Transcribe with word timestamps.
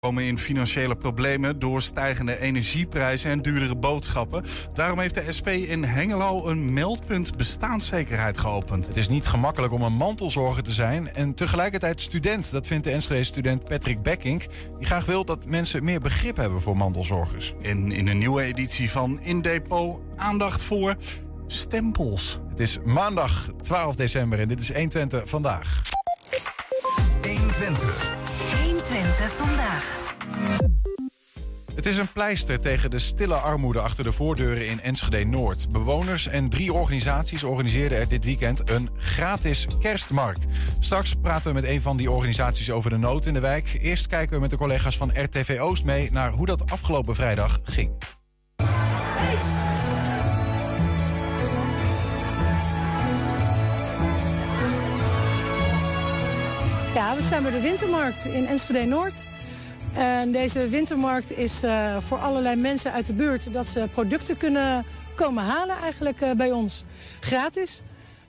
komen 0.00 0.24
in 0.24 0.38
financiële 0.38 0.96
problemen 0.96 1.58
door 1.58 1.82
stijgende 1.82 2.38
energieprijzen 2.38 3.30
en 3.30 3.42
duurdere 3.42 3.76
boodschappen. 3.76 4.44
Daarom 4.74 4.98
heeft 4.98 5.14
de 5.14 5.32
SP 5.38 5.48
in 5.48 5.84
Hengelo 5.84 6.46
een 6.46 6.72
meldpunt 6.72 7.36
bestaanszekerheid 7.36 8.38
geopend. 8.38 8.86
Het 8.86 8.96
is 8.96 9.08
niet 9.08 9.26
gemakkelijk 9.26 9.72
om 9.72 9.82
een 9.82 9.92
mantelzorger 9.92 10.62
te 10.62 10.72
zijn 10.72 11.14
en 11.14 11.34
tegelijkertijd 11.34 12.00
student. 12.00 12.50
Dat 12.50 12.66
vindt 12.66 12.84
de 12.84 12.90
Enschede-student 12.90 13.64
Patrick 13.64 14.02
Beckink, 14.02 14.46
die 14.78 14.86
graag 14.86 15.04
wil 15.04 15.24
dat 15.24 15.46
mensen 15.46 15.84
meer 15.84 16.00
begrip 16.00 16.36
hebben 16.36 16.62
voor 16.62 16.76
mantelzorgers. 16.76 17.54
En 17.62 17.92
in 17.92 18.08
een 18.08 18.18
nieuwe 18.18 18.42
editie 18.42 18.90
van 18.90 19.20
In 19.20 19.40
Depot 19.40 20.00
aandacht 20.16 20.62
voor 20.62 20.96
stempels. 21.46 22.40
Het 22.48 22.60
is 22.60 22.78
maandag 22.84 23.50
12 23.62 23.96
december 23.96 24.38
en 24.38 24.48
dit 24.48 24.60
is 24.60 24.72
120 24.72 25.28
vandaag. 25.28 25.80
120. 27.22 28.17
120 29.18 29.46
vandaag. 29.46 30.16
Het 31.74 31.86
is 31.86 31.96
een 31.96 32.12
pleister 32.12 32.60
tegen 32.60 32.90
de 32.90 32.98
stille 32.98 33.34
armoede 33.34 33.80
achter 33.80 34.04
de 34.04 34.12
voordeuren 34.12 34.68
in 34.68 34.80
Enschede 34.80 35.24
Noord. 35.24 35.68
Bewoners 35.72 36.26
en 36.26 36.48
drie 36.48 36.72
organisaties 36.72 37.44
organiseerden 37.44 37.98
er 37.98 38.08
dit 38.08 38.24
weekend 38.24 38.70
een 38.70 38.90
gratis 38.96 39.66
kerstmarkt. 39.80 40.46
Straks 40.80 41.14
praten 41.14 41.48
we 41.54 41.60
met 41.60 41.70
een 41.70 41.82
van 41.82 41.96
die 41.96 42.10
organisaties 42.10 42.70
over 42.70 42.90
de 42.90 42.96
nood 42.96 43.26
in 43.26 43.34
de 43.34 43.40
wijk. 43.40 43.78
Eerst 43.80 44.06
kijken 44.06 44.34
we 44.34 44.40
met 44.40 44.50
de 44.50 44.56
collega's 44.56 44.96
van 44.96 45.12
RTV 45.14 45.58
Oost 45.60 45.84
mee 45.84 46.12
naar 46.12 46.32
hoe 46.32 46.46
dat 46.46 46.70
afgelopen 46.70 47.14
vrijdag 47.14 47.60
ging. 47.62 47.90
Ja, 56.98 57.14
we 57.14 57.22
zijn 57.22 57.42
bij 57.42 57.52
de 57.52 57.60
Wintermarkt 57.60 58.24
in 58.24 58.46
Enschede 58.46 58.84
Noord. 58.84 59.14
En 59.94 60.32
deze 60.32 60.68
wintermarkt 60.68 61.38
is 61.38 61.64
uh, 61.64 61.96
voor 62.00 62.18
allerlei 62.18 62.56
mensen 62.56 62.92
uit 62.92 63.06
de 63.06 63.12
buurt... 63.12 63.52
dat 63.52 63.68
ze 63.68 63.86
producten 63.92 64.36
kunnen 64.36 64.84
komen 65.16 65.44
halen 65.44 65.76
eigenlijk 65.76 66.20
uh, 66.20 66.30
bij 66.30 66.50
ons. 66.50 66.84
Gratis. 67.20 67.82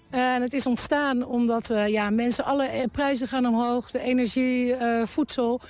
En 0.10 0.42
het 0.42 0.54
is 0.54 0.66
ontstaan 0.66 1.26
omdat 1.26 1.70
uh, 1.70 1.88
ja, 1.88 2.10
mensen, 2.10 2.46
alle 2.46 2.88
prijzen 2.92 3.28
gaan 3.28 3.46
omhoog. 3.46 3.92
De 3.92 4.00
energie, 4.00 4.76
voedsel. 5.04 5.62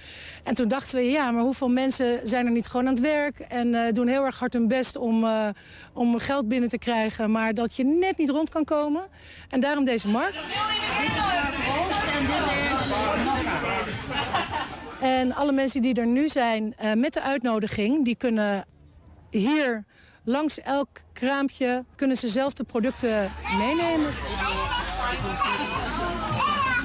En 0.44 0.56
toen 0.56 0.68
dachten 0.68 0.98
we, 0.98 1.04
ja, 1.04 1.32
maar 1.32 1.44
hoeveel 1.44 1.70
mensen 1.70 2.20
zijn 2.24 2.46
er 2.46 2.52
niet 2.52 2.68
gewoon 2.68 2.88
aan 2.88 2.94
het 2.94 3.04
werk... 3.04 3.40
en 3.40 3.94
doen 3.94 4.08
heel 4.08 4.26
erg 4.26 4.40
hard 4.40 4.54
hun 4.54 4.68
best 4.68 4.98
om, 4.98 5.28
om 5.94 6.20
geld 6.20 6.48
binnen 6.48 6.70
te 6.70 6.78
krijgen... 6.78 7.32
maar 7.32 7.54
dat 7.54 7.76
je 7.76 7.84
net 7.84 8.18
niet 8.18 8.30
rond 8.30 8.50
kan 8.50 8.64
komen. 8.64 9.02
En 9.50 9.60
daarom 9.60 9.84
deze 9.84 10.08
markt. 10.08 10.34
Dit 10.34 10.44
is 10.44 12.14
en 12.16 12.26
dit 12.26 12.72
is... 12.72 12.79
En 15.00 15.36
alle 15.36 15.52
mensen 15.52 15.82
die 15.82 15.94
er 15.94 16.08
nu 16.08 16.30
zijn 16.30 16.76
uh, 16.84 16.94
met 16.94 17.14
de 17.14 17.22
uitnodiging... 17.22 18.06
die 18.06 18.16
kunnen 18.16 18.66
hier 19.30 19.86
langs 20.24 20.62
elk 20.62 20.88
kraampje... 21.14 21.86
kunnen 21.96 22.18
ze 22.18 22.28
zelf 22.28 22.54
de 22.54 22.64
producten 22.64 23.32
meenemen. 23.58 24.12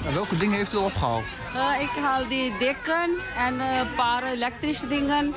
En 0.06 0.14
welke 0.14 0.36
dingen 0.36 0.56
heeft 0.56 0.72
u 0.72 0.76
al 0.76 0.84
opgehaald? 0.84 1.24
Uh, 1.54 1.80
ik 1.80 2.02
haal 2.02 2.28
die 2.28 2.52
dikken 2.58 3.10
en 3.36 3.54
uh, 3.54 3.76
een 3.76 3.94
paar 3.96 4.24
elektrische 4.32 4.86
dingen 4.86 5.34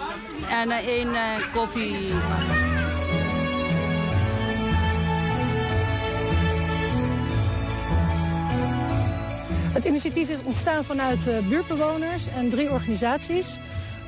en 0.49 0.71
één 0.71 1.09
koffie. 1.53 2.13
Het 9.77 9.85
initiatief 9.85 10.29
is 10.29 10.43
ontstaan 10.43 10.83
vanuit 10.83 11.27
uh, 11.27 11.47
buurtbewoners 11.47 12.27
en 12.27 12.49
drie 12.49 12.71
organisaties. 12.71 13.59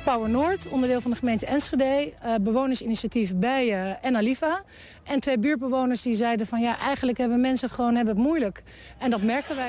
Power 0.04 0.28
Noord, 0.30 0.68
onderdeel 0.68 1.00
van 1.00 1.10
de 1.10 1.16
gemeente 1.16 1.46
Enschede. 1.46 2.12
Uh, 2.24 2.34
bewonersinitiatief 2.40 3.34
Bijen 3.34 4.02
en 4.02 4.16
Aliva. 4.16 4.62
En 5.04 5.20
twee 5.20 5.38
buurtbewoners 5.38 6.02
die 6.02 6.14
zeiden 6.14 6.46
van 6.46 6.60
ja, 6.60 6.78
eigenlijk 6.78 7.18
hebben 7.18 7.40
mensen 7.40 7.70
gewoon 7.70 7.94
hebben 7.94 8.14
het 8.14 8.24
moeilijk. 8.24 8.62
En 8.98 9.10
dat 9.10 9.22
merken 9.22 9.56
wij. 9.56 9.68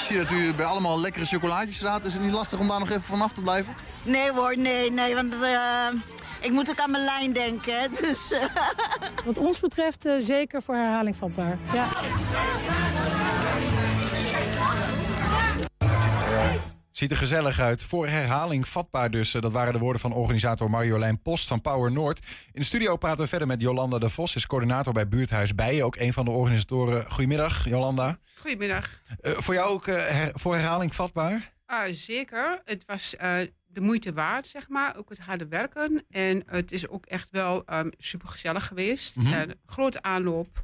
Ik 0.00 0.06
zie 0.06 0.16
dat 0.16 0.30
u 0.30 0.54
bij 0.54 0.66
allemaal 0.66 1.00
lekkere 1.00 1.24
chocolaatjes 1.24 1.76
staat. 1.76 2.04
Is 2.04 2.14
het 2.14 2.22
niet 2.22 2.32
lastig 2.32 2.58
om 2.58 2.68
daar 2.68 2.78
nog 2.78 2.90
even 2.90 3.02
vanaf 3.02 3.32
te 3.32 3.42
blijven? 3.42 3.74
Nee 4.02 4.30
hoor, 4.30 4.58
nee, 4.58 4.90
nee, 4.92 5.14
want 5.14 5.34
uh, 5.34 5.88
ik 6.40 6.50
moet 6.50 6.70
ook 6.70 6.80
aan 6.80 6.90
mijn 6.90 7.04
lijn 7.04 7.32
denken. 7.32 7.90
Dus, 8.00 8.32
Wat 9.24 9.38
ons 9.38 9.60
betreft 9.60 10.08
zeker 10.18 10.62
voor 10.62 10.74
herhaling 10.74 11.16
vatbaar. 11.16 11.58
Ja. 11.72 11.86
Ziet 16.96 17.10
er 17.10 17.16
gezellig 17.16 17.60
uit. 17.60 17.82
Voor 17.82 18.06
herhaling 18.06 18.68
vatbaar 18.68 19.10
dus. 19.10 19.30
Dat 19.30 19.52
waren 19.52 19.72
de 19.72 19.78
woorden 19.78 20.00
van 20.00 20.12
organisator 20.12 20.70
Marjolein 20.70 21.22
Post 21.22 21.48
van 21.48 21.60
Power 21.60 21.92
Noord. 21.92 22.18
In 22.52 22.60
de 22.60 22.66
studio 22.66 22.96
praten 22.96 23.22
we 23.22 23.28
verder 23.28 23.46
met 23.46 23.60
Jolanda 23.60 23.98
de 23.98 24.10
Vos. 24.10 24.36
Is 24.36 24.46
coördinator 24.46 24.92
bij 24.92 25.08
Buurthuis 25.08 25.54
Bijen. 25.54 25.84
Ook 25.84 25.96
een 25.96 26.12
van 26.12 26.24
de 26.24 26.30
organisatoren. 26.30 27.10
Goedemiddag, 27.10 27.68
Jolanda. 27.68 28.18
Goedemiddag. 28.38 29.00
Uh, 29.20 29.32
voor 29.32 29.54
jou 29.54 29.70
ook 29.70 29.86
uh, 29.86 29.96
her 29.96 30.30
voor 30.34 30.54
herhaling 30.54 30.94
vatbaar? 30.94 31.52
Uh, 31.70 31.80
zeker. 31.90 32.60
Het 32.64 32.84
was 32.86 33.14
de 33.66 33.80
moeite 33.80 34.12
waard, 34.12 34.46
zeg 34.46 34.68
maar. 34.68 34.96
Ook 34.96 35.08
het 35.08 35.18
harde 35.18 35.48
werken. 35.48 36.04
En 36.10 36.42
het 36.46 36.72
is 36.72 36.88
ook 36.88 37.06
echt 37.06 37.28
wel 37.30 37.62
um, 37.72 37.90
super 37.98 38.28
gezellig 38.28 38.66
geweest. 38.66 39.16
Mm 39.16 39.26
-hmm. 39.26 39.54
grote 39.66 40.02
aanloop. 40.02 40.62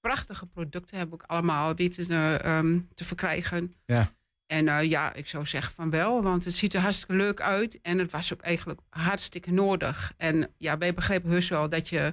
Prachtige 0.00 0.46
producten 0.46 0.96
hebben 0.98 1.18
we 1.18 1.24
ook 1.24 1.30
allemaal 1.30 1.74
weten 1.74 2.12
um, 2.50 2.88
te 2.94 3.04
verkrijgen. 3.04 3.74
Ja. 3.86 4.12
En 4.46 4.66
uh, 4.66 4.82
ja, 4.82 5.14
ik 5.14 5.28
zou 5.28 5.46
zeggen 5.46 5.74
van 5.74 5.90
wel, 5.90 6.22
want 6.22 6.44
het 6.44 6.54
ziet 6.54 6.74
er 6.74 6.80
hartstikke 6.80 7.14
leuk 7.14 7.40
uit. 7.40 7.78
En 7.82 7.98
het 7.98 8.10
was 8.10 8.32
ook 8.32 8.40
eigenlijk 8.40 8.80
hartstikke 8.88 9.52
nodig. 9.52 10.12
En 10.16 10.54
ja, 10.58 10.78
wij 10.78 10.94
begrepen 10.94 11.30
heus 11.30 11.48
wel 11.48 11.68
dat 11.68 11.88
je 11.88 12.12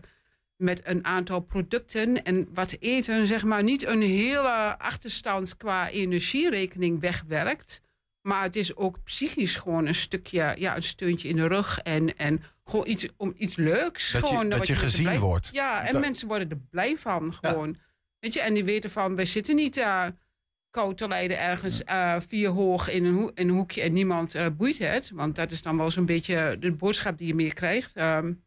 met 0.55 0.81
een 0.83 1.05
aantal 1.05 1.39
producten 1.39 2.23
en 2.23 2.47
wat 2.53 2.75
eten, 2.79 3.27
zeg 3.27 3.43
maar, 3.43 3.63
niet 3.63 3.85
een 3.85 4.01
hele 4.01 4.77
achterstand 4.77 5.57
qua 5.57 5.89
energierekening 5.89 6.99
wegwerkt. 6.99 7.81
Maar 8.21 8.43
het 8.43 8.55
is 8.55 8.75
ook 8.75 9.03
psychisch 9.03 9.55
gewoon 9.55 9.85
een 9.85 9.95
stukje, 9.95 10.55
ja, 10.57 10.75
een 10.75 10.83
steuntje 10.83 11.27
in 11.27 11.35
de 11.35 11.47
rug. 11.47 11.79
En, 11.79 12.17
en 12.17 12.43
gewoon 12.63 12.87
iets, 12.87 13.07
om 13.17 13.33
iets 13.37 13.55
leuks. 13.55 14.11
Dat 14.11 14.27
gewoon, 14.27 14.43
je, 14.43 14.49
dat 14.49 14.67
je, 14.67 14.73
je 14.73 14.79
gezien 14.79 15.03
blij, 15.03 15.19
wordt. 15.19 15.49
Ja, 15.51 15.85
en 15.85 15.91
dat... 15.93 16.01
mensen 16.01 16.27
worden 16.27 16.49
er 16.49 16.57
blij 16.69 16.97
van 16.97 17.33
gewoon. 17.33 17.67
Ja. 17.67 17.83
Weet 18.19 18.33
je, 18.33 18.41
en 18.41 18.53
die 18.53 18.65
weten 18.65 18.89
van, 18.89 19.15
wij 19.15 19.25
zitten 19.25 19.55
niet... 19.55 19.77
Uh, 19.77 20.05
koud 20.69 20.97
te 20.97 21.07
lijden 21.07 21.39
ergens 21.39 21.81
uh, 21.85 22.15
vier 22.27 22.49
hoog 22.49 22.89
in 22.89 23.05
een, 23.05 23.13
ho 23.13 23.31
in 23.33 23.49
een, 23.49 23.55
hoekje 23.55 23.81
en 23.81 23.93
niemand 23.93 24.35
uh, 24.35 24.45
boeit 24.57 24.77
het. 24.77 25.11
Want 25.13 25.35
dat 25.35 25.51
is 25.51 25.61
dan 25.61 25.77
wel 25.77 25.91
zo'n 25.91 26.05
beetje 26.05 26.57
de 26.59 26.71
boodschap 26.71 27.17
die 27.17 27.27
je 27.27 27.35
meer 27.35 27.53
krijgt. 27.53 27.97
Um, 27.97 28.43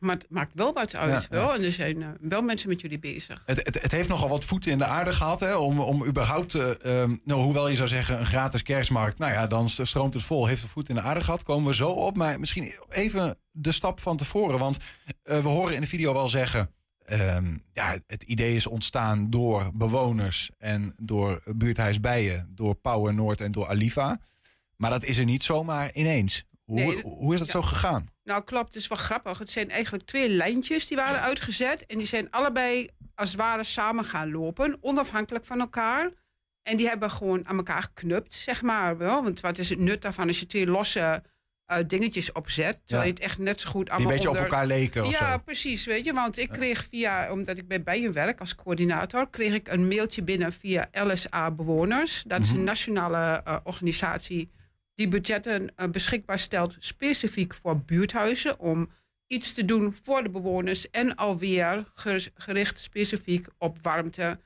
maar 0.00 0.14
het 0.14 0.26
maakt 0.28 0.54
wel 0.54 0.72
wat 0.72 0.96
uit. 0.96 1.22
Ja, 1.22 1.28
wel. 1.30 1.48
Ja. 1.48 1.54
En 1.54 1.64
er 1.64 1.72
zijn 1.72 2.00
uh, 2.00 2.08
wel 2.20 2.42
mensen 2.42 2.68
met 2.68 2.80
jullie 2.80 2.98
bezig. 2.98 3.42
Het, 3.46 3.64
het, 3.64 3.82
het, 3.82 3.92
heeft 3.92 4.08
nogal 4.08 4.28
wat 4.28 4.44
voeten 4.44 4.70
in 4.70 4.78
de 4.78 4.84
aarde 4.84 5.12
gehad. 5.12 5.40
Hè, 5.40 5.54
om, 5.54 5.80
om 5.80 6.04
überhaupt, 6.04 6.54
um, 6.54 7.20
nou, 7.24 7.42
hoewel 7.42 7.68
je 7.68 7.76
zou 7.76 7.88
zeggen 7.88 8.18
een 8.18 8.26
gratis 8.26 8.62
kerstmarkt. 8.62 9.18
Nou 9.18 9.32
ja, 9.32 9.46
dan 9.46 9.68
stroomt 9.68 10.14
het 10.14 10.22
vol. 10.22 10.46
Heeft 10.46 10.62
het 10.62 10.70
voet 10.70 10.88
in 10.88 10.94
de 10.94 11.00
aarde 11.00 11.20
gehad. 11.20 11.42
Komen 11.42 11.68
we 11.68 11.74
zo 11.74 11.88
op. 11.88 12.16
Maar 12.16 12.40
misschien 12.40 12.72
even 12.88 13.38
de 13.50 13.72
stap 13.72 14.00
van 14.00 14.16
tevoren. 14.16 14.58
Want 14.58 14.78
we 15.22 15.48
horen 15.48 15.74
in 15.74 15.80
de 15.80 15.86
video 15.86 16.12
wel 16.12 16.28
zeggen. 16.28 16.75
Um, 17.12 17.62
ja, 17.72 17.98
het 18.06 18.22
idee 18.22 18.54
is 18.54 18.66
ontstaan 18.66 19.30
door 19.30 19.70
bewoners 19.74 20.50
en 20.58 20.94
door 20.96 21.42
buurthuis 21.56 22.00
Bijen, 22.00 22.52
door 22.54 22.74
Power 22.74 23.14
Noord 23.14 23.40
en 23.40 23.52
door 23.52 23.68
Aliva. 23.68 24.20
Maar 24.76 24.90
dat 24.90 25.04
is 25.04 25.18
er 25.18 25.24
niet 25.24 25.42
zomaar 25.42 25.92
ineens. 25.92 26.44
Hoe, 26.64 26.80
nee, 26.80 27.02
hoe 27.02 27.32
is 27.32 27.38
dat 27.38 27.48
ja. 27.48 27.52
zo 27.52 27.62
gegaan? 27.62 28.08
Nou, 28.24 28.44
klopt. 28.44 28.66
Het 28.66 28.82
is 28.82 28.88
wel 28.88 28.98
grappig. 28.98 29.38
Het 29.38 29.50
zijn 29.50 29.70
eigenlijk 29.70 30.04
twee 30.04 30.28
lijntjes 30.28 30.86
die 30.86 30.96
waren 30.96 31.20
uitgezet. 31.20 31.86
En 31.86 31.98
die 31.98 32.06
zijn 32.06 32.30
allebei 32.30 32.88
als 33.14 33.28
het 33.28 33.40
ware 33.40 33.64
samen 33.64 34.04
gaan 34.04 34.30
lopen, 34.30 34.78
onafhankelijk 34.80 35.44
van 35.44 35.60
elkaar. 35.60 36.10
En 36.62 36.76
die 36.76 36.88
hebben 36.88 37.10
gewoon 37.10 37.46
aan 37.48 37.56
elkaar 37.56 37.82
geknupt, 37.82 38.34
zeg 38.34 38.62
maar. 38.62 38.98
Wel. 38.98 39.22
Want 39.22 39.40
wat 39.40 39.58
is 39.58 39.68
het 39.68 39.78
nut 39.78 40.02
daarvan 40.02 40.26
als 40.26 40.40
je 40.40 40.46
twee 40.46 40.66
losse 40.66 41.22
uh, 41.72 41.78
dingetjes 41.86 42.32
opzet. 42.32 42.80
Terwijl 42.84 43.08
ja. 43.08 43.14
je 43.14 43.22
het 43.22 43.30
echt 43.30 43.38
net 43.38 43.60
zo 43.60 43.70
goed 43.70 43.90
allemaal 43.90 43.98
Die 43.98 44.06
een 44.06 44.12
beetje 44.12 44.28
onder... 44.28 44.44
op 44.44 44.50
elkaar 44.50 44.66
leken 44.66 45.04
of 45.04 45.10
Ja, 45.10 45.32
zo. 45.32 45.38
precies. 45.38 45.84
Weet 45.84 46.04
je, 46.04 46.12
want 46.12 46.38
ik 46.38 46.48
kreeg 46.48 46.86
via, 46.90 47.32
omdat 47.32 47.58
ik 47.58 47.68
bij 47.68 47.82
Bijen 47.82 48.12
werk 48.12 48.40
als 48.40 48.54
coördinator, 48.54 49.30
kreeg 49.30 49.54
ik 49.54 49.68
een 49.68 49.88
mailtje 49.88 50.22
binnen 50.22 50.52
via 50.52 50.88
LSA 50.92 51.50
Bewoners. 51.50 52.24
Dat 52.26 52.40
is 52.40 52.50
een 52.50 52.64
nationale 52.64 53.42
uh, 53.48 53.56
organisatie 53.64 54.50
die 54.94 55.08
budgetten 55.08 55.72
uh, 55.76 55.88
beschikbaar 55.88 56.38
stelt 56.38 56.76
specifiek 56.78 57.54
voor 57.54 57.80
buurthuizen 57.80 58.58
om 58.58 58.90
iets 59.26 59.52
te 59.52 59.64
doen 59.64 59.94
voor 60.02 60.22
de 60.22 60.30
bewoners 60.30 60.90
en 60.90 61.14
alweer 61.14 61.84
gericht 62.34 62.78
specifiek 62.78 63.46
op 63.58 63.78
warmte, 63.82 64.38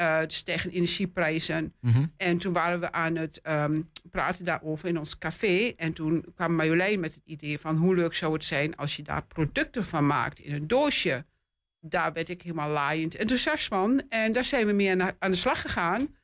uh, 0.00 0.20
dus 0.20 0.42
tegen 0.42 0.70
energieprijzen. 0.70 1.74
Mhm. 1.80 2.06
En 2.16 2.38
toen 2.38 2.52
waren 2.52 2.80
we 2.80 2.92
aan 2.92 3.16
het 3.16 3.40
um, 3.48 3.90
praten 4.10 4.44
daarover 4.44 4.88
in 4.88 4.98
ons 4.98 5.18
café. 5.18 5.72
En 5.76 5.92
toen 5.92 6.24
kwam 6.34 6.54
Marjolein 6.54 7.00
met 7.00 7.14
het 7.14 7.24
idee 7.24 7.58
van 7.58 7.76
hoe 7.76 7.94
leuk 7.94 8.14
zou 8.14 8.32
het 8.32 8.44
zijn 8.44 8.76
als 8.76 8.96
je 8.96 9.02
daar 9.02 9.24
producten 9.26 9.84
van 9.84 10.06
maakt 10.06 10.38
in 10.38 10.54
een 10.54 10.66
doosje. 10.66 11.24
Daar 11.80 12.12
werd 12.12 12.28
ik 12.28 12.42
helemaal 12.42 12.70
laaiend 12.70 13.14
enthousiast 13.14 13.66
van. 13.66 14.02
En 14.08 14.32
daar 14.32 14.44
zijn 14.44 14.66
we 14.66 14.72
mee 14.72 14.90
aan, 14.90 15.16
aan 15.18 15.30
de 15.30 15.36
slag 15.36 15.60
gegaan. 15.60 16.16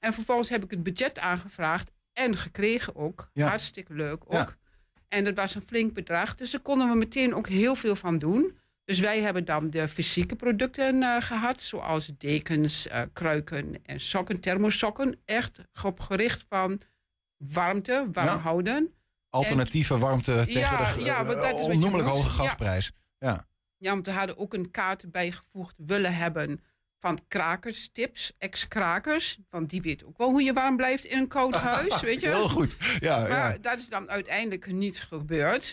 En 0.00 0.12
vervolgens 0.12 0.48
heb 0.48 0.64
ik 0.64 0.70
het 0.70 0.82
budget 0.82 1.18
aangevraagd 1.18 1.90
en 2.12 2.36
gekregen 2.36 2.96
ook. 2.96 3.30
Ja. 3.32 3.48
Hartstikke 3.48 3.94
leuk 3.94 4.24
ook. 4.26 4.32
Ja. 4.32 4.56
En 5.08 5.24
dat 5.24 5.34
was 5.34 5.54
een 5.54 5.62
flink 5.62 5.94
bedrag. 5.94 6.34
Dus 6.34 6.50
daar 6.50 6.60
konden 6.60 6.88
we 6.88 6.96
meteen 6.96 7.34
ook 7.34 7.48
heel 7.48 7.74
veel 7.74 7.96
van 7.96 8.18
doen. 8.18 8.58
Dus 8.84 8.98
wij 8.98 9.20
hebben 9.20 9.44
dan 9.44 9.70
de 9.70 9.88
fysieke 9.88 10.36
producten 10.36 11.02
eh, 11.02 11.16
gehad, 11.22 11.60
zoals 11.60 12.06
dekens, 12.18 12.88
eh, 12.88 13.02
kruiken 13.12 13.74
en 13.84 14.00
sokken, 14.00 14.40
thermosokken. 14.40 15.20
Echt 15.24 15.58
op 15.84 16.00
gericht 16.00 16.44
van 16.48 16.80
warmte, 17.36 18.08
warm 18.12 18.26
Ja. 18.28 18.38
houden. 18.38 18.94
Alternatieve 19.30 19.98
warmte 19.98 20.32
tegen 20.46 20.60
Ja, 20.60 20.92
de 20.94 21.00
ja, 21.00 21.20
eh, 21.20 21.26
dat 21.28 21.58
is 21.58 21.64
onnoemelijk 21.66 22.08
hoge 22.08 22.28
gasprijs. 22.28 22.92
Ja. 23.18 23.46
Ja, 23.76 23.90
want 23.92 24.06
we 24.06 24.12
hadden 24.12 24.38
ook 24.38 24.54
een 24.54 24.70
kaart 24.70 25.10
bijgevoegd 25.10 25.74
willen 25.76 26.14
hebben 26.14 26.60
van 26.98 27.18
krakerstips, 27.28 28.32
ex-krakers. 28.38 29.38
Want 29.50 29.70
die 29.70 29.82
weet 29.82 30.04
ook 30.04 30.18
wel 30.18 30.30
hoe 30.30 30.42
je 30.42 30.52
warm 30.52 30.76
blijft 30.76 31.04
in 31.04 31.18
een 31.18 31.28
koud 31.28 31.54
huis, 31.74 32.00
weet 32.00 32.20
je. 32.20 32.26
Heel 32.26 32.48
goed. 32.48 32.76
Ja, 33.00 33.26
Maar 33.28 33.60
dat 33.60 33.78
is 33.78 33.88
dan 33.88 34.10
uiteindelijk 34.10 34.66
niet 34.72 35.00
gebeurd, 35.00 35.72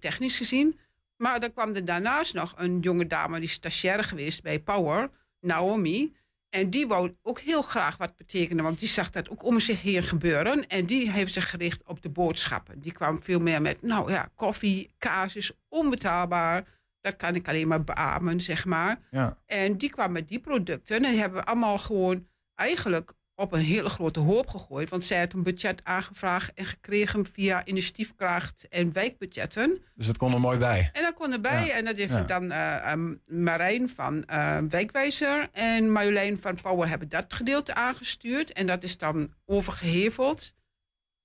technisch 0.00 0.36
gezien. 0.36 0.78
Maar 1.22 1.40
dan 1.40 1.52
kwam 1.52 1.74
er 1.74 1.84
daarnaast 1.84 2.34
nog 2.34 2.54
een 2.56 2.80
jonge 2.80 3.06
dame, 3.06 3.34
die 3.34 3.48
is 3.48 3.52
stagiaire 3.52 4.02
geweest 4.02 4.42
bij 4.42 4.60
Power, 4.60 5.10
Naomi. 5.40 6.14
En 6.48 6.70
die 6.70 6.86
wou 6.86 7.14
ook 7.22 7.40
heel 7.40 7.62
graag 7.62 7.96
wat 7.96 8.16
betekenen, 8.16 8.64
want 8.64 8.78
die 8.78 8.88
zag 8.88 9.10
dat 9.10 9.28
ook 9.28 9.44
om 9.44 9.60
zich 9.60 9.82
heen 9.82 10.02
gebeuren. 10.02 10.66
En 10.66 10.84
die 10.84 11.10
heeft 11.10 11.32
zich 11.32 11.50
gericht 11.50 11.82
op 11.86 12.02
de 12.02 12.08
boodschappen. 12.08 12.80
Die 12.80 12.92
kwam 12.92 13.22
veel 13.22 13.38
meer 13.38 13.62
met, 13.62 13.82
nou 13.82 14.10
ja, 14.10 14.28
koffie, 14.34 14.90
kaas 14.98 15.36
is 15.36 15.52
onbetaalbaar. 15.68 16.64
Dat 17.00 17.16
kan 17.16 17.34
ik 17.34 17.48
alleen 17.48 17.68
maar 17.68 17.84
beamen, 17.84 18.40
zeg 18.40 18.64
maar. 18.64 18.98
ja. 19.10 19.38
En 19.46 19.76
die 19.76 19.90
kwam 19.90 20.12
met 20.12 20.28
die 20.28 20.40
producten. 20.40 20.96
En 20.96 21.10
die 21.10 21.20
hebben 21.20 21.40
we 21.40 21.46
allemaal 21.46 21.78
gewoon 21.78 22.26
eigenlijk 22.54 23.12
op 23.42 23.52
een 23.52 23.60
hele 23.64 23.88
grote 23.88 24.20
hoop 24.20 24.48
gegooid. 24.48 24.88
Want 24.90 25.04
zij 25.04 25.18
had 25.18 25.32
een 25.32 25.42
budget 25.42 25.80
aangevraagd 25.84 26.54
en 26.54 26.64
gekregen 26.64 27.26
via 27.26 27.66
initiatiefkracht 27.66 28.68
en 28.68 28.92
wijkbudgetten. 28.92 29.82
Dus 29.94 30.06
dat 30.06 30.16
kon 30.16 30.32
er 30.32 30.40
mooi 30.40 30.58
bij. 30.58 30.90
En 30.92 31.02
dat 31.02 31.14
kon 31.14 31.32
erbij. 31.32 31.66
Ja. 31.66 31.72
En 31.74 31.84
dat 31.84 31.96
heeft 31.96 32.10
Ja. 32.12 32.22
dan 32.22 32.50
ehm, 32.50 33.14
Marijn 33.26 33.88
van 33.88 34.24
eh, 34.24 34.58
Wijkwijzer 34.68 35.48
en 35.52 35.90
Marjolein 35.90 36.38
van 36.38 36.58
Power 36.62 36.88
hebben 36.88 37.08
dat 37.08 37.24
gedeelte 37.34 37.74
aangestuurd. 37.74 38.52
En 38.52 38.66
dat 38.66 38.82
is 38.82 38.98
dan 38.98 39.34
overgeheveld 39.46 40.54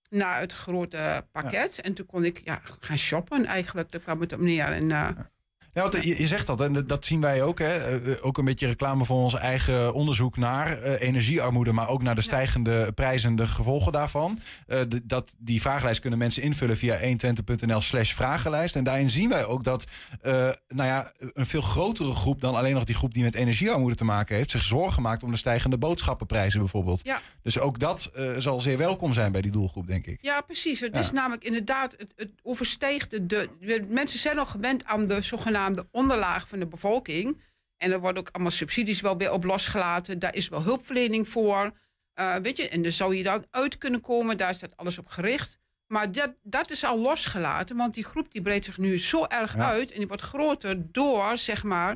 naar 0.09 0.39
het 0.39 0.53
grote 0.53 1.25
pakket. 1.31 1.81
En 1.81 1.93
toen 1.93 2.05
kon 2.05 2.25
ik 2.25 2.41
ja, 2.43 2.61
gaan 2.79 2.97
shoppen 2.97 3.45
eigenlijk. 3.45 3.91
Daar 3.91 4.01
kwam 4.01 4.21
het 4.21 4.33
op 4.33 4.39
neer. 4.39 4.71
En, 4.71 4.91
eh, 4.91 5.09
Ja, 5.77 5.83
want 5.89 6.03
je, 6.03 6.19
je 6.19 6.27
zegt 6.27 6.47
dat 6.47 6.61
en 6.61 6.73
dat- 6.87 7.05
zien 7.05 7.21
wij 7.21 7.41
ook. 7.43 7.59
Hè. 7.59 7.77
Eh, 7.77 8.11
eh, 8.11 8.17
Ook 8.21 8.37
een 8.37 8.45
beetje 8.45 8.67
reclame 8.67 9.05
voor 9.05 9.17
ons 9.17 9.33
eigen 9.33 9.93
onderzoek 9.93 10.37
naar 10.37 10.81
eh, 10.81 11.07
energiearmoede, 11.07 11.71
maar 11.71 11.87
ook 11.89 12.01
naar 12.03 12.15
de 12.15 12.21
stijgende 12.21 12.91
prijzen 12.91 13.29
en 13.29 13.35
de 13.35 13.47
gevolgen 13.47 13.91
daarvan. 13.91 14.39
Dat, 15.03 15.35
die 15.37 15.61
vragenlijst 15.61 15.99
kunnen 16.01 16.19
mensen 16.19 16.43
invullen 16.43 16.77
via 16.77 16.99
120.nl 16.99 17.81
slash 17.81 18.13
vragenlijst. 18.13 18.75
En 18.75 18.83
daarin 18.83 19.09
zien 19.09 19.29
wij 19.29 19.45
ook 19.45 19.63
dat 19.63 19.85
nou 20.67 20.87
ja, 20.89 21.11
een 21.17 21.45
veel 21.45 21.61
grotere 21.61 22.13
groep 22.15 22.41
dan 22.41 22.55
alleen 22.55 22.73
nog 22.73 22.83
die 22.83 22.95
groep 22.95 23.13
die 23.13 23.23
met 23.23 23.35
energiearmoede 23.35 23.95
te 23.95 24.03
maken 24.03 24.35
heeft, 24.35 24.51
zich 24.51 24.63
zorgen 24.63 25.01
maakt 25.01 25.23
om 25.23 25.31
de 25.31 25.37
stijgende 25.37 25.77
boodschappenprijzen 25.77 26.59
bijvoorbeeld. 26.59 26.99
Ja. 27.05 27.21
Dus 27.43 27.59
ook 27.59 27.79
dat 27.79 28.11
zal 28.37 28.61
zeer 28.61 28.77
welkom 28.77 29.13
zijn 29.13 29.31
bij 29.31 29.41
die 29.41 29.51
doelgroep, 29.51 29.87
denk 29.87 30.05
ik. 30.05 30.17
Ja, 30.21 30.41
precies. 30.41 30.79
Het 30.79 30.95
Ja. 30.95 31.01
is 31.01 31.11
namelijk 31.11 31.43
inderdaad, 31.43 31.95
het, 31.97 32.13
het 32.15 32.29
overstijgt 32.43 33.09
de, 33.11 33.25
de- 33.25 33.85
Mensen 33.89 34.19
zijn 34.19 34.39
al 34.39 34.45
gewend 34.45 34.85
aan 34.85 35.07
de 35.07 35.21
zogenaamde 35.21 35.65
onderlaag 35.91 36.47
van 36.47 36.59
de 36.59 36.67
bevolking. 36.67 37.41
En 37.77 37.91
er 37.91 37.99
worden 37.99 38.21
ook 38.21 38.29
allemaal 38.31 38.51
subsidies 38.51 39.01
wel 39.01 39.17
weer 39.17 39.31
op 39.31 39.43
losgelaten. 39.43 40.19
Daar 40.19 40.35
is 40.35 40.49
wel 40.49 40.63
hulpverlening 40.63 41.27
voor. 41.27 41.71
Eh, 42.13 42.35
weet 42.35 42.57
je, 42.57 42.69
en 42.69 42.81
daar 42.81 42.91
zou 42.91 43.15
je 43.15 43.23
dan 43.23 43.45
uit 43.51 43.77
kunnen 43.77 44.01
komen. 44.01 44.37
Daar 44.37 44.53
staat 44.55 44.77
alles 44.77 44.97
op 44.97 45.07
gericht. 45.07 45.57
Maar 45.87 46.11
dat, 46.11 46.33
dat 46.43 46.71
is 46.71 46.83
al 46.83 46.99
losgelaten, 46.99 47.75
want 47.77 47.93
die 47.93 48.03
groep 48.03 48.31
die 48.31 48.41
breedt 48.41 48.65
zich 48.65 48.77
nu 48.77 48.99
zo 48.99 49.25
erg 49.25 49.55
Ja. 49.55 49.69
uit. 49.69 49.91
En 49.91 49.97
die 49.97 50.07
wordt 50.07 50.21
groter 50.23 50.91
door, 50.91 51.37
zeg 51.37 51.63
maar, 51.63 51.95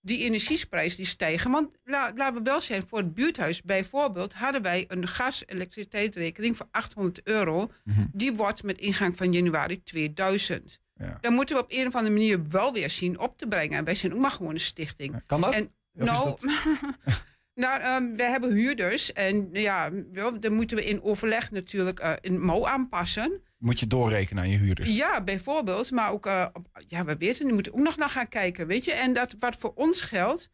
die 0.00 0.18
energieprijzen 0.24 0.96
die 0.96 1.06
stijgen. 1.06 1.50
Want 1.50 1.70
la- 1.84 2.12
laten 2.14 2.34
we 2.34 2.50
wel 2.50 2.60
zijn, 2.60 2.86
voor 2.88 2.98
het 2.98 3.14
buurthuis 3.14 3.62
bijvoorbeeld... 3.62 4.32
hadden 4.34 4.62
wij 4.62 4.84
een 4.88 5.06
gas-elektriciteitsrekening 5.08 6.56
van 6.56 6.68
800 6.70 7.20
euro. 7.26 7.72
Mhm. 7.84 8.06
Die 8.12 8.32
wordt 8.32 8.62
met 8.62 8.78
ingang 8.78 9.16
van 9.16 9.32
januari 9.32 9.82
2000. 9.82 10.78
Ja. 11.02 11.18
Dan 11.20 11.32
moeten 11.32 11.56
we 11.56 11.62
op 11.62 11.72
een 11.72 11.86
of 11.86 11.94
andere 11.94 12.14
manier 12.14 12.48
wel 12.48 12.72
weer 12.72 12.90
zien 12.90 13.18
op 13.18 13.38
te 13.38 13.46
brengen. 13.46 13.78
En 13.78 13.84
wij 13.84 13.94
zijn 13.94 14.14
ook 14.14 14.20
maar 14.20 14.30
gewoon 14.30 14.52
een 14.54 14.60
stichting. 14.60 15.22
Kan 15.26 15.40
dat? 15.40 15.54
En 15.54 15.72
nou, 15.92 16.24
dat- 16.24 16.44
nou 17.64 17.80
ehm, 17.80 18.16
we 18.16 18.22
hebben 18.22 18.52
huurders. 18.52 19.12
En 19.12 19.48
ja, 19.52 19.90
dan 20.40 20.52
moeten 20.54 20.76
we 20.76 20.84
in 20.84 21.02
overleg 21.02 21.50
natuurlijk 21.50 22.00
eh 22.00 22.12
een 22.20 22.40
mouw 22.40 22.66
aanpassen. 22.66 23.42
Moet 23.58 23.80
je 23.80 23.86
doorrekenen 23.86 24.42
aan 24.42 24.50
je 24.50 24.56
huurders. 24.58 24.96
Ja, 24.96 25.22
bijvoorbeeld. 25.22 25.90
Maar 25.90 26.12
ook, 26.12 26.26
eh, 26.26 26.46
ja, 26.86 27.04
we 27.04 27.16
weten, 27.16 27.44
die 27.44 27.54
moeten 27.54 27.72
ook 27.72 27.78
nog 27.80 27.96
naar 27.96 28.08
gaan 28.10 28.28
kijken, 28.28 28.66
weet 28.66 28.84
je. 28.84 28.92
En 28.92 29.12
dat 29.14 29.34
wat 29.38 29.56
voor 29.58 29.72
ons 29.74 30.00
geldt, 30.02 30.50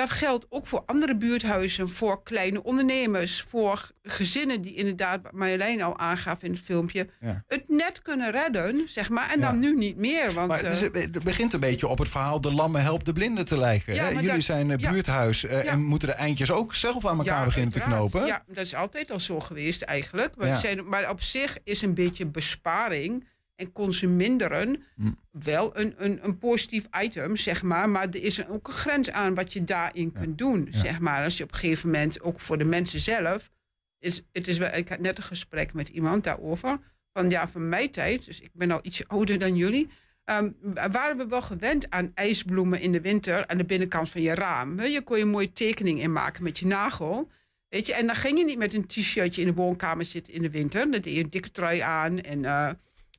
dat 0.00 0.10
geldt 0.10 0.46
ook 0.48 0.66
voor 0.66 0.82
andere 0.86 1.16
buurthuizen, 1.16 1.88
voor 1.88 2.22
kleine 2.22 2.62
ondernemers, 2.62 3.44
voor 3.48 3.90
gezinnen 4.02 4.62
die 4.62 4.74
inderdaad, 4.74 5.22
wat 5.22 5.32
Marjolein 5.32 5.82
al 5.82 5.98
aangaf 5.98 6.42
in 6.42 6.50
het 6.52 6.60
filmpje, 6.60 7.08
Ja. 7.20 7.44
het 7.48 7.68
net 7.68 8.02
kunnen 8.02 8.30
redden, 8.30 8.88
zeg 8.88 9.08
maar. 9.10 9.30
En 9.30 9.40
dan 9.40 9.58
nu 9.58 9.74
niet 9.76 9.96
meer. 9.96 10.32
Want, 10.32 10.48
Maar 10.48 10.62
het, 10.64 10.72
is- 10.74 10.82
eh, 10.82 11.02
het 11.02 11.22
begint 11.24 11.52
een 11.52 11.60
beetje 11.60 11.88
op 11.88 11.98
het 11.98 12.08
verhaal 12.08 12.40
de 12.40 12.52
lammen 12.52 12.82
helpt 12.82 13.04
de 13.04 13.12
blinden 13.12 13.44
te 13.44 13.58
lijken. 13.58 13.94
Ja, 13.94 14.12
Jullie 14.12 14.28
dat- 14.30 14.42
zijn 14.42 14.76
buurthuis 14.76 15.44
eh, 15.44 15.72
en 15.72 15.82
moeten 15.82 16.08
de 16.08 16.14
eindjes 16.14 16.50
ook 16.50 16.74
zelf 16.74 17.06
aan 17.06 17.18
elkaar 17.18 17.44
beginnen 17.44 17.72
te 17.72 17.80
knopen. 17.80 18.26
Ja, 18.26 18.42
dat 18.46 18.56
is 18.64 18.74
altijd 18.74 19.10
al 19.10 19.20
zo 19.20 19.40
geweest 19.40 19.82
eigenlijk. 19.82 20.36
Maar, 20.36 20.56
zijn, 20.56 20.88
maar 20.88 21.10
op 21.10 21.22
zich 21.22 21.58
is 21.64 21.82
een 21.82 21.94
beetje 21.94 22.26
besparing 22.26 23.28
en 23.60 23.72
consuminderen 23.72 24.82
Hm. 24.96 25.10
wel 25.30 25.78
een, 25.78 25.94
een, 25.96 26.18
een 26.22 26.38
positief 26.38 26.84
item, 27.02 27.36
zeg 27.36 27.62
maar. 27.62 27.88
Maar 27.88 28.08
er 28.08 28.22
is 28.22 28.46
ook 28.46 28.68
een 28.68 28.74
grens 28.74 29.10
aan 29.10 29.34
wat 29.34 29.52
je 29.52 29.64
daarin 29.64 30.12
kunt 30.12 30.38
doen, 30.38 30.68
Ja. 30.70 30.78
zeg 30.78 31.00
maar. 31.00 31.24
Als 31.24 31.36
je 31.36 31.44
op 31.44 31.52
een 31.52 31.58
gegeven 31.58 31.90
moment, 31.90 32.20
ook 32.22 32.40
voor 32.40 32.58
de 32.58 32.64
mensen 32.64 33.00
zelf... 33.00 33.50
Is, 33.98 34.22
het 34.32 34.48
is 34.48 34.58
wel, 34.58 34.74
ik 34.74 34.88
had 34.88 34.98
net 35.00 35.18
een 35.18 35.24
gesprek 35.24 35.72
met 35.72 35.88
iemand 35.88 36.24
daarover. 36.24 36.78
Van 37.12 37.30
ja, 37.30 37.48
van 37.48 37.68
mijn 37.68 37.90
tijd, 37.90 38.24
dus 38.24 38.40
ik 38.40 38.50
ben 38.52 38.70
al 38.70 38.78
ietsje 38.82 39.04
ouder 39.08 39.38
dan 39.38 39.56
jullie... 39.56 39.88
ehm, 40.24 40.50
waren 40.92 41.16
we 41.16 41.26
wel 41.26 41.42
gewend 41.42 41.90
aan 41.90 42.10
ijsbloemen 42.14 42.80
in 42.80 42.92
de 42.92 43.00
winter 43.00 43.46
aan 43.46 43.56
de 43.56 43.64
binnenkant 43.64 44.10
van 44.10 44.22
je 44.22 44.34
raam. 44.34 44.80
Je 44.80 45.02
kon 45.02 45.16
je 45.16 45.22
een 45.22 45.28
mooie 45.28 45.52
tekening 45.52 46.02
in 46.02 46.12
maken 46.12 46.42
met 46.42 46.58
je 46.58 46.66
nagel. 46.66 47.30
Weet 47.68 47.86
je, 47.86 47.94
en 47.94 48.06
dan 48.06 48.14
ging 48.16 48.38
je 48.38 48.44
niet 48.44 48.58
met 48.58 48.74
een 48.74 48.86
t-shirtje 48.86 49.40
in 49.40 49.46
de 49.46 49.54
woonkamer 49.54 50.04
zitten 50.04 50.32
in 50.34 50.42
de 50.42 50.50
winter. 50.50 50.80
Dan 50.90 51.00
deed 51.00 51.04
je 51.14 51.22
een 51.22 51.28
dikke 51.30 51.50
trui 51.50 51.78
aan 51.80 52.20
en 52.20 52.44
eh, 52.44 52.70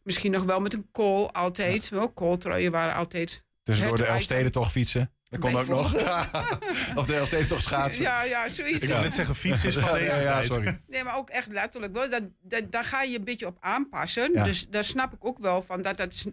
misschien 0.03 0.31
nog 0.31 0.43
wel 0.43 0.59
met 0.59 0.73
een 0.73 0.87
kool 0.91 1.31
altijd. 1.33 1.89
Wel, 1.89 2.11
kooltruien 2.11 2.71
waren 2.71 2.95
altijd... 2.95 3.43
Tussendoor 3.63 3.97
de 3.97 4.03
Het 4.03 4.11
Elfsteden 4.11 4.51
toch 4.51 4.71
fietsen. 4.71 5.13
Dat 5.23 5.39
kon 5.39 5.55
ook 5.55 5.67
nog. 5.67 5.93
of 6.99 7.05
de 7.05 7.15
Elfsteden 7.15 7.47
toch 7.47 7.61
schaatsen. 7.61 8.03
Ja, 8.03 8.23
ja, 8.23 8.49
zoiets. 8.49 8.83
Ik 8.83 8.89
wil 8.89 9.01
net 9.01 9.13
zeggen, 9.13 9.35
fiets 9.35 9.63
is 9.63 9.73
van 9.73 9.83
Ja, 9.83 9.93
deze 9.93 10.21
ja, 10.21 10.21
ja, 10.21 10.43
sorry. 10.43 10.81
Nee, 10.87 11.03
maar 11.03 11.17
ook 11.17 11.29
echt 11.29 11.47
letterlijk 11.47 11.93
wel. 11.93 12.09
Dat, 12.09 12.21
dat, 12.41 12.71
daar 12.71 12.83
ga 12.83 13.01
je 13.03 13.17
een 13.17 13.23
beetje 13.23 13.45
op 13.47 13.57
aanpassen. 13.59 14.33
Ja. 14.33 14.43
Dus 14.43 14.67
daar 14.69 14.83
snap 14.83 15.13
ik 15.13 15.25
ook 15.25 15.39
wel 15.39 15.61
van 15.61 15.81
dat 15.81 15.97
dat 15.97 16.11
is. 16.13 16.25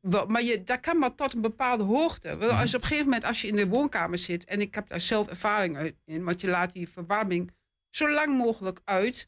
Wel, 0.00 0.26
maar 0.26 0.42
je, 0.42 0.62
dat 0.62 0.80
kan 0.80 0.98
maar 0.98 1.14
tot 1.14 1.34
een 1.34 1.40
bepaalde 1.42 1.84
hoogte. 1.84 2.36
Wel, 2.36 2.50
Mhm. 2.50 2.60
als 2.60 2.74
op 2.74 2.80
een 2.80 2.86
gegeven 2.86 3.04
moment, 3.10 3.24
als 3.24 3.40
je 3.40 3.48
in 3.48 3.56
de 3.56 3.66
woonkamer 3.68 4.18
zit, 4.18 4.44
en 4.44 4.60
ik 4.60 4.74
heb 4.74 4.88
daar 4.88 5.00
zelf 5.00 5.26
ervaring 5.26 5.76
uit 5.76 5.94
in, 6.04 6.24
want 6.24 6.40
je 6.40 6.48
laat 6.48 6.72
die 6.72 6.88
verwarming 6.88 7.50
zo 7.90 8.10
lang 8.10 8.36
mogelijk 8.36 8.80
uit. 8.84 9.26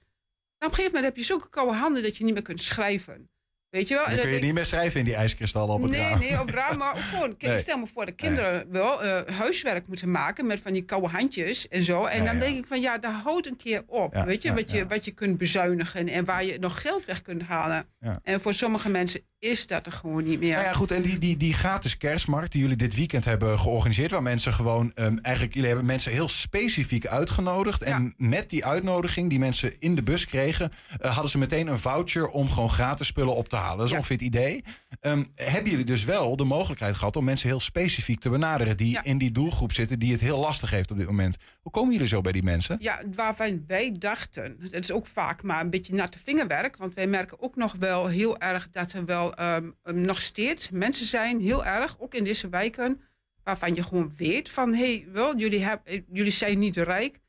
Dan 0.58 0.68
op 0.68 0.74
een 0.78 0.84
gegeven 0.84 0.84
moment 0.94 1.04
heb 1.04 1.16
je 1.16 1.22
zulke 1.22 1.48
koude 1.48 1.74
handen 1.76 2.02
dat 2.02 2.16
je 2.16 2.24
niet 2.24 2.34
meer 2.34 2.42
kunt 2.42 2.62
schrijven. 2.62 3.30
Weet 3.70 3.88
je 3.88 3.94
wel? 3.94 4.04
Dan 4.06 4.18
kun 4.18 4.28
je 4.28 4.36
ik- 4.36 4.42
niet 4.42 4.54
meer 4.54 4.66
schrijven 4.66 4.98
in 5.00 5.06
die 5.06 5.14
ijskristallen 5.14 5.74
op 5.74 5.82
het 5.82 5.90
nee, 5.90 6.00
raam. 6.00 6.18
nee, 6.18 6.40
op 6.40 6.46
het 6.46 6.54
raam, 6.54 6.78
maar 6.78 6.96
gewoon. 6.96 7.34
Nee. 7.38 7.58
stel 7.58 7.78
me 7.78 7.86
voor 7.86 8.06
dat 8.06 8.14
kinderen 8.14 8.66
wel 8.70 9.02
eh, 9.02 9.36
huiswerk 9.36 9.88
moeten 9.88 10.10
maken 10.10 10.46
met 10.46 10.60
van 10.60 10.72
die 10.72 10.82
koude 10.84 11.08
handjes 11.08 11.68
en 11.68 11.84
zo. 11.84 12.04
En 12.04 12.24
dan 12.24 12.34
ja. 12.34 12.40
denk 12.40 12.56
ik 12.56 12.66
van 12.66 12.80
ja, 12.80 12.98
daar 12.98 13.12
houdt 13.12 13.46
een 13.46 13.56
keer 13.56 13.82
op. 13.86 14.14
Ja, 14.14 14.24
weet 14.24 14.42
je, 14.42 14.48
ja, 14.48 14.54
wat 14.54 14.70
je, 14.70 14.86
wat 14.86 15.04
je 15.04 15.10
kunt 15.10 15.38
bezuinigen 15.38 16.08
en 16.08 16.24
waar 16.24 16.44
je 16.44 16.58
nog 16.58 16.80
geld 16.80 17.04
weg 17.04 17.22
kunt 17.22 17.42
halen. 17.42 17.86
En 18.22 18.40
voor 18.40 18.54
sommige 18.54 18.88
mensen 18.88 19.20
is 19.40 19.66
dat 19.66 19.86
er 19.86 19.92
gewoon 19.92 20.24
niet 20.24 20.40
meer. 20.40 20.52
Nou 20.52 20.64
ja, 20.64 20.72
goed. 20.72 20.90
En 20.90 21.02
die, 21.02 21.18
die, 21.18 21.36
die 21.36 21.54
gratis 21.54 21.96
kerstmarkt 21.96 22.52
die 22.52 22.60
jullie 22.60 22.76
dit 22.76 22.94
weekend 22.94 23.24
hebben 23.24 23.58
georganiseerd, 23.58 24.10
waar 24.10 24.22
mensen 24.22 24.52
gewoon, 24.52 24.92
ehm, 24.94 25.16
eigenlijk, 25.16 25.54
jullie 25.54 25.68
hebben 25.68 25.86
mensen 25.86 26.12
heel 26.12 26.28
specifiek 26.28 27.06
uitgenodigd. 27.06 27.82
En 27.82 28.14
met 28.16 28.50
die 28.50 28.64
uitnodiging 28.64 29.28
die 29.30 29.38
mensen 29.38 29.80
in 29.80 29.94
de 29.94 30.02
bus 30.02 30.24
kregen, 30.26 30.72
eh, 31.00 31.12
hadden 31.12 31.30
ze 31.30 31.38
meteen 31.38 31.66
een 31.66 31.78
voucher 31.78 32.28
om 32.28 32.48
gewoon 32.48 32.70
gratis 32.70 33.06
spullen 33.06 33.34
op 33.34 33.48
te 33.48 33.56
halen. 33.56 33.76
Dat 33.76 33.86
is 33.86 33.92
Ja. 33.92 33.96
ongeveer 33.98 34.16
het 34.16 34.26
idee. 34.26 34.64
Ehm, 35.00 35.24
hebben 35.34 35.70
jullie 35.70 35.84
dus 35.86 36.04
wel 36.04 36.36
de 36.36 36.44
mogelijkheid 36.44 36.96
gehad 36.96 37.16
om 37.16 37.24
mensen 37.24 37.48
heel 37.48 37.60
specifiek 37.60 38.20
te 38.20 38.28
benaderen 38.30 38.76
die 38.76 38.90
Ja. 38.90 39.04
in 39.04 39.18
die 39.18 39.30
doelgroep 39.32 39.72
zitten, 39.72 39.98
die 39.98 40.12
het 40.12 40.20
heel 40.20 40.38
lastig 40.38 40.70
heeft 40.70 40.90
op 40.90 40.96
dit 40.96 41.06
moment? 41.06 41.36
Hoe 41.62 41.72
komen 41.72 41.92
jullie 41.92 42.08
zo 42.08 42.20
bij 42.20 42.32
die 42.32 42.42
mensen? 42.42 42.76
Ja, 42.80 43.02
waarvan 43.14 43.64
wij 43.66 43.94
dachten, 43.98 44.56
dat 44.70 44.82
is 44.82 44.90
ook 44.92 45.06
vaak 45.06 45.42
maar 45.42 45.60
een 45.60 45.70
beetje 45.70 45.94
natte 45.94 46.18
vingerwerk. 46.24 46.76
Want 46.76 46.94
wij 46.94 47.06
merken 47.06 47.40
ook 47.40 47.56
nog 47.56 47.74
wel 47.78 48.06
heel 48.06 48.38
erg 48.38 48.68
dat 48.70 48.92
er 48.92 49.04
wel 49.04 49.29
ehm, 49.34 49.70
um, 49.84 50.00
nog 50.00 50.20
steeds 50.20 50.70
mensen 50.70 51.06
zijn, 51.06 51.40
heel 51.40 51.64
erg, 51.64 51.96
ook 51.98 52.14
in 52.14 52.24
deze 52.24 52.48
wijken, 52.48 53.00
waarvan 53.44 53.74
je 53.74 53.82
gewoon 53.82 54.12
weet 54.16 54.50
van, 54.50 54.74
hé, 54.74 54.96
hey, 54.96 55.06
wel, 55.12 55.36
jullie, 55.36 55.64
heb, 55.64 55.86
eh, 55.86 56.02
jullie 56.12 56.32
zijn 56.32 56.58
niet 56.58 56.76
rijk. 56.76 57.20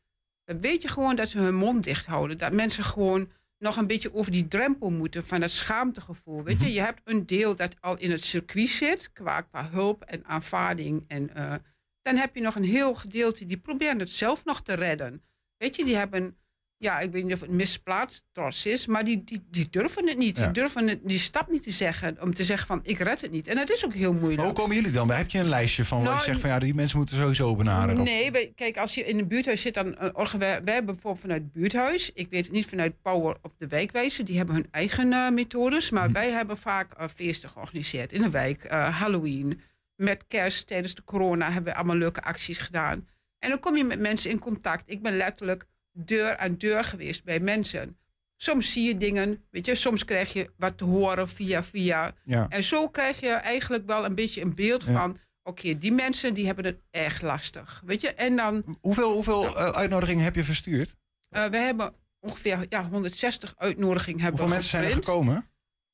Dan 0.45 0.61
weet 0.61 0.81
je 0.81 0.87
gewoon 0.87 1.15
dat 1.15 1.29
ze 1.29 1.37
hun 1.37 1.55
mond 1.55 1.83
dicht 1.83 2.05
houden. 2.05 2.37
Dat 2.37 2.53
mensen 2.53 2.83
gewoon 2.83 3.31
nog 3.57 3.77
een 3.77 3.87
beetje 3.87 4.13
over 4.13 4.31
die 4.31 4.47
drempel 4.47 4.89
moeten 4.89 5.23
van 5.23 5.39
dat 5.39 5.51
schaamtegevoel. 5.51 6.43
Weet 6.43 6.59
je, 6.59 6.73
je 6.73 6.81
hebt 6.81 7.01
een 7.03 7.25
deel 7.25 7.55
dat 7.55 7.81
al 7.81 7.97
in 7.97 8.11
het 8.11 8.23
circuit 8.23 8.69
zit, 8.69 9.11
qua, 9.13 9.41
qua 9.41 9.69
hulp 9.69 10.03
en 10.03 10.25
aanvaarding. 10.25 11.03
En 11.07 11.35
eh, 11.35 11.53
dan 12.01 12.15
heb 12.15 12.35
je 12.35 12.41
nog 12.41 12.55
een 12.55 12.63
heel 12.63 12.95
gedeelte 12.95 13.45
die 13.45 13.57
proberen 13.57 13.99
het 13.99 14.09
zelf 14.09 14.45
nog 14.45 14.61
te 14.61 14.73
redden. 14.73 15.23
Weet 15.57 15.75
je, 15.75 15.85
die 15.85 15.95
hebben, 15.95 16.37
ja, 16.81 16.99
ik 16.99 17.11
weet 17.11 17.23
niet 17.23 17.33
of 17.33 17.39
het 17.41 17.49
misplaatst 17.49 18.23
trots 18.31 18.65
is, 18.65 18.85
maar 18.85 19.05
die, 19.05 19.23
die, 19.23 19.45
die 19.49 19.67
durven 19.69 20.07
het 20.07 20.17
niet. 20.17 20.37
Ja. 20.37 20.43
Die 20.43 20.53
durven 20.53 20.87
het, 20.87 20.99
die 21.03 21.19
stap 21.19 21.51
niet 21.51 21.63
te 21.63 21.71
zeggen, 21.71 22.17
om 22.21 22.33
te 22.33 22.43
zeggen 22.43 22.67
van 22.67 22.79
ik 22.83 22.99
red 22.99 23.21
het 23.21 23.31
niet. 23.31 23.47
En 23.47 23.55
dat 23.55 23.69
is 23.71 23.85
ook 23.85 23.93
heel 23.93 24.11
moeilijk. 24.13 24.35
Maar 24.37 24.45
hoe 24.45 24.55
komen 24.55 24.75
jullie 24.75 24.91
dan? 24.91 25.11
Heb 25.11 25.29
je 25.29 25.39
een 25.39 25.49
lijstje 25.49 25.85
van 25.85 25.97
waar 25.97 26.07
Nou, 26.07 26.17
je 26.17 26.23
zegt 26.25 26.39
van 26.39 26.49
ja, 26.49 26.59
die 26.59 26.73
mensen 26.73 26.97
moeten 26.97 27.15
sowieso 27.15 27.55
benaderen? 27.55 28.03
Nee, 28.03 28.31
wij- 28.31 28.51
kijk, 28.55 28.77
als 28.77 28.93
je 28.95 29.05
in 29.05 29.19
een 29.19 29.27
buurthuis 29.27 29.61
zit, 29.61 29.73
dan 29.73 29.87
uh, 29.87 30.09
orga- 30.13 30.37
wij, 30.37 30.61
wij 30.61 30.73
hebben 30.73 30.93
bijvoorbeeld 30.93 31.21
vanuit 31.23 31.41
het 31.41 31.51
buurthuis. 31.51 32.11
Ik 32.13 32.29
weet 32.29 32.43
het 32.43 32.51
niet 32.53 32.65
vanuit 32.65 33.01
Power 33.01 33.35
op 33.41 33.51
de 33.57 33.67
wijkwijze. 33.67 34.23
Die 34.23 34.37
hebben 34.37 34.55
hun 34.55 34.67
eigen 34.71 35.13
eh, 35.13 35.29
methodes. 35.29 35.89
Maar 35.89 36.03
Mhm. 36.03 36.13
wij 36.13 36.29
hebben 36.29 36.57
vaak 36.57 36.91
eh, 36.91 37.07
feesten 37.15 37.49
georganiseerd 37.49 38.13
in 38.13 38.21
de 38.21 38.29
wijk. 38.29 38.63
eh, 38.63 38.99
Halloween. 38.99 39.61
Met 39.95 40.23
kerst 40.27 40.67
tijdens 40.67 40.93
de 40.95 41.03
corona 41.03 41.51
hebben 41.51 41.71
we 41.71 41.77
allemaal 41.77 41.95
leuke 41.95 42.21
acties 42.21 42.57
gedaan. 42.57 43.07
En 43.39 43.49
dan 43.49 43.59
kom 43.59 43.75
je 43.77 43.83
met 43.83 43.99
mensen 43.99 44.29
in 44.29 44.39
contact. 44.39 44.83
Ik 44.85 45.01
ben 45.01 45.17
letterlijk 45.17 45.65
deur 45.93 46.37
aan 46.37 46.55
deur 46.57 46.83
geweest 46.83 47.23
bij 47.23 47.39
mensen. 47.39 47.97
Soms 48.35 48.71
zie 48.71 48.87
je 48.87 48.97
dingen, 48.97 49.43
weet 49.49 49.65
je, 49.65 49.75
soms 49.75 50.05
krijg 50.05 50.33
je 50.33 50.51
wat 50.57 50.77
te 50.77 50.83
horen 50.83 51.29
via 51.29 51.63
via. 51.63 52.11
Ja. 52.23 52.45
En 52.49 52.63
zo 52.63 52.89
krijg 52.89 53.19
je 53.19 53.29
eigenlijk 53.29 53.85
wel 53.85 54.05
een 54.05 54.15
beetje 54.15 54.41
een 54.41 54.55
beeld 54.55 54.83
Ja. 54.83 54.91
van... 54.93 55.17
oké, 55.43 55.77
die 55.77 55.91
mensen 55.91 56.33
die 56.33 56.45
hebben 56.45 56.65
het 56.65 56.79
echt 56.91 57.21
lastig. 57.21 57.81
Weet 57.85 58.01
je, 58.01 58.13
en 58.13 58.35
dan... 58.35 58.77
Hoeveel, 58.81 59.13
hoeveel 59.13 59.57
eh, 59.57 59.69
uitnodigingen 59.69 60.23
heb 60.23 60.35
je 60.35 60.43
verstuurd? 60.43 60.95
eh, 61.29 61.45
we 61.45 61.57
hebben 61.57 61.93
ongeveer 62.19 62.65
ja, 62.69 62.89
160 62.89 63.53
uitnodigingen 63.57 64.21
hebben 64.21 64.39
Hoeveel 64.39 64.57
mensen 64.57 64.79
zijn 64.79 64.91
er 64.91 65.03
gekomen? 65.03 65.49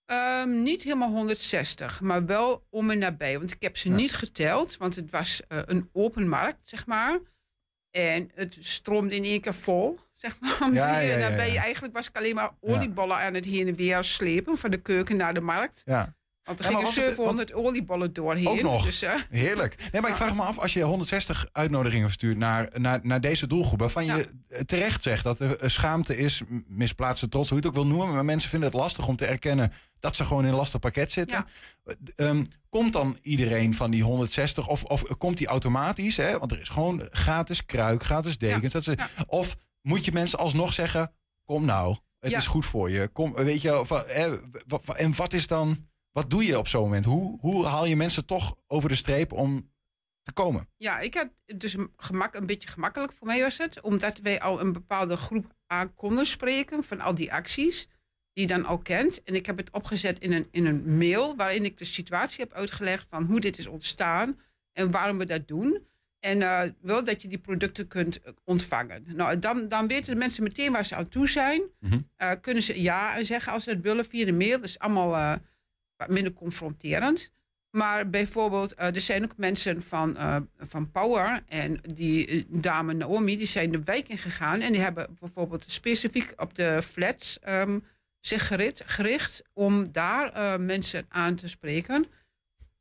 Ehm, 0.06 0.64
niet 0.64 0.84
helemaal 0.84 1.10
160, 1.12 2.02
maar 2.02 2.26
wel 2.26 2.66
om 2.70 2.90
en 2.92 2.98
nabij. 2.98 3.40
Want 3.40 3.52
ik 3.52 3.62
heb 3.62 3.78
ze 3.78 3.90
Ja. 3.90 3.96
niet 3.96 4.14
geteld, 4.14 4.78
want 4.78 4.96
het 4.96 5.12
was 5.12 5.42
eh, 5.48 5.60
een 5.66 5.90
open 5.94 6.28
markt, 6.30 6.70
zeg 6.70 6.86
maar. 6.86 7.20
En 7.98 8.32
het 8.36 8.58
stroomde 8.60 9.16
in 9.16 9.24
één 9.24 9.42
keer 9.42 9.54
vol, 9.54 10.00
zeg 10.16 10.38
maar. 10.40 10.74
Ja, 10.74 11.00
ja, 11.00 11.18
ja, 11.18 11.28
Dan 11.28 11.36
ben 11.38 11.52
je 11.52 11.60
eigenlijk 11.60 11.94
was 11.94 12.08
ik 12.08 12.18
alleen 12.18 12.36
maar 12.36 12.50
oliebollen 12.62 13.18
aan 13.18 13.34
het 13.34 13.46
heen 13.46 13.68
en 13.68 13.76
weer 13.76 14.04
slepen... 14.04 14.58
van 14.58 14.72
de 14.72 14.78
keuken 14.78 15.18
naar 15.18 15.34
de 15.34 15.42
markt. 15.42 15.82
Ja, 15.86 16.16
Want 16.44 16.60
er 16.60 16.66
maar 16.66 16.74
gingen 16.74 16.86
was 16.96 16.96
het- 16.96 17.04
700 17.16 17.54
oliebollen 17.54 18.14
doorheen. 18.14 18.48
Ook 18.48 18.62
nog? 18.62 18.86
Dus, 18.86 19.02
eh, 19.02 19.14
heerlijk. 19.30 19.76
Nee, 19.92 20.02
maar 20.02 20.10
ik 20.12 20.16
vraag 20.18 20.36
me 20.36 20.42
af, 20.42 20.58
als 20.60 20.74
je 20.74 20.82
160 20.84 21.48
uitnodigingen 21.52 22.06
verstuurt 22.06 22.38
naar, 22.38 22.70
naar, 22.74 23.00
naar 23.04 23.22
deze 23.22 23.48
doelgroep, 23.48 23.80
waarvan 23.80 24.06
je 24.06 24.28
terecht 24.66 25.04
zegt 25.04 25.24
dat 25.24 25.40
er 25.40 25.58
eh, 25.58 25.70
schaamte 25.70 26.18
is, 26.18 26.42
misplaatste 26.68 27.30
trots, 27.30 27.50
hoe 27.50 27.60
je 27.62 27.68
het 27.68 27.76
ook 27.78 27.84
wil 27.84 27.92
noemen, 27.96 28.14
maar 28.16 28.26
mensen 28.26 28.50
vinden 28.50 28.70
het 28.70 28.78
lastig 28.80 29.08
om 29.08 29.16
te 29.16 29.26
erkennen 29.26 29.74
dat 30.00 30.16
ze 30.16 30.26
gewoon 30.26 30.44
in 30.44 30.50
een 30.50 30.56
lastig 30.56 30.80
pakket 30.80 31.12
zitten. 31.12 31.46
Ja. 32.16 32.26
Komt 32.78 32.94
dan 32.94 33.18
iedereen 33.22 33.74
van 33.76 33.92
die 33.92 34.04
160 34.04 34.68
of, 34.68 34.84
of 34.84 35.18
komt 35.18 35.38
die 35.38 35.48
automatisch? 35.48 36.18
Hè? 36.18 36.38
Want 36.40 36.52
er 36.52 36.60
is 36.62 36.70
gewoon 36.70 37.08
gratis 37.10 37.66
kruik, 37.66 38.04
gratis 38.04 38.38
dekens. 38.38 38.74
Dat 38.74 38.84
ze, 38.84 38.92
Ja. 38.98 39.10
Of 39.28 39.56
moet 39.82 40.06
je 40.06 40.12
mensen 40.12 40.40
alsnog 40.40 40.74
zeggen, 40.74 41.12
kom 41.46 41.66
nou, 41.66 41.98
het 42.20 42.32
Ja. 42.32 42.38
is 42.38 42.48
goed 42.48 42.66
voor 42.66 42.90
je. 42.90 43.08
Kom, 43.08 43.34
weet 43.34 43.62
je, 43.62 43.80
of, 43.80 43.90
wa- 43.90 44.06
wa- 44.68 44.94
en 44.96 45.16
wat 45.16 45.34
is 45.34 45.48
dan, 45.48 45.88
wat 46.12 46.30
doe 46.30 46.46
je 46.46 46.58
op 46.58 46.68
zo'n 46.68 46.82
moment? 46.82 47.06
Hoe, 47.06 47.38
hoe 47.40 47.66
haal 47.66 47.86
je 47.86 47.96
mensen 47.96 48.26
toch 48.26 48.56
over 48.68 48.90
de 48.90 48.96
streep 48.96 49.32
om 49.32 49.72
te 50.22 50.32
komen? 50.32 50.68
Ja, 50.78 51.00
ik 51.00 51.14
had 51.16 51.28
dus 51.58 51.74
een 51.74 51.92
gemak, 51.98 52.36
een 52.36 52.46
beetje 52.46 52.70
gemakkelijk 52.70 53.14
voor 53.14 53.28
mij 53.28 53.42
was 53.42 53.58
het. 53.58 53.82
Omdat 53.82 54.18
wij 54.18 54.42
al 54.42 54.60
een 54.62 54.72
bepaalde 54.74 55.18
groep 55.18 55.54
aan 55.68 55.94
konden 55.94 56.26
spreken 56.26 56.84
van 56.84 57.02
al 57.02 57.16
die 57.16 57.34
acties. 57.34 57.88
Die 58.38 58.48
dan 58.48 58.66
al 58.66 58.78
kent. 58.78 59.24
En 59.24 59.36
ik 59.36 59.46
heb 59.46 59.58
het 59.58 59.72
opgezet 59.72 60.20
in 60.20 60.32
een, 60.32 60.48
in 60.52 60.66
een 60.66 60.98
mail 60.98 61.36
waarin 61.36 61.66
ik 61.66 61.78
de 61.78 61.86
situatie 61.86 62.44
heb 62.44 62.54
uitgelegd 62.54 63.06
van 63.10 63.24
hoe 63.24 63.40
dit 63.40 63.58
is 63.58 63.68
ontstaan. 63.68 64.40
En 64.74 64.92
waarom 64.92 65.18
we 65.18 65.26
dat 65.26 65.48
doen. 65.48 65.88
En 66.20 66.42
eh, 66.42 66.62
wel 66.82 67.04
dat 67.04 67.22
je 67.22 67.28
die 67.28 67.38
producten 67.38 67.88
kunt 67.88 68.22
eh, 68.22 68.32
ontvangen. 68.44 69.04
Nou, 69.08 69.40
dan, 69.40 69.68
dan 69.68 69.88
weten 69.88 70.14
de 70.14 70.20
mensen 70.20 70.44
meteen 70.44 70.72
waar 70.72 70.86
ze 70.86 70.96
aan 70.96 71.10
toe 71.10 71.30
zijn. 71.30 71.62
Mhm. 71.80 72.00
Eh, 72.16 72.32
kunnen 72.42 72.64
ze 72.64 72.82
ja 72.82 73.24
zeggen 73.24 73.52
als 73.52 73.64
ze 73.64 73.74
dat 73.74 73.84
willen 73.84 74.06
via 74.06 74.26
de 74.26 74.34
mail. 74.34 74.58
Dat 74.58 74.70
is 74.70 74.80
allemaal 74.80 75.40
wat 75.96 76.10
minder 76.10 76.34
confronterend. 76.34 77.32
Maar 77.72 78.10
bijvoorbeeld, 78.10 78.74
er 78.80 79.02
zijn 79.02 79.24
ook 79.24 79.38
mensen 79.38 79.82
van, 79.82 80.18
van 80.58 80.92
Power 80.92 81.44
en 81.48 81.80
die 81.94 82.46
dame 82.50 82.94
Naomi, 82.94 83.38
die 83.38 83.48
zijn 83.48 83.72
de 83.72 83.84
wijk 83.84 84.08
in 84.08 84.18
gegaan 84.18 84.60
en 84.60 84.72
die 84.72 84.82
hebben 84.82 85.16
bijvoorbeeld 85.20 85.64
specifiek 85.70 86.34
op 86.36 86.56
de 86.56 86.82
flats 86.82 87.40
ehm, 87.40 87.80
zich 88.20 88.48
gericht, 88.48 88.82
gericht 88.86 89.42
om 89.54 89.92
daar 89.92 90.34
eh, 90.34 90.58
mensen 90.58 91.06
aan 91.10 91.36
te 91.36 91.48
spreken 91.48 92.06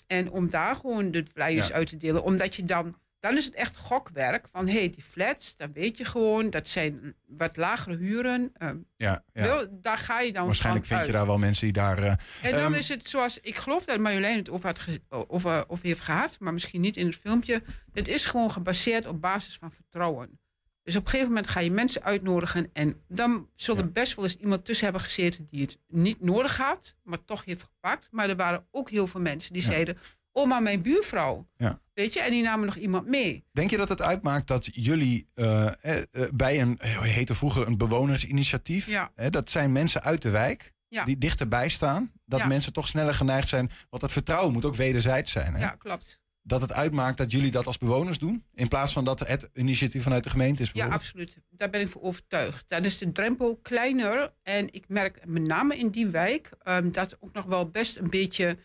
en 0.07 0.31
om 0.31 0.51
daar 0.51 0.77
gewoon 0.77 1.11
de 1.11 1.25
flyers 1.33 1.69
Ja. 1.69 1.75
uit 1.75 1.89
te 1.89 1.97
delen. 1.97 2.23
Omdat 2.23 2.55
je 2.55 2.65
dan, 2.65 2.99
dan 3.21 3.37
is 3.37 3.45
het 3.45 3.55
echt 3.55 3.77
gokwerk 3.77 4.49
van 4.49 4.67
hé, 4.67 4.73
hey, 4.79 4.91
die 4.91 5.03
flats, 5.03 5.57
dan 5.57 5.73
weet 5.73 5.99
je 5.99 6.05
gewoon, 6.05 6.51
dat 6.51 6.69
zijn 6.69 7.15
wat 7.27 7.57
lagere 7.57 7.97
huren. 7.97 8.51
ehm, 8.55 8.77
Ja, 8.97 9.25
ja. 9.33 9.43
wel, 9.43 9.67
daar 9.71 9.99
ga 9.99 10.21
je 10.21 10.33
dan 10.33 10.47
Waarschijnlijk 10.47 10.87
vind 10.87 11.07
je 11.07 11.13
daar 11.13 11.27
wel 11.27 11.39
mensen 11.39 11.65
die 11.65 11.73
daar... 11.73 11.99
eh, 11.99 12.11
En 12.43 12.51
dan 12.51 12.61
Ehm, 12.61 12.73
is 12.75 12.89
het 12.89 13.09
zoals, 13.09 13.39
ik 13.41 13.57
geloof 13.57 13.85
dat 13.85 13.99
Marjolein 13.99 14.37
het 14.37 14.51
over, 14.51 14.67
had 14.67 14.79
ge- 14.79 15.01
over, 15.09 15.69
over 15.69 15.87
heeft 15.87 16.01
gehad, 16.01 16.37
maar 16.39 16.53
misschien 16.53 16.81
niet 16.81 16.97
in 16.97 17.07
het 17.07 17.17
filmpje. 17.17 17.63
Het 17.93 18.09
is 18.09 18.27
gewoon 18.27 18.51
gebaseerd 18.51 19.07
op 19.07 19.21
basis 19.21 19.57
van 19.57 19.73
vertrouwen. 19.73 20.41
Dus 20.87 20.97
op 20.97 21.05
een 21.05 21.11
gegeven 21.11 21.33
moment 21.33 21.49
ga 21.49 21.61
je 21.61 21.71
mensen 21.71 22.03
uitnodigen 22.03 22.71
en 22.73 23.03
dan 23.09 23.49
zullen 23.55 23.83
er 23.83 23.93
best 23.93 24.15
wel 24.15 24.25
eens 24.25 24.37
iemand 24.37 24.65
tussen 24.65 24.85
hebben 24.85 25.03
gezeten 25.03 25.47
die 25.51 25.61
het 25.63 25.79
niet 25.89 26.21
nodig 26.21 26.57
had, 26.57 26.97
maar 27.03 27.25
toch 27.25 27.45
heeft 27.45 27.63
gepakt. 27.63 28.09
Maar 28.11 28.29
er 28.29 28.37
waren 28.37 28.67
ook 28.71 28.91
heel 28.91 29.07
veel 29.07 29.21
mensen 29.21 29.53
die 29.53 29.63
Ja. 29.63 29.69
zeiden, 29.69 29.99
oh 30.33 30.47
maar 30.49 30.63
mijn 30.63 30.83
buurvrouw. 30.83 31.49
Ja. 31.57 31.81
Weet 31.95 32.13
je, 32.13 32.21
en 32.21 32.31
die 32.31 32.43
namen 32.43 32.67
nog 32.67 32.77
iemand 32.77 33.07
mee. 33.09 33.45
Denk 33.53 33.71
je 33.71 33.77
dat 33.77 33.89
het 33.89 34.03
uitmaakt 34.03 34.47
dat 34.49 34.69
jullie 34.73 35.29
eh, 35.35 35.67
eh, 35.67 36.03
eh, 36.11 36.31
bij 36.35 36.61
een, 36.61 36.79
eh, 36.79 37.01
heette 37.01 37.35
vroeger 37.35 37.67
een 37.67 37.77
bewonersinitiatief, 37.79 38.87
Ja. 38.87 39.11
dat 39.31 39.51
zijn 39.51 39.73
mensen 39.73 40.03
uit 40.03 40.23
de 40.23 40.31
wijk 40.31 40.73
Ja. 40.89 41.05
die 41.05 41.19
dichterbij 41.19 41.69
staan, 41.69 42.13
dat 42.25 42.41
Ja. 42.41 42.47
mensen 42.47 42.73
toch 42.73 42.89
sneller 42.89 43.15
geneigd 43.15 43.49
zijn, 43.49 43.71
want 43.91 44.03
dat 44.03 44.13
vertrouwen 44.13 44.53
moet 44.53 44.65
ook 44.65 44.75
wederzijds 44.77 45.33
zijn. 45.33 45.55
Hè? 45.55 45.61
Ja, 45.61 45.69
klopt. 45.71 46.21
Dat 46.47 46.61
het 46.61 46.73
uitmaakt 46.73 47.19
dat 47.19 47.31
jullie 47.31 47.51
dat 47.51 47.67
als 47.67 47.79
bewoners 47.79 48.19
doen, 48.19 48.45
in 48.55 48.69
plaats 48.69 48.93
van 48.93 49.05
dat 49.05 49.21
het 49.21 49.49
initiatief 49.55 50.03
vanuit 50.03 50.25
de 50.25 50.31
gemeente 50.31 50.63
is. 50.63 50.71
Ja, 50.73 50.87
absoluut. 50.87 51.39
Daar 51.51 51.71
ben 51.71 51.81
ik 51.81 51.89
voor 51.89 52.03
overtuigd. 52.03 52.65
Dan 52.69 52.85
is 52.85 52.99
de 52.99 53.13
drempel 53.13 53.57
kleiner. 53.57 54.33
En 54.43 54.73
ik 54.73 54.89
merk 54.89 55.27
met 55.27 55.43
name 55.43 55.77
in 55.77 55.91
die 55.91 56.07
wijk 56.07 56.51
ehm, 56.59 56.91
dat 56.91 57.13
er 57.13 57.19
ook 57.21 57.33
nog 57.33 57.45
wel 57.45 57.71
best 57.71 57.97
een 57.97 58.11
beetje 58.11 58.59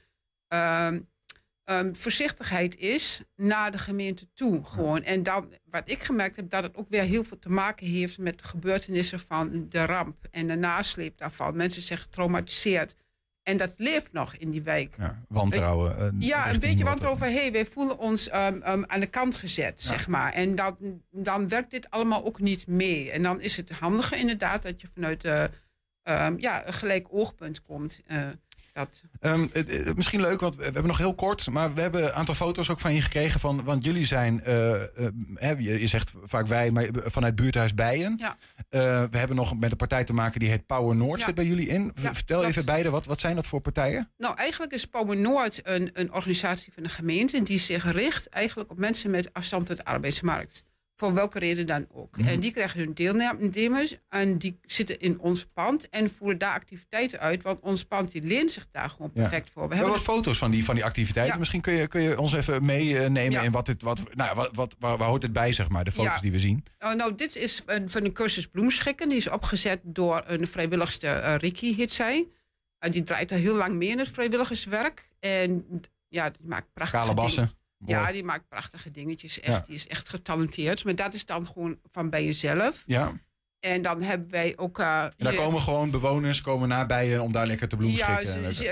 ehm, 0.47 0.99
voorzichtigheid 1.91 2.77
is 2.77 3.21
naar 3.35 3.71
de 3.71 3.77
gemeente 3.77 4.27
toe. 4.33 4.65
Gewoon. 4.65 5.03
En 5.03 5.23
dan, 5.23 5.53
wat 5.65 5.89
ik 5.89 5.99
gemerkt 5.99 6.35
heb, 6.35 6.49
dat 6.49 6.63
het 6.63 6.75
ook 6.75 6.89
weer 6.89 7.03
heel 7.03 7.23
veel 7.23 7.39
te 7.39 7.49
maken 7.49 7.87
heeft 7.87 8.17
met 8.17 8.39
de 8.39 8.43
gebeurtenissen 8.43 9.19
van 9.19 9.69
de 9.69 9.85
ramp 9.85 10.27
en 10.31 10.47
de 10.47 10.55
nasleep 10.55 11.17
daarvan. 11.17 11.55
Mensen 11.55 11.81
zijn 11.81 11.99
getraumatiseerd. 11.99 12.95
En 13.43 13.57
dat 13.57 13.73
leeft 13.77 14.13
nog 14.13 14.35
in 14.35 14.51
die 14.51 14.63
wijk. 14.63 14.95
Ja, 14.97 15.21
wantrouwen. 15.27 15.97
eh, 15.97 16.09
Ja, 16.19 16.49
een 16.53 16.59
beetje 16.59 16.83
wantrouwen 16.83 17.19
van, 17.19 17.31
hey, 17.31 17.51
wij 17.51 17.65
voelen 17.65 17.97
ons 17.99 18.29
ehm, 18.29 18.83
aan 18.87 18.99
de 18.99 19.05
kant 19.07 19.35
gezet, 19.35 19.81
zeg 19.81 20.07
maar. 20.07 20.33
En 20.33 20.55
dan, 20.55 21.01
dan 21.11 21.49
werkt 21.49 21.71
dit 21.71 21.89
allemaal 21.89 22.25
ook 22.25 22.39
niet 22.39 22.67
mee. 22.67 23.11
En 23.11 23.23
dan 23.23 23.41
is 23.41 23.57
het 23.57 23.69
handiger 23.69 24.17
inderdaad 24.17 24.63
dat 24.63 24.81
je 24.81 24.87
vanuit 24.93 25.21
de, 25.21 25.49
ehm, 26.03 26.35
ja, 26.37 26.67
een 26.67 26.73
gelijk 26.73 27.07
oogpunt 27.09 27.61
komt. 27.61 27.99
eh, 28.07 28.27
dat, 28.73 29.03
Ehm, 29.19 29.47
misschien 29.95 30.21
leuk, 30.21 30.39
want 30.39 30.55
we 30.55 30.63
hebben 30.63 30.85
nog 30.85 30.97
heel 30.97 31.15
kort, 31.15 31.49
maar 31.49 31.73
we 31.73 31.81
hebben 31.81 32.03
een 32.03 32.13
aantal 32.13 32.35
foto's 32.35 32.69
ook 32.69 32.79
van 32.79 32.93
je 32.93 33.01
gekregen. 33.01 33.39
Van, 33.39 33.63
want 33.63 33.83
jullie 33.83 34.05
zijn, 34.05 34.43
eh, 34.43 34.81
eh, 34.81 34.87
hè, 35.33 35.51
je, 35.57 35.87
zegt 35.87 36.11
vaak 36.23 36.47
wij, 36.47 36.71
maar 36.71 36.87
vanuit 36.93 37.35
buurthuis 37.35 37.73
Bijen. 37.73 38.15
Ja. 38.17 38.37
Eh, 38.69 38.79
we 39.11 39.17
hebben 39.17 39.35
nog 39.35 39.59
met 39.59 39.71
een 39.71 39.77
partij 39.77 40.03
te 40.03 40.13
maken 40.13 40.39
die 40.39 40.49
heet 40.49 40.65
Power 40.65 40.95
Noord. 40.95 41.19
Ja. 41.19 41.25
Zit 41.25 41.35
bij 41.35 41.45
jullie 41.45 41.67
in? 41.67 41.91
Ja, 42.01 42.13
Vertel 42.13 42.43
even 42.43 42.65
beide, 42.65 42.89
wat, 42.89 43.05
wat 43.05 43.19
zijn 43.19 43.35
dat 43.35 43.47
voor 43.47 43.61
partijen? 43.61 44.11
nou, 44.17 44.35
eigenlijk 44.35 44.73
is 44.73 44.85
Power 44.85 45.17
Noord 45.17 45.59
een, 45.63 45.89
een 45.93 46.13
organisatie 46.13 46.73
van 46.73 46.83
de 46.83 46.89
gemeente 46.89 47.41
die 47.41 47.59
zich 47.59 47.91
richt 47.91 48.29
eigenlijk 48.29 48.71
op 48.71 48.77
mensen 48.77 49.11
met 49.11 49.33
afstand 49.33 49.65
tot 49.65 49.77
de 49.77 49.85
arbeidsmarkt. 49.85 50.65
Voor 51.01 51.13
welke 51.13 51.39
reden 51.39 51.65
dan 51.65 51.87
ook. 51.93 52.17
Mhm. 52.17 52.27
En 52.27 52.39
die 52.39 52.51
krijgen 52.51 52.79
hun 52.79 52.93
deelnemers 52.93 53.95
en 54.09 54.37
die 54.37 54.59
zitten 54.61 54.99
in 54.99 55.19
ons 55.19 55.45
pand 55.45 55.89
en 55.89 56.09
voeren 56.09 56.37
daar 56.37 56.53
activiteiten 56.53 57.19
uit. 57.19 57.41
Want 57.43 57.59
ons 57.59 57.83
pand 57.83 58.11
die 58.11 58.21
leent 58.21 58.51
zich 58.51 58.67
daar 58.71 58.89
gewoon 58.89 59.11
Ja. 59.13 59.21
perfect 59.21 59.49
voor. 59.49 59.61
We 59.63 59.67
We 59.69 59.75
hebben 59.75 59.93
wat 59.93 60.03
foto's 60.03 60.37
van 60.37 60.51
die, 60.51 60.65
van 60.65 60.75
die 60.75 60.85
activiteiten. 60.85 61.33
Ja. 61.33 61.39
Misschien 61.39 61.61
kun 61.61 61.73
je, 61.73 61.87
kun 61.87 62.01
je 62.01 62.19
ons 62.19 62.33
even 62.33 62.65
meenemen 62.65 63.31
Ja. 63.31 63.41
in 63.41 63.51
wat 63.51 63.65
dit, 63.65 63.81
wat, 63.81 64.01
nou, 64.13 64.35
wat, 64.35 64.49
wat, 64.53 64.75
waar, 64.79 64.97
waar 64.97 65.07
hoort 65.07 65.21
het 65.23 65.33
bij, 65.33 65.53
zeg 65.53 65.69
maar, 65.69 65.83
de 65.83 65.91
foto's 65.91 66.21
die 66.21 66.31
we 66.31 66.39
zien. 66.39 66.63
Oh, 66.79 66.93
nou, 66.93 67.15
dit 67.15 67.35
is 67.35 67.61
een, 67.65 67.89
van 67.89 68.03
een 68.05 68.13
cursus 68.13 68.47
bloemschikken. 68.47 69.09
Die 69.09 69.17
is 69.17 69.29
opgezet 69.29 69.79
door 69.83 70.23
een 70.27 70.47
vrijwilligster, 70.47 71.17
eh, 71.17 71.35
Ricky 71.35 71.75
heet 71.75 71.91
zij. 71.91 72.27
Eh, 72.79 72.91
die 72.91 73.03
draait 73.03 73.31
al 73.31 73.37
heel 73.37 73.55
lang 73.55 73.75
mee 73.75 73.89
in 73.89 73.99
het 73.99 74.09
vrijwilligerswerk. 74.09 75.09
En 75.19 75.65
ja, 76.07 76.29
die 76.29 76.47
maakt 76.47 76.67
prachtige 76.73 77.13
Kale 77.13 77.27
dingen. 77.27 77.51
Ja, 77.85 78.11
die 78.11 78.23
maakt 78.23 78.47
prachtige 78.47 78.91
dingetjes. 78.91 79.39
Echt, 79.39 79.53
Ja. 79.59 79.63
Die 79.65 79.75
is 79.75 79.87
echt 79.87 80.09
getalenteerd. 80.09 80.83
Maar 80.83 80.95
dat 80.95 81.13
is 81.13 81.25
dan 81.25 81.45
gewoon 81.45 81.79
van 81.91 82.09
bij 82.09 82.25
jezelf. 82.25 82.83
Ja. 82.85 83.19
En 83.59 83.81
dan 83.81 84.01
hebben 84.01 84.29
wij 84.29 84.53
ook... 84.57 84.79
En 84.79 85.11
daar 85.17 85.31
je- 85.33 85.37
komen 85.37 85.61
gewoon 85.61 85.89
bewoners 85.91 86.41
komen 86.41 86.67
naar 86.67 86.85
bij 86.85 87.07
je 87.07 87.21
om 87.21 87.31
daar 87.31 87.47
lekker 87.47 87.67
te 87.67 87.75
bloemen 87.75 87.97
ja, 87.97 88.25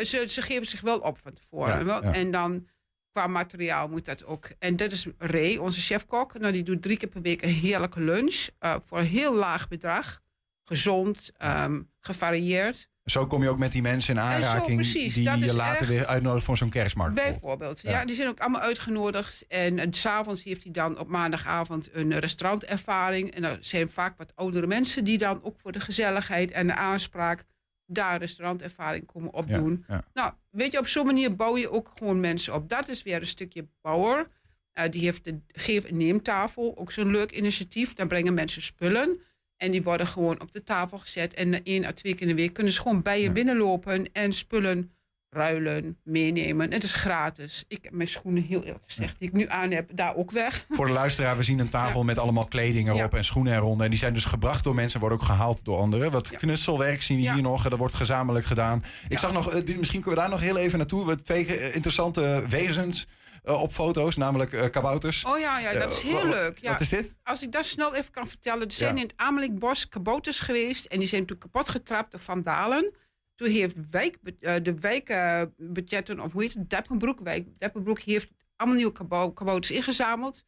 ze, 0.06 0.24
ze, 0.28 0.42
geven 0.42 0.68
zich 0.68 0.82
wel 0.82 1.00
op 1.00 1.18
van 1.18 1.34
tevoren. 1.34 1.78
Ja, 1.78 1.84
wel. 1.84 2.04
ja. 2.04 2.14
En 2.14 2.32
dan 2.32 2.68
qua 3.12 3.28
materiaal 3.28 3.88
moet 3.88 4.06
dat 4.06 4.26
ook. 4.26 4.50
En 4.60 4.76
dat 4.76 4.92
is 4.92 5.06
Ray, 5.18 5.56
onze 5.58 5.82
chefkok. 5.82 6.40
Nou, 6.40 6.54
die 6.54 6.64
doet 6.64 6.82
drie 6.82 6.98
keer 6.98 7.10
per 7.10 7.22
week 7.22 7.42
een 7.42 7.50
heerlijke 7.54 8.02
lunch. 8.02 8.48
eh, 8.60 8.76
voor 8.86 9.00
een 9.00 9.06
heel 9.06 9.36
laag 9.36 9.68
bedrag. 9.68 10.22
Gezond, 10.64 11.32
ehm, 11.38 11.82
gevarieerd. 12.00 12.90
Zo 13.10 13.28
kom 13.28 13.44
je 13.44 13.50
ook 13.50 13.58
met 13.58 13.72
die 13.72 13.82
mensen 13.82 14.16
in 14.16 14.22
aanraking 14.22 14.76
precies, 14.76 15.14
die 15.14 15.38
je 15.38 15.54
later 15.54 15.88
weer 15.88 16.06
uitnodigt 16.06 16.46
voor 16.46 16.58
zo'n 16.58 16.70
kerstmarkt. 16.70 17.16
Bijvoorbeeld. 17.16 17.82
Ja. 17.82 17.92
Ja. 17.92 18.06
die 18.06 18.16
zijn 18.16 18.28
ook 18.28 18.40
allemaal 18.40 18.62
uitgenodigd. 18.62 19.46
En 19.48 19.94
s 19.94 20.00
s'avonds 20.00 20.44
heeft 20.44 20.64
hij 20.64 20.72
dan 20.72 21.00
op 21.00 21.08
maandagavond 21.08 21.90
een 21.92 22.20
restaurantervaring. 22.20 23.32
En 23.32 23.44
er 23.44 23.58
zijn 23.62 23.90
vaak 23.90 24.18
wat 24.18 24.32
oudere 24.36 24.68
mensen 24.68 25.04
die 25.04 25.18
dan 25.18 25.44
ook 25.44 25.60
voor 25.60 25.72
de 25.72 25.80
gezelligheid 25.80 26.52
en 26.52 26.68
de 26.68 26.76
aanspraak 26.76 27.44
daar 27.86 28.20
restaurantervaring 28.20 29.06
komen 29.06 29.34
opdoen. 29.34 29.86
Ja, 29.88 29.96
ja. 29.96 30.04
Nou, 30.14 30.34
weet 30.50 30.72
je, 30.72 30.80
op 30.80 30.88
zo'n 30.88 31.06
manier 31.06 31.36
bouw 31.36 31.58
je 31.58 31.72
ook 31.72 31.92
gewoon 31.98 32.20
mensen 32.20 32.54
op. 32.54 32.70
Dat 32.70 32.88
is 32.88 33.04
weer 33.04 33.20
een 33.20 33.26
stukje 33.28 33.68
bouwer. 33.82 34.28
Eh, 34.74 34.90
die 34.92 35.02
heeft 35.02 35.24
de 35.24 35.40
geef- 35.48 35.84
en 35.84 35.98
neemtafel, 35.98 36.78
ook 36.78 36.92
zo'n 36.92 37.12
leuk 37.12 37.32
initiatief. 37.32 37.94
Dan 37.94 38.08
brengen 38.08 38.34
mensen 38.34 38.62
spullen. 38.62 39.20
En 39.60 39.72
die 39.72 39.82
worden 39.82 40.08
gewoon 40.08 40.42
op 40.42 40.52
de 40.52 40.64
tafel 40.64 40.98
gezet. 40.98 41.34
En 41.34 41.64
één 41.64 41.86
à 41.86 41.92
twee 41.92 42.14
keer 42.14 42.22
in 42.22 42.36
de 42.36 42.42
week 42.42 42.54
kunnen 42.54 42.74
ze 42.74 42.82
gewoon 42.82 43.02
bij 43.02 43.22
je 43.22 43.32
binnenlopen 43.32 44.12
en 44.12 44.34
spullen 44.34 44.92
ruilen, 45.30 45.98
meenemen. 46.04 46.72
Het 46.72 46.84
is 46.84 46.94
gratis. 46.96 47.64
Ik 47.68 47.80
heb 47.84 47.94
mijn 47.94 48.08
schoenen, 48.08 48.44
heel 48.44 48.64
eerlijk 48.64 48.84
gezegd, 48.88 49.20
die 49.20 49.28
ik 49.28 49.34
nu 49.34 49.46
aan 49.50 49.72
heb, 49.72 49.90
daar 49.94 50.16
ook 50.16 50.32
weg. 50.32 50.66
Voor 50.70 50.86
de 50.86 50.92
luisteraar, 50.92 51.38
we 51.38 51.44
zien 51.44 51.60
een 51.60 51.70
tafel 51.70 52.04
met 52.04 52.18
allemaal 52.18 52.46
kleding 52.48 52.88
erop 52.88 53.12
Ja. 53.12 53.18
en 53.18 53.24
schoenen 53.26 53.56
eronder. 53.56 53.84
En 53.84 53.90
die 53.90 54.00
zijn 54.00 54.14
dus 54.14 54.26
gebracht 54.26 54.64
door 54.64 54.76
mensen, 54.76 55.00
worden 55.00 55.18
ook 55.18 55.24
gehaald 55.26 55.66
door 55.66 55.78
anderen. 55.78 56.12
Wat 56.12 56.30
knutselwerk 56.30 57.02
zien 57.02 57.22
we 57.22 57.32
hier 57.32 57.42
nog, 57.42 57.70
dat 57.70 57.80
wordt 57.80 57.94
gezamenlijk 57.94 58.46
gedaan. 58.46 58.84
Ik 59.08 59.20
zag 59.20 59.32
nog, 59.32 59.52
eh, 59.52 59.78
misschien 59.78 60.02
kunnen 60.02 60.10
we 60.10 60.16
daar 60.16 60.30
nog 60.30 60.40
heel 60.40 60.58
even 60.58 60.78
naartoe. 60.78 61.06
We 61.06 61.22
twee 61.22 61.46
eh, 61.46 61.76
interessante 61.76 62.44
wezens 62.48 63.08
eh, 63.44 63.62
op 63.62 63.74
foto's, 63.74 64.18
namelijk 64.18 64.54
eh, 64.54 64.70
kabouters. 64.70 65.26
Oh 65.26 65.40
ja, 65.40 65.60
ja 65.60 65.74
dat 65.74 65.92
is 65.92 66.00
Eh, 66.00 66.06
heel 66.06 66.26
leuk. 66.26 66.58
Ja. 66.58 66.72
Wat 66.72 66.82
is 66.82 66.90
dit? 66.90 67.14
Als 67.24 67.42
ik 67.42 67.52
dat 67.52 67.66
snel 67.66 67.96
even 67.96 68.12
kan 68.12 68.28
vertellen. 68.28 68.66
Er 68.68 68.72
zijn 68.72 68.96
Ja. 68.96 69.02
in 69.02 69.08
het 69.08 69.18
Amelikbos 69.18 69.90
kabouters 69.90 70.40
geweest. 70.40 70.86
En 70.86 71.00
die 71.00 71.08
zijn 71.08 71.26
toen 71.26 71.38
kapot 71.38 71.70
getrapt 71.70 72.12
door 72.12 72.20
vandalen. 72.20 72.94
Toen 73.36 73.48
heeft 73.50 73.76
wijk, 73.92 74.18
de 74.66 74.74
wijkbudgetten, 74.80 76.20
of 76.20 76.32
hoe 76.32 76.42
heet 76.42 76.54
het, 76.54 76.70
Deppenbroek, 76.70 77.20
wijk, 77.20 77.60
Deppenbroek 77.60 78.00
heeft 78.00 78.30
allemaal 78.56 78.78
nieuwe 78.78 78.92
kabou- 78.92 79.34
kabouters 79.34 79.72
ingezameld. 79.72 80.44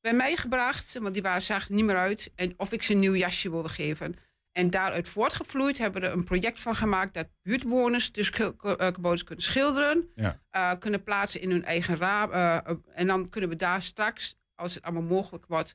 Bij 0.00 0.12
mij 0.14 0.36
gebracht, 0.36 0.98
want 0.98 1.14
die 1.14 1.22
waren, 1.22 1.42
zagen 1.42 1.68
er 1.68 1.74
niet 1.74 1.84
meer 1.84 1.96
uit. 1.96 2.30
En 2.34 2.54
of 2.56 2.72
ik 2.72 2.82
ze 2.82 2.92
een 2.92 2.98
nieuw 2.98 3.14
jasje 3.14 3.50
wilde 3.50 3.68
geven. 3.68 4.14
En 4.56 4.70
daaruit 4.70 5.08
voortgevloeid 5.08 5.78
hebben 5.78 6.00
we 6.00 6.06
er 6.06 6.12
een 6.12 6.24
project 6.24 6.60
van 6.60 6.74
gemaakt... 6.74 7.14
dat 7.14 7.26
buurtbewoners 7.42 8.12
dus 8.12 8.30
ke- 8.30 8.54
eh, 8.60 8.76
kabouters 8.76 9.24
kunnen 9.24 9.44
schilderen. 9.44 10.10
Ja. 10.14 10.40
eh, 10.50 10.72
kunnen 10.78 11.02
plaatsen 11.02 11.40
in 11.40 11.50
hun 11.50 11.64
eigen 11.64 11.96
raam. 11.96 12.32
eh, 12.32 12.74
en 12.94 13.06
dan 13.06 13.28
kunnen 13.28 13.50
we 13.50 13.56
daar 13.56 13.82
straks, 13.82 14.36
als 14.54 14.74
het 14.74 14.82
allemaal 14.84 15.02
mogelijk 15.02 15.44
wordt... 15.48 15.74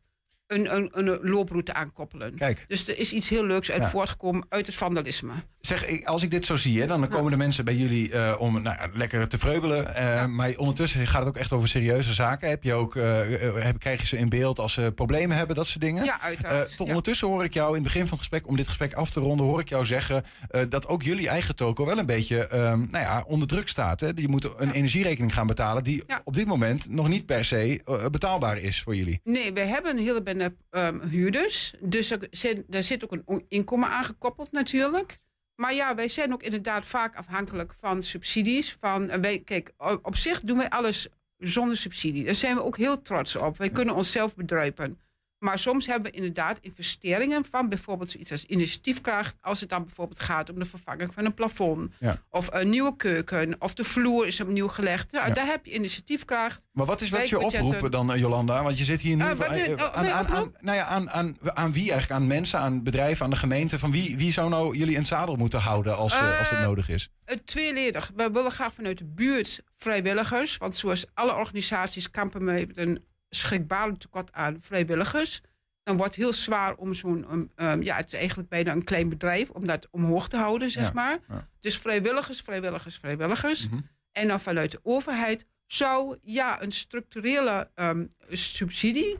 een, 0.53 0.75
een, 0.75 0.89
een 0.93 1.20
looproute 1.29 1.74
aan 1.74 1.93
koppelen. 1.93 2.36
Kijk. 2.36 2.65
Dus 2.67 2.88
er 2.88 3.00
is 3.00 3.13
iets 3.13 3.29
heel 3.29 3.46
leuks 3.46 3.72
uit 3.72 3.81
Ja. 3.81 3.89
voortgekomen 3.89 4.46
uit 4.50 4.65
het 4.65 4.75
vandalisme. 4.75 5.31
Zeg, 5.60 5.86
ik- 5.86 6.05
als 6.05 6.24
ik 6.24 6.31
dit 6.31 6.46
zo 6.46 6.55
zie, 6.55 6.79
hè, 6.81 6.88
dan 6.88 7.08
komen 7.08 7.31
de 7.31 7.38
mensen 7.38 7.65
bij 7.65 7.75
jullie 7.75 8.12
eh, 8.12 8.36
om 8.39 8.62
nou, 8.62 8.89
lekker 8.93 9.27
te 9.27 9.38
vreubelen. 9.38 9.96
eh, 9.96 10.25
Maar 10.25 10.53
ondertussen 10.58 11.08
gaat 11.08 11.20
het 11.20 11.27
ook 11.27 11.38
echt 11.38 11.51
over 11.51 11.67
serieuze 11.67 12.13
zaken. 12.13 12.50
Heb 12.50 12.63
je 12.63 12.74
ook, 12.74 12.96
eh, 12.96 13.20
heb, 13.55 13.79
krijg 13.79 14.01
je 14.01 14.08
ze 14.08 14.17
in 14.17 14.29
beeld 14.29 14.60
als 14.60 14.74
ze 14.74 14.91
problemen 14.96 15.38
hebben, 15.38 15.55
dat 15.55 15.67
soort 15.67 15.81
dingen? 15.84 16.03
Ja, 16.05 16.22
uiteraard. 16.22 16.77
Tot 16.77 16.88
ondertussen 16.88 17.27
hoor 17.27 17.43
ik 17.43 17.53
jou 17.53 17.67
in 17.67 17.74
het 17.74 17.84
begin 17.84 18.01
van 18.01 18.10
het 18.10 18.20
gesprek, 18.20 18.48
om 18.48 18.55
dit 18.55 18.67
gesprek 18.67 18.93
af 18.93 19.10
te 19.10 19.20
ronden, 19.20 19.46
hoor 19.46 19.60
ik 19.60 19.70
jou 19.70 19.86
zeggen 19.86 20.24
dat 20.70 20.88
ook 20.88 21.03
jullie 21.03 21.29
eigen 21.29 21.55
toko 21.55 21.86
wel 21.86 21.98
een 21.98 22.05
beetje 22.05 22.48
ehm, 22.48 22.79
nou 22.79 23.03
ja, 23.05 23.24
onder 23.27 23.48
druk 23.48 23.67
staat. 23.67 24.00
Hè? 24.00 24.10
Je 24.15 24.27
moet 24.27 24.50
een 24.58 24.72
energierekening 24.72 25.34
gaan 25.34 25.48
betalen 25.48 25.84
die 25.84 26.03
op 26.24 26.34
dit 26.34 26.48
moment 26.48 26.89
nog 26.89 27.08
niet 27.08 27.25
per 27.25 27.46
se 27.46 27.81
betaalbaar 28.12 28.58
is 28.58 28.82
voor 28.82 28.95
jullie. 28.95 29.19
Nee, 29.23 29.54
we 29.54 29.60
hebben 29.60 29.97
een 29.97 30.04
hele 30.04 30.23
bende 30.41 30.56
ehm, 30.69 31.10
huurders. 31.10 31.73
Dus 31.80 32.12
er, 32.12 32.27
zijn, 32.32 32.63
er 32.69 32.84
zit 32.84 33.04
ook 33.04 33.12
een 33.12 33.45
inkomen 33.47 33.89
aangekoppeld 33.89 34.51
natuurlijk. 34.51 35.19
Maar 35.56 35.73
ja, 35.73 35.95
wij 35.95 36.08
zijn 36.08 36.34
ook 36.34 36.43
inderdaad 36.43 36.86
vaak 36.86 37.15
afhankelijk 37.15 37.73
van 37.80 38.04
subsidies. 38.04 38.77
Van, 38.80 39.10
eh, 39.10 39.19
wij, 39.19 39.39
kijk, 39.39 39.73
op 40.01 40.15
zich 40.15 40.41
doen 40.41 40.58
wij 40.58 40.69
alles 40.69 41.08
zonder 41.38 41.77
subsidie. 41.77 42.25
Daar 42.25 42.36
zijn 42.36 42.56
we 42.56 42.63
ook 42.63 42.77
heel 42.77 43.01
trots 43.01 43.36
op. 43.36 43.58
Wij 43.58 43.69
kunnen 43.69 43.95
onszelf 43.95 44.36
bedruipen. 44.36 44.99
Maar 45.41 45.60
soms 45.60 45.86
hebben 45.88 46.12
we 46.12 46.17
inderdaad 46.17 46.58
investeringen 46.62 47.45
van 47.45 47.69
bijvoorbeeld 47.69 48.10
zoiets 48.10 48.32
als 48.32 48.45
initiatiefkracht. 48.45 49.36
Als 49.41 49.60
het 49.60 49.69
dan 49.69 49.86
bijvoorbeeld 49.86 50.19
gaat 50.19 50.49
om 50.49 50.60
de 50.60 50.65
vervanging 50.65 51.13
van 51.13 51.25
een 51.25 51.34
plafond. 51.34 51.91
Ja. 51.99 52.21
Of 52.30 52.47
een 52.51 52.69
nieuwe 52.69 52.95
keuken. 52.95 53.56
Of 53.60 53.73
de 53.73 53.84
vloer 53.84 54.27
is 54.27 54.41
opnieuw 54.41 54.67
gelegd. 54.67 55.12
Nou, 55.12 55.27
Ja. 55.27 55.34
daar 55.34 55.45
heb 55.45 55.65
je 55.65 55.73
initiatiefkracht. 55.73 56.67
Maar 56.71 56.86
wat 56.86 57.01
is 57.01 57.10
wat 57.10 57.30
je 57.30 57.39
oproepen 57.39 57.91
dan, 57.91 58.13
eh, 58.13 58.19
Jolanda? 58.19 58.63
Want 58.63 58.77
je 58.77 58.84
zit 58.84 59.01
hier 59.01 59.15
nu 59.15 59.23
Eh, 59.23 59.30
van- 59.30 59.45
eh, 59.45 59.71
oh, 59.71 59.93
aan, 59.95 60.51
nou 60.60 60.77
ja, 60.77 60.86
aan, 60.86 61.10
aan, 61.10 61.38
aan 61.43 61.71
wie 61.73 61.91
eigenlijk? 61.91 62.21
Aan 62.21 62.27
mensen, 62.27 62.60
aan 62.60 62.84
bedrijven, 62.84 63.23
aan 63.25 63.32
de 63.32 63.36
gemeente? 63.38 63.80
Van 63.80 63.91
wie, 63.91 64.17
wie 64.17 64.32
zou 64.32 64.49
nou 64.49 64.77
jullie 64.77 64.93
in 64.93 64.99
het 64.99 65.08
zadel 65.08 65.36
moeten 65.36 65.60
houden 65.60 65.95
als, 65.97 66.13
als 66.39 66.49
het 66.49 66.60
nodig 66.60 66.89
is? 66.89 67.10
Het 67.25 67.45
tweeledig. 67.45 68.12
We 68.15 68.30
willen 68.32 68.51
graag 68.51 68.73
vanuit 68.73 68.97
de 68.97 69.06
buurt 69.06 69.62
vrijwilligers. 69.77 70.58
Want 70.58 70.75
zoals 70.75 71.06
alle 71.13 71.36
organisaties 71.36 72.12
kampen 72.12 72.43
met 72.43 72.77
een 72.77 73.04
schrikbarend 73.36 74.00
tekort 74.00 74.32
aan 74.34 74.58
vrijwilligers. 74.62 75.41
Dan 75.84 75.98
wordt 75.98 76.15
het 76.15 76.24
heel 76.24 76.34
zwaar 76.34 76.76
om 76.76 76.94
zo'n... 76.94 77.26
um, 77.32 77.52
um, 77.56 77.82
ja, 77.84 77.96
het 77.96 78.13
is 78.13 78.20
eigenlijk 78.20 78.50
bijna 78.50 78.72
een 78.72 78.84
klein 78.84 79.10
bedrijf 79.10 79.50
om 79.50 79.65
dat 79.65 79.88
omhoog 79.91 80.28
te 80.30 80.38
houden, 80.38 80.70
zeg 80.70 80.86
Ja, 80.86 80.91
maar. 80.94 81.20
ja. 81.30 81.48
Dus 81.60 81.78
vrijwilligers, 81.78 82.41
vrijwilligers, 82.41 82.98
vrijwilligers. 82.98 83.70
Mhm. 83.70 83.80
En 84.12 84.28
dan 84.28 84.39
vanuit 84.39 84.72
de 84.72 84.80
overheid 84.84 85.46
zou 85.67 86.17
ja, 86.22 86.62
een 86.62 86.72
structurele 86.72 87.70
um, 87.76 88.08
subsidie 88.30 89.17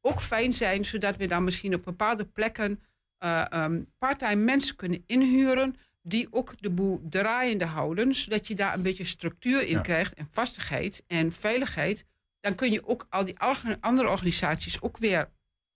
ook 0.00 0.20
fijn 0.20 0.52
zijn, 0.54 0.84
zodat 0.84 1.16
we 1.16 1.26
dan 1.26 1.44
misschien 1.44 1.74
op 1.74 1.84
bepaalde 1.84 2.24
plekken 2.24 2.82
uh, 3.24 3.66
parttime 3.98 4.34
mensen 4.44 4.76
kunnen 4.76 5.02
inhuren 5.06 5.76
die 6.02 6.28
ook 6.30 6.54
de 6.60 6.70
boel 6.70 7.02
draaiende 7.08 7.64
houden, 7.64 8.14
zodat 8.14 8.46
je 8.46 8.54
daar 8.54 8.74
een 8.74 8.82
beetje 8.82 9.04
structuur 9.04 9.62
in 9.62 9.74
Ja. 9.74 9.80
krijgt 9.80 10.14
en 10.14 10.28
vastigheid 10.30 11.02
en 11.06 11.32
veiligheid. 11.32 12.04
Dan 12.44 12.54
kun 12.54 12.70
je 12.70 12.86
ook 12.88 13.06
al 13.10 13.24
die 13.24 13.38
andere 13.80 14.08
organisaties 14.08 14.80
ook 14.82 14.98
weer 14.98 15.30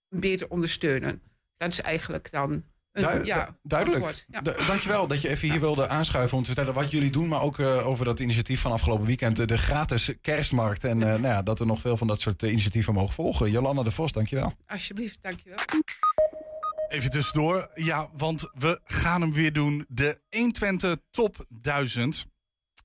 beter 0.09 0.49
ondersteunen. 0.49 1.21
Dat 1.57 1.71
is 1.71 1.81
eigenlijk 1.81 2.31
dan 2.31 2.51
een 2.91 3.03
Du- 3.03 3.23
ja, 3.25 3.45
du- 3.45 3.51
duidelijk. 3.63 4.25
Ja. 4.27 4.41
Dankjewel 4.41 5.07
dat 5.07 5.21
je 5.21 5.29
even 5.29 5.49
hier 5.51 5.59
wilde 5.59 5.87
aanschuiven 5.87 6.37
om 6.37 6.43
te 6.43 6.49
vertellen 6.51 6.73
wat 6.73 6.91
jullie 6.91 7.11
doen. 7.11 7.27
Maar 7.27 7.41
ook 7.41 7.59
eh, 7.59 7.87
over 7.87 8.05
dat 8.05 8.19
initiatief 8.19 8.61
van 8.61 8.71
afgelopen 8.71 9.05
weekend, 9.05 9.39
eh, 9.39 9.45
de 9.45 9.57
gratis 9.57 10.11
kerstmarkt. 10.21 10.83
En 10.83 11.01
eh, 11.01 11.07
nou 11.07 11.21
ja, 11.21 11.41
dat 11.41 11.59
er 11.59 11.65
nog 11.65 11.79
veel 11.79 11.97
van 11.97 12.07
dat 12.07 12.21
soort 12.21 12.41
initiatieven 12.43 12.93
mogen 12.93 13.13
volgen. 13.13 13.51
Jolanda 13.51 13.83
de 13.83 13.91
Vos, 13.91 14.11
dankjewel. 14.11 14.53
Alsjeblieft, 14.67 15.21
dankjewel. 15.21 15.57
Even 16.89 17.09
tussendoor. 17.09 17.69
Ja, 17.73 18.09
want 18.13 18.49
we 18.53 18.79
gaan 18.83 19.21
hem 19.21 19.33
weer 19.33 19.53
doen. 19.53 19.85
De 19.89 20.21
120 20.29 20.97
Top 21.11 21.45
1000. 21.49 22.25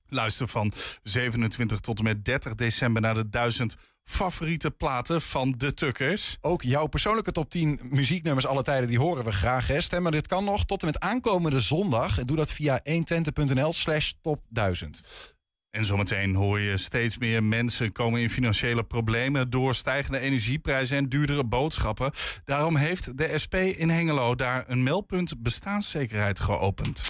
Luister 0.09 0.47
van 0.47 0.71
27 1.03 1.79
tot 1.79 1.97
en 1.97 2.03
met 2.03 2.25
30 2.25 2.55
december 2.55 3.01
naar 3.01 3.13
de 3.13 3.29
1000 3.29 3.75
favoriete 4.03 4.71
platen 4.71 5.21
van 5.21 5.53
de 5.57 5.73
Tukkers. 5.73 6.37
Ook 6.41 6.61
jouw 6.61 6.87
persoonlijke 6.87 7.31
top 7.31 7.49
10 7.49 7.79
muzieknummers 7.83 8.45
alle 8.45 8.63
tijden, 8.63 8.89
die 8.89 8.99
horen 8.99 9.23
we 9.23 9.31
graag. 9.31 9.67
Hè? 9.67 9.81
Stem 9.81 10.01
maar 10.01 10.11
dit 10.11 10.27
kan 10.27 10.43
nog 10.43 10.65
tot 10.65 10.81
en 10.81 10.85
met 10.85 10.99
aankomende 10.99 11.59
zondag. 11.59 12.23
Doe 12.23 12.37
dat 12.37 12.51
via 12.51 12.81
120.nl 12.89 13.73
slash 13.73 14.11
top 14.21 14.41
1000. 14.49 15.01
En 15.75 15.85
zometeen 15.85 16.35
hoor 16.35 16.59
je 16.59 16.77
steeds 16.77 17.17
meer 17.17 17.43
mensen 17.43 17.91
komen 17.91 18.21
in 18.21 18.29
financiële 18.29 18.83
problemen 18.83 19.49
door 19.49 19.75
stijgende 19.75 20.19
energieprijzen 20.19 20.97
en 20.97 21.09
duurdere 21.09 21.43
boodschappen. 21.43 22.11
Daarom 22.45 22.75
heeft 22.75 23.17
de 23.17 23.37
SP 23.43 23.55
in 23.55 23.89
Hengelo 23.89 24.35
daar 24.35 24.63
een 24.67 24.83
meldpunt 24.83 25.41
bestaanszekerheid 25.41 26.39
geopend. 26.39 27.01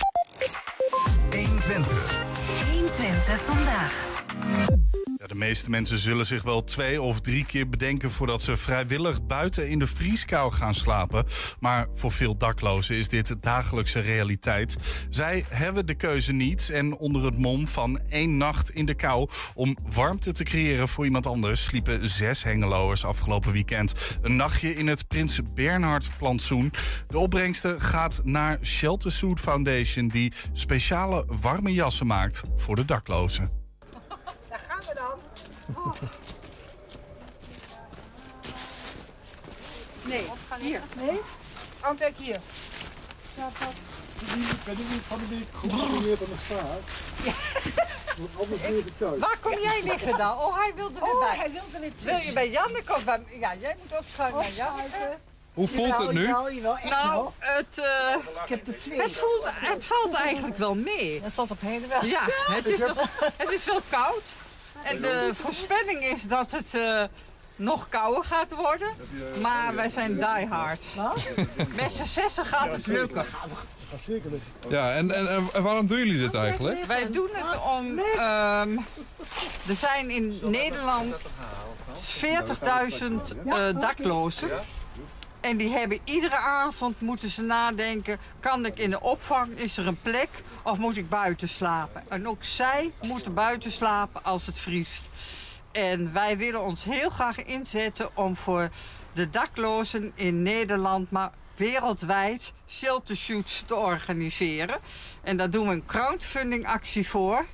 120. 1.30 2.35
120 2.98 3.40
vandaag. 3.46 4.25
De 5.28 5.42
meeste 5.42 5.70
mensen 5.70 5.98
zullen 5.98 6.26
zich 6.26 6.44
wel 6.44 6.64
twee 6.64 7.02
of 7.02 7.22
drie 7.22 7.46
keer 7.46 7.70
bedenken 7.70 8.12
voordat 8.12 8.42
ze 8.42 8.58
vrijwillig 8.58 9.26
buiten 9.26 9.70
in 9.70 9.80
de 9.80 9.88
vrieskou 9.88 10.52
gaan 10.52 10.74
slapen. 10.74 11.26
Maar 11.60 11.88
voor 11.94 12.12
veel 12.12 12.38
daklozen 12.38 12.96
is 12.96 13.08
dit 13.08 13.36
dagelijkse 13.40 14.00
realiteit. 14.00 14.76
Zij 15.10 15.46
hebben 15.48 15.86
de 15.86 15.96
keuze 15.96 16.34
niet 16.34 16.70
en 16.70 16.98
onder 16.98 17.26
het 17.26 17.38
mom 17.38 17.68
van 17.68 18.00
één 18.10 18.38
nacht 18.38 18.70
in 18.70 18.86
de 18.86 18.94
kou 18.94 19.30
om 19.54 19.78
warmte 19.90 20.32
te 20.32 20.44
creëren 20.44 20.88
voor 20.88 21.06
iemand 21.06 21.28
anders 21.28 21.64
sliepen 21.64 22.10
zes 22.10 22.44
Hengeloers 22.44 23.06
afgelopen 23.06 23.52
weekend. 23.52 24.18
Een 24.22 24.36
nachtje 24.36 24.76
in 24.76 24.88
het 24.88 25.08
Prins 25.08 25.40
Bernhard 25.54 26.10
plantsoen. 26.18 26.72
De 27.08 27.20
opbrengsten 27.20 27.82
gaat 27.82 28.22
naar 28.24 28.60
Shelter 28.62 29.12
Suit 29.12 29.40
Foundation 29.40 30.08
die 30.08 30.34
speciale 30.54 31.26
warme 31.42 31.74
jassen 31.74 32.08
maakt 32.08 32.44
voor 32.56 32.76
de 32.76 32.86
daklozen. 32.86 33.65
Nee, 40.04 40.32
hier. 40.60 40.82
Nee? 40.96 41.20
Antek 41.80 42.18
hier. 42.18 42.40
Ben 44.66 44.74
ik 44.74 44.78
niet 44.78 45.02
van 45.08 45.20
de 45.20 45.28
week 45.28 45.48
aan 46.22 46.26
de 46.30 46.36
straat? 46.46 46.80
Anders 48.40 48.62
weer 48.62 48.84
thuis. 48.98 49.20
Waar 49.20 49.38
kom 49.42 49.60
jij 49.60 49.82
liggen 49.84 50.18
dan? 50.18 50.38
Oh, 50.38 50.56
hij 50.56 50.72
wilde 50.76 51.00
weer 51.00 51.20
bij. 51.20 51.38
hij 51.38 51.52
wilde 51.52 51.80
weer 51.80 51.92
Wil 52.04 52.18
je 52.18 52.34
bij 52.34 52.50
Janneke 52.50 52.94
of 52.94 53.04
bij... 53.04 53.24
Ja, 53.40 53.56
jij 53.56 53.76
moet 53.80 54.00
opschuiven 54.00 54.40
naar 54.40 54.52
Janneke. 54.52 55.18
Hoe 55.54 55.68
voelt 55.68 55.98
het 55.98 56.12
nu? 56.12 56.22
Jawel, 56.28 56.52
jawel, 56.52 56.76
echt 56.78 56.90
Nou, 56.90 57.14
wel. 57.14 57.34
het, 57.40 57.78
eh, 57.78 58.16
Ik 58.44 58.50
heb 58.50 58.68
er 58.68 58.80
twee. 58.80 59.02
het, 59.02 59.16
voelt, 59.16 59.44
het 59.46 59.86
valt 59.86 60.14
eigenlijk 60.14 60.58
wel 60.58 60.76
mee. 60.76 61.22
Tot 61.34 61.52
op 61.52 61.62
heden 61.62 61.90
wel. 61.90 62.06
Ja, 62.06 62.26
het 62.28 62.66
is, 62.66 62.80
nog, 62.80 63.10
het 63.36 63.52
is 63.52 63.66
wel 63.66 63.82
koud. 63.90 64.24
En 64.86 65.02
de 65.02 65.30
voorspelling 65.34 66.04
is 66.06 66.24
dat 66.24 66.52
het 66.52 66.74
eh, 66.74 67.04
nog 67.56 67.90
kouder 67.90 68.24
gaat 68.24 68.52
worden. 68.52 68.88
Maar 69.42 69.76
wij 69.76 69.90
zijn 69.90 70.16
diehards. 70.16 70.96
Met 71.76 71.92
z'n 71.92 72.06
zessen 72.06 72.46
gaat 72.46 72.72
het 72.72 72.88
lukken. 72.88 73.26
Gaat 73.90 74.04
zeker 74.04 74.30
lukken. 74.30 74.70
Ja, 74.70 74.94
en, 74.94 75.12
en, 75.12 75.28
en 75.54 75.64
waarom 75.64 75.88
doen 75.88 75.98
jullie 75.98 76.20
dit 76.20 76.34
eigenlijk? 76.34 76.86
Wij 76.86 77.12
doen 77.12 77.30
het 77.32 77.62
om... 77.78 78.00
ehm, 78.00 78.78
er 79.68 79.76
zijn 79.76 80.10
in 80.10 80.40
Nederland 80.44 81.16
40.000 81.16 82.26
eh, 83.46 83.56
daklozen. 83.80 84.50
En 85.46 85.58
die 85.58 85.70
hebben 85.70 86.00
iedere 86.04 86.36
avond 86.38 87.02
moeten 87.02 87.30
ze 87.30 87.42
nadenken... 87.42 88.20
kan 88.40 88.66
ik 88.66 88.78
in 88.78 88.90
de 88.90 89.02
opvang, 89.02 89.58
is 89.58 89.78
er 89.78 89.88
een 89.88 90.02
plek 90.02 90.30
of 90.64 90.78
moet 90.78 90.98
ik 90.98 91.10
buiten 91.10 91.50
slapen? 91.50 92.04
En 92.10 92.28
ook 92.28 92.44
zij 92.44 92.94
moeten 93.02 93.34
buiten 93.34 93.72
slapen 93.72 94.24
als 94.24 94.46
het 94.46 94.60
vriest. 94.60 95.10
En 95.72 96.14
wij 96.14 96.38
willen 96.38 96.62
ons 96.62 96.84
heel 96.84 97.10
graag 97.10 97.44
inzetten 97.44 98.18
om 98.18 98.36
voor 98.36 98.70
de 99.14 99.30
daklozen 99.30 100.12
in 100.16 100.42
Nederland... 100.42 101.12
maar 101.12 101.32
wereldwijd 101.56 102.54
shelter 102.68 103.16
shoots 103.16 103.64
te 103.68 103.76
organiseren. 103.76 104.80
En 105.24 105.38
daar 105.38 105.50
doen 105.50 105.68
we 105.68 105.74
een 105.74 105.86
crowdfunding 105.86 106.68
actie 106.68 107.10
voor... 107.10 107.46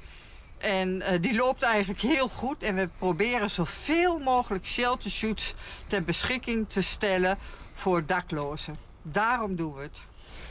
En 0.57 1.01
eh, 1.01 1.21
die 1.21 1.35
loopt 1.35 1.61
eigenlijk 1.61 2.01
heel 2.01 2.27
goed. 2.27 2.63
En 2.63 2.75
we 2.75 2.89
proberen 2.97 3.49
zoveel 3.49 4.19
mogelijk 4.19 4.65
shelter 4.65 5.11
shoots 5.11 5.53
ter 5.87 6.03
beschikking 6.03 6.69
te 6.69 6.81
stellen 6.81 7.37
voor 7.81 8.05
daklozen. 8.05 8.77
Daarom 9.01 9.55
doen 9.55 9.73
we 9.73 9.81
het. 9.81 9.99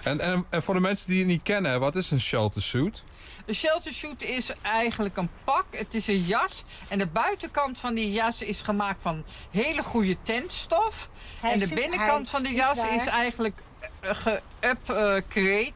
En, 0.03 0.21
en, 0.21 0.47
en 0.51 0.62
voor 0.62 0.75
de 0.75 0.81
mensen 0.81 1.11
die 1.11 1.19
het 1.19 1.27
niet 1.27 1.43
kennen, 1.43 1.81
wat 1.81 1.97
is 1.97 2.11
een 2.11 2.21
shelter 2.21 2.62
suit? 2.62 3.03
Een 3.47 3.55
shelter 3.55 3.93
shoot 3.93 4.23
is 4.23 4.53
eigenlijk 4.62 5.16
een 5.16 5.31
pak. 5.45 5.64
Het 5.71 5.95
is 5.95 6.07
een 6.07 6.23
jas. 6.23 6.64
En 6.88 6.99
de 6.99 7.07
buitenkant 7.07 7.79
van 7.79 7.95
die 7.95 8.12
jas 8.12 8.43
is 8.43 8.61
gemaakt 8.61 9.03
van 9.03 9.25
hele 9.51 9.83
goede 9.83 10.16
tentstof. 10.23 11.09
Hij 11.40 11.53
en 11.53 11.59
de 11.59 11.75
binnenkant 11.75 12.31
van 12.31 12.43
de 12.43 12.55
jas 12.55 12.79
is 12.79 13.07
eigenlijk 13.07 13.62
ge-upgrade. 14.01 15.73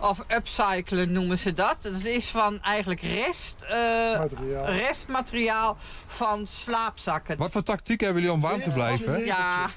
Of 0.00 0.18
upcyclen 0.28 1.12
noemen 1.12 1.38
ze 1.38 1.52
dat. 1.52 1.76
Dat 1.80 2.04
is 2.04 2.26
van 2.26 2.62
eigenlijk 2.62 3.00
rest, 3.00 3.64
eh, 3.68 4.18
Materiaal. 4.18 4.64
restmateriaal 4.66 5.76
van 6.06 6.46
slaapzakken. 6.46 7.36
Wat 7.38 7.50
voor 7.50 7.62
tactiek 7.62 8.00
hebben 8.00 8.22
jullie 8.22 8.36
om 8.36 8.42
warm 8.42 8.60
te 8.60 8.70
blijven? 8.70 9.24
Ja, 9.24 9.70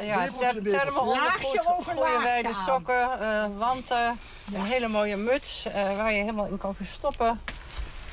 Ja, 0.00 0.28
ter 0.38 0.62
thermo 0.62 1.00
ondergoed, 1.00 1.66
over 1.78 1.92
gooien 1.92 2.22
wij 2.22 2.42
de 2.42 2.54
sokken, 2.66 3.20
eh, 3.20 3.44
wanten, 3.56 4.18
een 4.54 4.64
hele 4.64 4.88
mooie 4.88 5.16
muts 5.16 5.66
eh, 5.66 5.96
waar 5.96 6.12
je 6.12 6.20
helemaal 6.20 6.46
in 6.46 6.58
kan 6.58 6.74
verstoppen. 6.74 7.40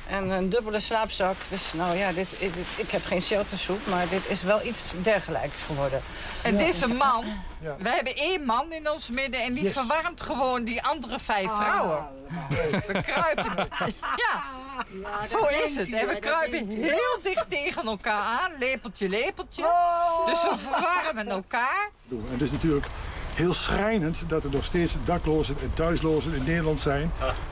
En 0.08 0.30
een 0.30 0.48
dubbele 0.50 0.80
slaapzak. 0.80 1.36
Dus 1.48 1.72
nou 1.72 1.96
ja, 1.96 2.12
dit, 2.12 2.28
dit- 2.38 2.54
ik 2.76 2.90
heb 2.90 3.04
geen 3.04 3.22
sheltersoep, 3.22 3.86
maar 3.86 4.08
dit 4.08 4.28
is 4.28 4.42
wel 4.42 4.62
iets 4.66 4.90
dergelijks 5.02 5.62
geworden. 5.62 6.02
En 6.42 6.56
deze 6.56 6.94
man, 6.94 7.24
we 7.78 7.88
hebben 7.88 8.16
één 8.16 8.44
man 8.44 8.72
in 8.72 8.90
ons 8.90 9.08
midden 9.08 9.42
en 9.42 9.54
die 9.54 9.62
Yes. 9.64 9.72
verwarmt 9.72 10.22
gewoon 10.22 10.64
die 10.64 10.82
andere 10.82 11.18
vijf 11.18 11.50
vrouwen. 11.60 12.08
We 12.86 13.02
kruipen. 13.02 13.68
Ja, 14.16 14.40
zo 15.28 15.46
is 15.64 15.76
het. 15.76 15.88
hè. 15.90 16.06
We 16.06 16.18
kruipen 16.18 16.68
heel 16.68 17.18
dicht 17.22 17.50
tegen 17.50 17.86
elkaar 17.86 18.22
aan, 18.40 18.50
lepeltje, 18.58 19.08
lepeltje. 19.08 19.62
Dus 20.26 20.42
we 20.42 20.54
verwarmen 20.58 21.28
elkaar. 21.28 21.90
doen. 22.04 22.24
En 22.26 22.32
het 22.32 22.40
is 22.42 22.50
natuurlijk 22.50 22.86
heel 23.36 23.54
schrijnend 23.54 24.22
dat 24.26 24.44
er 24.44 24.50
nog 24.50 24.64
steeds 24.64 24.96
daklozen 25.04 25.56
en 25.62 25.70
thuislozen 25.74 26.34
in 26.34 26.42
Nederland 26.44 26.80
zijn. 26.80 27.10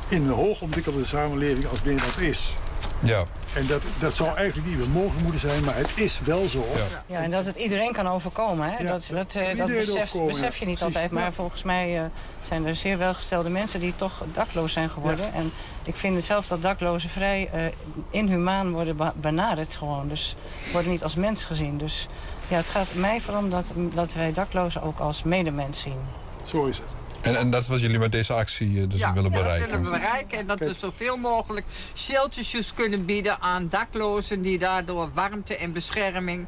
In 0.09 0.23
een 0.23 0.31
hoogontwikkelde 0.31 1.05
samenleving 1.05 1.66
als 1.66 1.83
Nederland 1.83 2.18
is. 2.18 2.55
Ja. 3.03 3.25
En 3.55 3.66
dat, 3.66 3.83
dat 3.99 4.14
zou 4.14 4.37
eigenlijk 4.37 4.68
niet 4.68 4.79
meer 4.79 4.88
mogelijk 4.88 5.23
moeten 5.23 5.40
zijn, 5.40 5.64
maar 5.64 5.77
het 5.77 5.90
is 5.94 6.20
wel 6.25 6.49
zo. 6.49 6.66
Ja, 7.07 7.23
en 7.23 7.31
dat 7.31 7.44
het 7.44 7.57
iedereen 7.57 7.92
kan 7.92 8.09
overkomen. 8.09 8.70
Hè? 8.70 8.83
Ja, 8.83 8.90
dat 8.90 9.09
dat, 9.12 9.35
eh, 9.35 9.57
dat 9.57 9.66
besef 9.66 10.12
ja. 10.12 10.20
je 10.20 10.40
niet 10.42 10.59
Precies, 10.59 10.83
altijd. 10.83 11.11
Maar 11.11 11.23
ja. 11.23 11.33
volgens 11.33 11.62
mij 11.62 11.99
eh, 11.99 12.05
zijn 12.42 12.66
er 12.66 12.77
zeer 12.77 12.99
welgestelde 12.99 13.49
mensen 13.49 13.81
die 13.81 13.97
toch 13.97 14.23
dakloos 14.33 14.73
zijn 14.73 14.90
geworden. 14.90 15.33
En 15.35 15.53
ik 15.85 15.97
vind 15.97 16.16
het 16.16 16.25
zelf 16.25 16.47
dat 16.47 16.62
daklozen 16.62 17.11
vrij 17.11 17.51
eh, 17.53 17.62
inhumaan 18.11 18.73
worden 18.73 18.97
be- 18.97 19.12
benaderd 19.14 19.75
gewoon. 19.75 20.09
Dus 20.09 20.37
worden 20.73 20.90
niet 20.90 21.03
als 21.03 21.14
mens 21.14 21.44
gezien. 21.44 21.79
Dus 21.79 22.09
ja, 22.48 22.57
het 22.57 22.68
gaat 22.68 22.94
mij 22.94 23.20
vooral 23.20 23.42
om 23.42 23.50
dat, 23.50 23.72
dat 23.94 24.12
wij 24.12 24.33
daklozen 24.33 24.83
ook 24.83 24.98
als 24.98 25.22
medemens 25.22 25.80
zien. 25.80 25.98
Zo 26.44 26.66
is 26.66 26.78
het. 26.78 26.87
En, 27.20 27.37
en 27.37 27.50
dat 27.50 27.62
is 27.62 27.68
wat 27.68 27.80
jullie 27.80 27.98
met 27.98 28.12
deze 28.12 28.33
actie 28.33 28.80
eh, 28.83 28.88
dus 28.88 28.98
Ja, 29.00 29.12
willen 29.12 29.30
ja, 29.30 29.37
dat 29.37 29.42
bereiken. 29.42 29.68
willen 29.68 29.85
we 29.85 29.90
bereiken. 29.98 30.38
En 30.38 30.46
dat 30.46 30.59
we 30.59 30.74
zoveel 30.78 31.16
mogelijk 31.16 31.66
sheltertjes 31.94 32.74
kunnen 32.74 33.04
bieden 33.04 33.40
aan 33.40 33.68
daklozen 33.68 34.42
die 34.42 34.59
daardoor 34.59 35.11
warmte 35.14 35.57
en 35.57 35.72
bescherming 35.72 36.46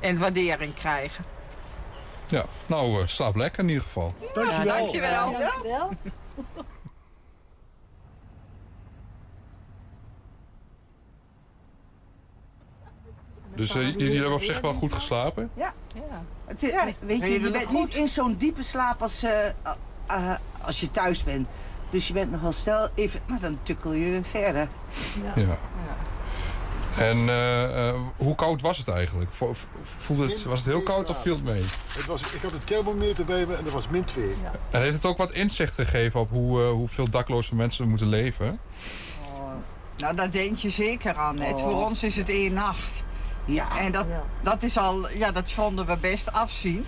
en 0.00 0.18
waardering 0.18 0.74
krijgen. 0.74 1.24
Ja, 2.26 2.44
nou, 2.66 3.00
eh, 3.00 3.06
slaap 3.06 3.36
lekker 3.36 3.62
in 3.62 3.68
ieder 3.68 3.82
geval. 3.82 4.14
Dankjewel. 4.34 4.76
Dankjewel. 4.78 5.90
Dus 13.58 13.74
eh, 13.74 13.82
jullie 13.90 14.14
hebben 14.14 14.32
op 14.34 14.42
zich 14.42 14.60
wel 14.60 14.72
goed 14.72 14.92
geslapen? 14.92 15.50
Ja. 15.54 15.72
Ja. 15.94 16.24
Het 16.46 16.60
Ja, 16.60 16.84
weet 17.00 17.20
je, 17.20 17.40
je 17.40 17.50
bent 17.50 17.64
goed. 17.66 17.74
niet 17.86 17.94
in 17.94 18.08
zo'n 18.08 18.34
diepe 18.34 18.62
slaap 18.62 19.02
als, 19.02 19.22
eh, 19.22 19.46
eh, 20.06 20.34
als 20.60 20.80
je 20.80 20.90
thuis 20.90 21.24
bent. 21.24 21.48
Dus 21.90 22.06
je 22.06 22.12
bent 22.12 22.30
nog 22.30 22.40
wel 22.40 22.52
snel 22.52 22.88
even, 22.94 23.20
maar 23.28 23.40
dan 23.40 23.58
tukkel 23.62 23.92
je 23.92 24.10
weer 24.10 24.24
verder. 24.24 24.68
Ja. 25.36 25.58
En 26.98 27.28
eh, 27.28 27.88
eh, 27.88 27.94
hoe 28.16 28.34
koud 28.34 28.60
was 28.60 28.78
het 28.78 28.88
eigenlijk? 28.88 29.32
Vo- 29.32 29.54
Voelde 29.82 30.22
het, 30.26 30.42
was 30.44 30.58
het 30.64 30.68
heel 30.68 30.82
koud 30.82 31.10
of 31.10 31.22
viel 31.22 31.34
het 31.34 31.44
mee? 31.44 31.62
Het 31.96 32.06
was, 32.06 32.20
ik 32.20 32.40
had 32.42 32.52
een 32.52 32.64
thermometer 32.64 33.24
bij 33.24 33.46
me 33.46 33.54
en 33.54 33.64
dat 33.64 33.72
was 33.72 33.88
min 33.88 34.04
2. 34.04 34.30
En 34.70 34.80
heeft 34.80 34.94
het 34.94 35.04
ook 35.06 35.16
wat 35.16 35.32
inzicht 35.32 35.74
gegeven 35.74 36.20
op 36.20 36.30
hoe, 36.30 36.62
eh, 36.62 36.70
hoeveel 36.70 37.10
dakloze 37.10 37.54
mensen 37.54 37.88
moeten 37.88 38.06
leven? 38.08 38.58
Nou, 39.96 40.16
daar 40.16 40.30
denk 40.30 40.56
je 40.56 40.70
zeker 40.70 41.14
aan. 41.14 41.36
net. 41.36 41.52
Oh. 41.54 41.58
Voor 41.58 41.84
ons 41.84 42.02
is 42.02 42.16
het 42.16 42.28
één 42.28 42.52
nacht. 42.52 43.02
Ja. 43.48 43.76
En 43.78 43.92
dat, 43.92 44.06
dat 44.42 44.62
is 44.62 44.78
al, 44.78 45.08
ja, 45.10 45.30
dat 45.32 45.50
vonden 45.52 45.86
we 45.86 45.96
best 45.96 46.32
afzien. 46.32 46.86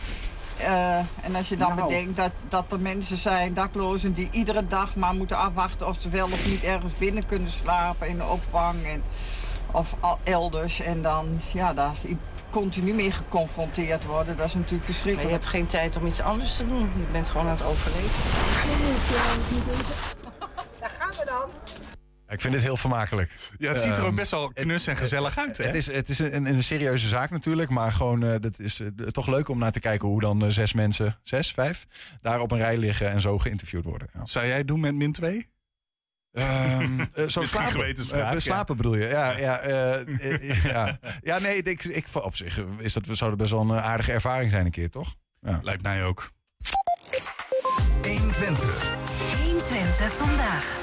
Eh, 0.56 0.96
en 0.96 1.34
als 1.34 1.48
je 1.48 1.56
dan 1.56 1.74
Nou. 1.76 1.88
bedenkt 1.88 2.16
dat, 2.16 2.30
dat 2.48 2.72
er 2.72 2.80
mensen 2.80 3.16
zijn, 3.16 3.54
daklozen, 3.54 4.12
die 4.12 4.28
iedere 4.30 4.66
dag 4.66 4.94
maar 4.96 5.14
moeten 5.14 5.36
afwachten 5.36 5.86
of 5.88 5.96
ze 6.00 6.08
wel 6.08 6.24
of 6.24 6.46
niet 6.46 6.62
ergens 6.64 6.96
binnen 6.98 7.26
kunnen 7.26 7.50
slapen 7.50 8.08
in 8.08 8.16
de 8.16 8.24
opvang 8.26 8.84
en, 8.86 9.02
of 9.70 9.94
al 10.00 10.18
elders. 10.24 10.80
En 10.80 11.02
dan 11.02 11.40
ja, 11.52 11.74
daar 11.74 11.94
continu 12.50 12.92
mee 12.94 13.10
geconfronteerd 13.12 14.04
worden, 14.04 14.36
dat 14.36 14.46
is 14.46 14.54
natuurlijk 14.54 14.80
Maar 14.80 14.88
je 14.88 14.92
verschrikkelijk. 14.94 15.30
hebt 15.32 15.46
geen 15.46 15.66
tijd 15.66 15.96
om 15.96 16.06
iets 16.06 16.20
anders 16.20 16.56
te 16.56 16.66
doen. 16.68 16.90
Je 16.96 17.12
bent 17.12 17.28
gewoon 17.28 17.46
aan 17.46 17.52
het 17.52 17.64
overleven. 17.64 18.10
Ik 22.30 22.40
vind 22.40 22.54
het 22.54 22.62
heel 22.62 22.76
vermakelijk. 22.76 23.32
Ja, 23.58 23.68
het 23.68 23.80
ziet 23.80 23.90
er 23.90 24.00
ook 24.00 24.06
Ehm, 24.06 24.14
best 24.14 24.30
wel 24.30 24.52
knus 24.52 24.86
en 24.86 24.96
gezellig 24.96 25.38
uit, 25.38 25.56
hè? 25.56 25.64
Het 25.64 25.74
is, 25.74 25.86
het 25.86 26.08
is 26.08 26.18
een, 26.18 26.46
een 26.46 26.62
serieuze 26.62 27.08
zaak 27.08 27.30
natuurlijk, 27.30 27.70
maar 27.70 27.92
gewoon, 27.92 28.24
eh, 28.24 28.34
dat 28.40 28.58
is 28.58 28.80
eh, 28.80 28.86
toch 28.86 29.26
leuk 29.26 29.48
om 29.48 29.58
naar 29.58 29.72
te 29.72 29.80
kijken 29.80 30.08
hoe 30.08 30.20
dan 30.20 30.44
eh, 30.44 30.50
zes 30.50 30.72
mensen, 30.72 31.18
zes, 31.22 31.52
vijf, 31.52 31.86
daar 32.20 32.40
op 32.40 32.50
een 32.50 32.58
rij 32.58 32.76
liggen 32.76 33.10
en 33.10 33.20
zo 33.20 33.38
geïnterviewd 33.38 33.84
worden. 33.84 34.08
Ja. 34.14 34.26
Zou 34.26 34.46
jij 34.46 34.64
doen 34.64 34.80
met 34.80 34.94
min 34.94 35.12
2? 35.12 35.48
Ehm, 36.32 37.00
eh, 37.14 37.28
zo 37.28 37.40
een 37.40 37.46
slapen. 37.46 38.40
ja. 38.42 38.64
bedoel 38.64 38.94
je? 38.94 39.06
Ja, 39.06 39.36
ja, 39.36 39.60
ja. 40.72 40.98
ja 41.22 41.38
nee, 41.38 41.62
ik, 41.62 41.84
ik, 41.84 42.06
op 42.12 42.36
zich 42.36 42.60
is 42.78 42.92
dat, 42.92 43.04
zou 43.12 43.30
dat 43.30 43.38
best 43.38 43.50
wel 43.50 43.60
een 43.60 43.72
aardige 43.72 44.12
ervaring 44.12 44.50
zijn 44.50 44.64
een 44.64 44.70
keer, 44.70 44.90
toch? 44.90 45.14
Ja. 45.40 45.60
Lijkt 45.62 45.82
mij 45.82 46.04
ook. 46.04 46.30
120. 48.02 48.94
120 49.42 50.12
vandaag. 50.12 50.78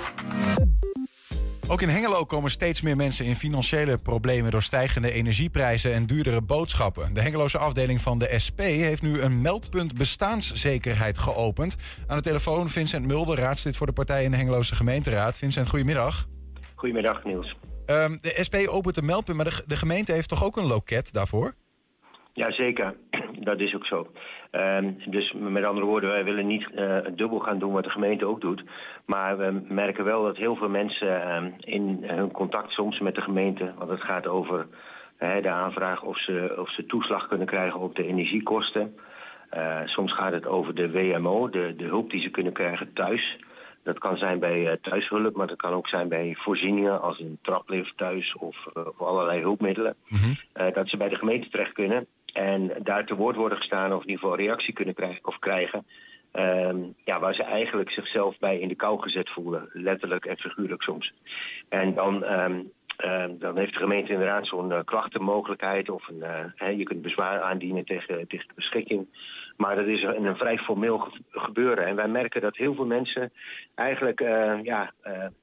Ook 1.69 1.81
in 1.81 1.89
Hengelo 1.89 2.25
komen 2.25 2.51
steeds 2.51 2.81
meer 2.81 2.95
mensen 2.95 3.25
in 3.25 3.35
financiële 3.35 3.97
problemen 3.97 4.51
door 4.51 4.63
stijgende 4.63 5.11
energieprijzen 5.11 5.93
en 5.93 6.05
duurdere 6.05 6.41
boodschappen. 6.41 7.13
De 7.13 7.21
Hengeloze 7.21 7.57
afdeling 7.57 8.01
van 8.01 8.19
de 8.19 8.39
SP 8.45 8.59
heeft 8.59 9.01
nu 9.01 9.21
een 9.21 9.41
meldpunt 9.41 9.93
bestaanszekerheid 9.93 11.17
geopend. 11.17 11.75
Aan 12.07 12.17
de 12.17 12.23
telefoon 12.23 12.69
Vincent 12.69 13.05
Mulder, 13.05 13.37
raadslid 13.37 13.77
voor 13.77 13.87
de 13.87 13.93
partij 13.93 14.23
in 14.23 14.31
de 14.31 14.37
Hengeloze 14.37 14.75
gemeenteraad. 14.75 15.37
Vincent, 15.37 15.69
goedemiddag. 15.69 16.27
Goedemiddag 16.75 17.23
Niels. 17.23 17.55
Ehm, 17.85 18.17
de 18.21 18.37
SP 18.47 18.55
opent 18.67 18.97
een 18.97 19.05
meldpunt, 19.05 19.37
maar 19.37 19.49
de, 19.49 19.63
de 19.65 19.77
gemeente 19.77 20.11
heeft 20.11 20.29
toch 20.29 20.43
ook 20.43 20.57
een 20.57 20.65
loket 20.65 21.13
daarvoor? 21.13 21.55
Jazeker. 22.37 22.95
dat 23.49 23.59
is 23.59 23.75
ook 23.75 23.85
zo. 23.85 24.07
Ehm, 24.51 24.91
dus 25.05 25.33
met 25.33 25.63
andere 25.63 25.85
woorden, 25.85 26.09
wij 26.09 26.23
willen 26.23 26.47
niet 26.47 26.71
eh, 26.75 26.97
dubbel 27.15 27.39
gaan 27.39 27.59
doen 27.59 27.73
wat 27.73 27.83
de 27.83 27.89
gemeente 27.89 28.25
ook 28.25 28.41
doet. 28.41 28.63
Maar 29.05 29.37
we 29.37 29.61
merken 29.67 30.03
wel 30.03 30.23
dat 30.23 30.37
heel 30.37 30.55
veel 30.55 30.69
mensen 30.69 31.21
ehm, 31.21 31.51
in 31.59 32.03
hun 32.03 32.31
contact 32.31 32.71
soms 32.71 32.99
met 32.99 33.15
de 33.15 33.21
gemeente, 33.21 33.73
want 33.77 33.89
het 33.89 34.01
gaat 34.01 34.27
over 34.27 34.67
de 35.17 35.49
aanvraag 35.49 36.03
of 36.03 36.17
ze, 36.17 36.55
of 36.59 36.69
ze 36.69 36.85
toeslag 36.85 37.27
kunnen 37.27 37.47
krijgen 37.47 37.79
op 37.79 37.95
de 37.95 38.07
energiekosten. 38.07 38.95
Eh, 39.49 39.81
soms 39.85 40.13
gaat 40.13 40.31
het 40.31 40.45
over 40.45 40.75
de 40.75 40.91
WMO, 40.91 41.49
de, 41.49 41.73
de 41.77 41.85
hulp 41.85 42.09
die 42.09 42.21
ze 42.21 42.29
kunnen 42.29 42.53
krijgen 42.53 42.93
thuis. 42.93 43.37
Dat 43.83 43.99
kan 43.99 44.17
zijn 44.17 44.39
bij 44.39 44.67
eh, 44.67 44.77
thuishulp, 44.81 45.35
maar 45.35 45.47
dat 45.47 45.57
kan 45.57 45.73
ook 45.73 45.87
zijn 45.87 46.07
bij 46.07 46.35
voorzieningen 46.37 47.01
als 47.01 47.19
een 47.19 47.39
traplift 47.41 47.97
thuis 47.97 48.35
of, 48.35 48.65
of 48.73 49.01
allerlei 49.01 49.41
hulpmiddelen. 49.41 49.95
Eh, 50.53 50.73
dat 50.73 50.89
ze 50.89 50.97
bij 50.97 51.09
de 51.09 51.15
gemeente 51.15 51.49
terecht 51.49 51.73
kunnen 51.73 52.07
en 52.37 52.71
daar 52.83 53.05
te 53.05 53.15
woord 53.15 53.35
worden 53.35 53.57
gestaan 53.57 53.93
of 53.93 54.01
in 54.01 54.09
ieder 54.09 54.21
geval 54.23 54.37
reactie 54.37 54.73
kunnen 54.73 54.93
krijgen 54.93 55.25
of 55.25 55.39
krijgen. 55.39 55.85
Ehm, 56.31 56.77
ja, 57.03 57.19
waar 57.19 57.33
ze 57.33 57.43
eigenlijk 57.43 57.91
zichzelf 57.91 58.37
bij 58.39 58.59
in 58.59 58.67
de 58.67 58.75
kou 58.75 59.01
gezet 59.01 59.29
voelen, 59.29 59.69
letterlijk 59.73 60.25
en 60.25 60.37
figuurlijk 60.37 60.81
soms. 60.81 61.13
En 61.69 61.93
dan, 61.93 62.23
ehm, 62.23 62.61
ehm, 62.97 63.37
dan 63.37 63.57
heeft 63.57 63.73
de 63.73 63.79
gemeente 63.79 64.11
inderdaad 64.11 64.47
zo'n 64.47 64.71
eh, 64.71 64.79
klachtenmogelijkheid 64.85 65.89
of 65.89 66.07
een, 66.07 66.23
eh, 66.23 66.77
je 66.77 66.83
kunt 66.83 67.01
bezwaar 67.01 67.41
aandienen 67.41 67.85
tegen, 67.85 68.27
tegen 68.27 68.47
de 68.47 68.53
beschikking. 68.55 69.07
Maar 69.57 69.75
dat 69.75 69.85
is 69.85 70.03
een, 70.03 70.25
een 70.25 70.37
vrij 70.37 70.57
formeel 70.57 70.97
ge- 70.97 71.21
gebeuren. 71.31 71.85
En 71.85 71.95
wij 71.95 72.07
merken 72.07 72.41
dat 72.41 72.57
heel 72.57 72.75
veel 72.75 72.85
mensen 72.85 73.31
eigenlijk 73.75 74.21
eh, 74.21 74.63
ja, 74.63 74.91
een 75.01 75.33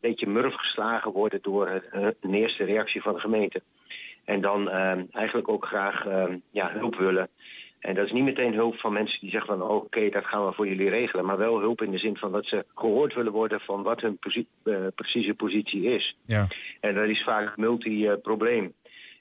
beetje 0.00 0.26
murf 0.26 0.54
geslagen 0.54 1.12
worden 1.12 1.38
door 1.42 1.82
een 2.20 2.34
eerste 2.34 2.64
reactie 2.64 3.02
van 3.02 3.14
de 3.14 3.20
gemeente. 3.20 3.62
En 4.24 4.40
dan 4.40 4.70
ehm, 4.70 5.04
eigenlijk 5.10 5.48
ook 5.48 5.66
graag 5.66 6.06
ehm, 6.06 6.38
ja, 6.50 6.70
hulp 6.72 6.96
willen. 6.96 7.28
En 7.84 7.94
dat 7.94 8.04
is 8.04 8.12
niet 8.12 8.24
meteen 8.24 8.54
hulp 8.54 8.78
van 8.78 8.92
mensen 8.92 9.20
die 9.20 9.30
zeggen 9.30 9.58
van 9.58 9.68
oh, 9.68 9.76
oké, 9.76 10.08
dat 10.08 10.24
gaan 10.24 10.46
we 10.46 10.52
voor 10.52 10.68
jullie 10.68 10.88
regelen. 10.88 11.24
Maar 11.24 11.38
wel 11.38 11.60
hulp 11.60 11.82
in 11.82 11.90
de 11.90 11.98
zin 11.98 12.16
van 12.16 12.32
dat 12.32 12.46
ze 12.46 12.64
gehoord 12.74 13.14
willen 13.14 13.32
worden 13.32 13.60
van 13.60 13.82
wat 13.82 14.00
hun 14.00 14.18
posi- 14.18 14.46
eh, 14.64 14.86
precieze 14.94 15.34
positie 15.34 15.82
is. 15.82 16.16
Ja. 16.26 16.46
En 16.80 16.94
dat 16.94 17.08
is 17.08 17.22
vaak 17.22 17.46
een 17.46 17.62
multi-probleem. 17.62 18.72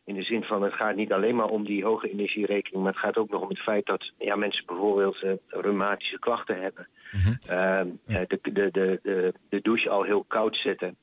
In 0.05 0.15
de 0.15 0.23
zin 0.23 0.43
van 0.43 0.63
het 0.63 0.73
gaat 0.73 0.95
niet 0.95 1.13
alleen 1.13 1.35
maar 1.35 1.47
om 1.47 1.65
die 1.65 1.83
hoge 1.83 2.11
energierekening, 2.11 2.83
maar 2.83 2.93
het 2.93 3.01
gaat 3.01 3.17
ook 3.17 3.29
nog 3.29 3.41
om 3.41 3.49
het 3.49 3.59
feit 3.59 3.85
dat 3.85 4.11
ja, 4.17 4.35
mensen 4.35 4.65
bijvoorbeeld 4.65 5.21
eh, 5.21 5.31
reumatische 5.47 6.19
klachten 6.19 6.61
hebben. 6.61 6.87
Ehm, 7.47 7.87
eh, 8.05 8.21
de, 8.27 8.39
de, 8.41 8.71
de, 8.71 8.99
de, 9.03 9.33
de 9.49 9.61
douche 9.61 9.89
al 9.89 10.03
heel 10.03 10.23
koud 10.27 10.55
zetten. 10.55 10.95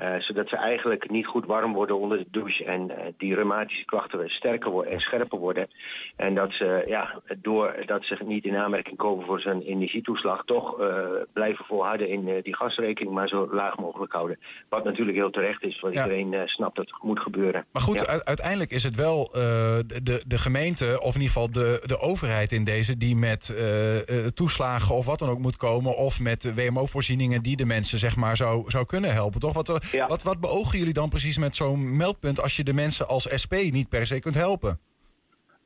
Eh, 0.00 0.20
zodat 0.20 0.48
ze 0.48 0.56
eigenlijk 0.56 1.10
niet 1.10 1.26
goed 1.26 1.46
warm 1.46 1.72
worden 1.72 1.98
onder 1.98 2.18
de 2.18 2.26
douche. 2.30 2.64
En 2.64 2.90
eh, 2.90 3.12
die 3.18 3.34
reumatische 3.34 3.84
klachten 3.84 4.18
weer 4.18 4.30
sterker 4.30 4.70
worden 4.70 4.92
en 4.92 5.00
scherper 5.00 5.38
worden. 5.38 5.68
En 6.16 6.34
dat 6.34 6.52
ze, 6.52 6.84
ja, 6.86 7.20
doordat 7.36 8.04
ze 8.04 8.16
niet 8.24 8.44
in 8.44 8.56
aanmerking 8.56 8.96
komen 8.96 9.26
voor 9.26 9.40
zijn 9.40 9.62
energietoeslag, 9.62 10.44
toch 10.44 10.80
eh, 10.80 10.86
blijven 11.32 11.64
volharden 11.64 12.08
in 12.08 12.40
die 12.42 12.56
gasrekening, 12.56 13.14
maar 13.14 13.28
zo 13.28 13.48
laag 13.52 13.78
mogelijk 13.78 14.12
houden. 14.12 14.38
Wat 14.68 14.84
natuurlijk 14.84 15.16
heel 15.16 15.30
terecht 15.30 15.62
is, 15.62 15.80
want 15.80 15.94
Ja. 15.94 16.02
iedereen 16.02 16.48
snapt 16.48 16.76
dat 16.76 16.86
het 16.90 17.02
moet 17.02 17.20
gebeuren. 17.20 17.64
Maar 17.72 17.82
goed, 17.82 18.00
Ja. 18.00 18.22
uiteindelijk 18.24 18.70
is 18.70 18.82
het 18.82 18.96
wel 18.96 19.28
de, 19.32 20.22
de, 20.26 20.38
gemeente, 20.38 21.00
of 21.00 21.14
in 21.14 21.20
ieder 21.20 21.32
geval 21.32 21.50
de, 21.50 21.82
de 21.86 22.00
overheid 22.00 22.52
in 22.52 22.64
deze, 22.64 22.96
die 22.96 23.16
met 23.16 23.54
toeslagen 24.34 24.94
of 24.94 25.06
wat 25.06 25.18
dan 25.18 25.28
ook 25.28 25.38
moet 25.38 25.56
komen, 25.56 25.96
of 25.96 26.20
met 26.20 26.54
WMO-voorzieningen 26.54 27.42
die 27.42 27.56
de 27.56 27.66
mensen 27.66 27.98
zeg 27.98 28.16
maar 28.16 28.36
zou, 28.36 28.70
zou 28.70 28.86
kunnen 28.86 29.12
helpen. 29.12 29.40
Toch? 29.40 29.54
Wat, 29.54 29.89
wat, 30.08 30.22
wat 30.22 30.40
beogen 30.40 30.78
jullie 30.78 30.94
dan 30.94 31.08
precies 31.08 31.38
met 31.38 31.56
zo'n 31.56 31.96
meldpunt 31.96 32.42
als 32.42 32.56
je 32.56 32.64
de 32.64 32.74
mensen 32.74 33.08
als 33.08 33.28
SP 33.42 33.54
niet 33.70 33.88
per 33.88 34.06
se 34.06 34.20
kunt 34.20 34.34
helpen? 34.34 34.78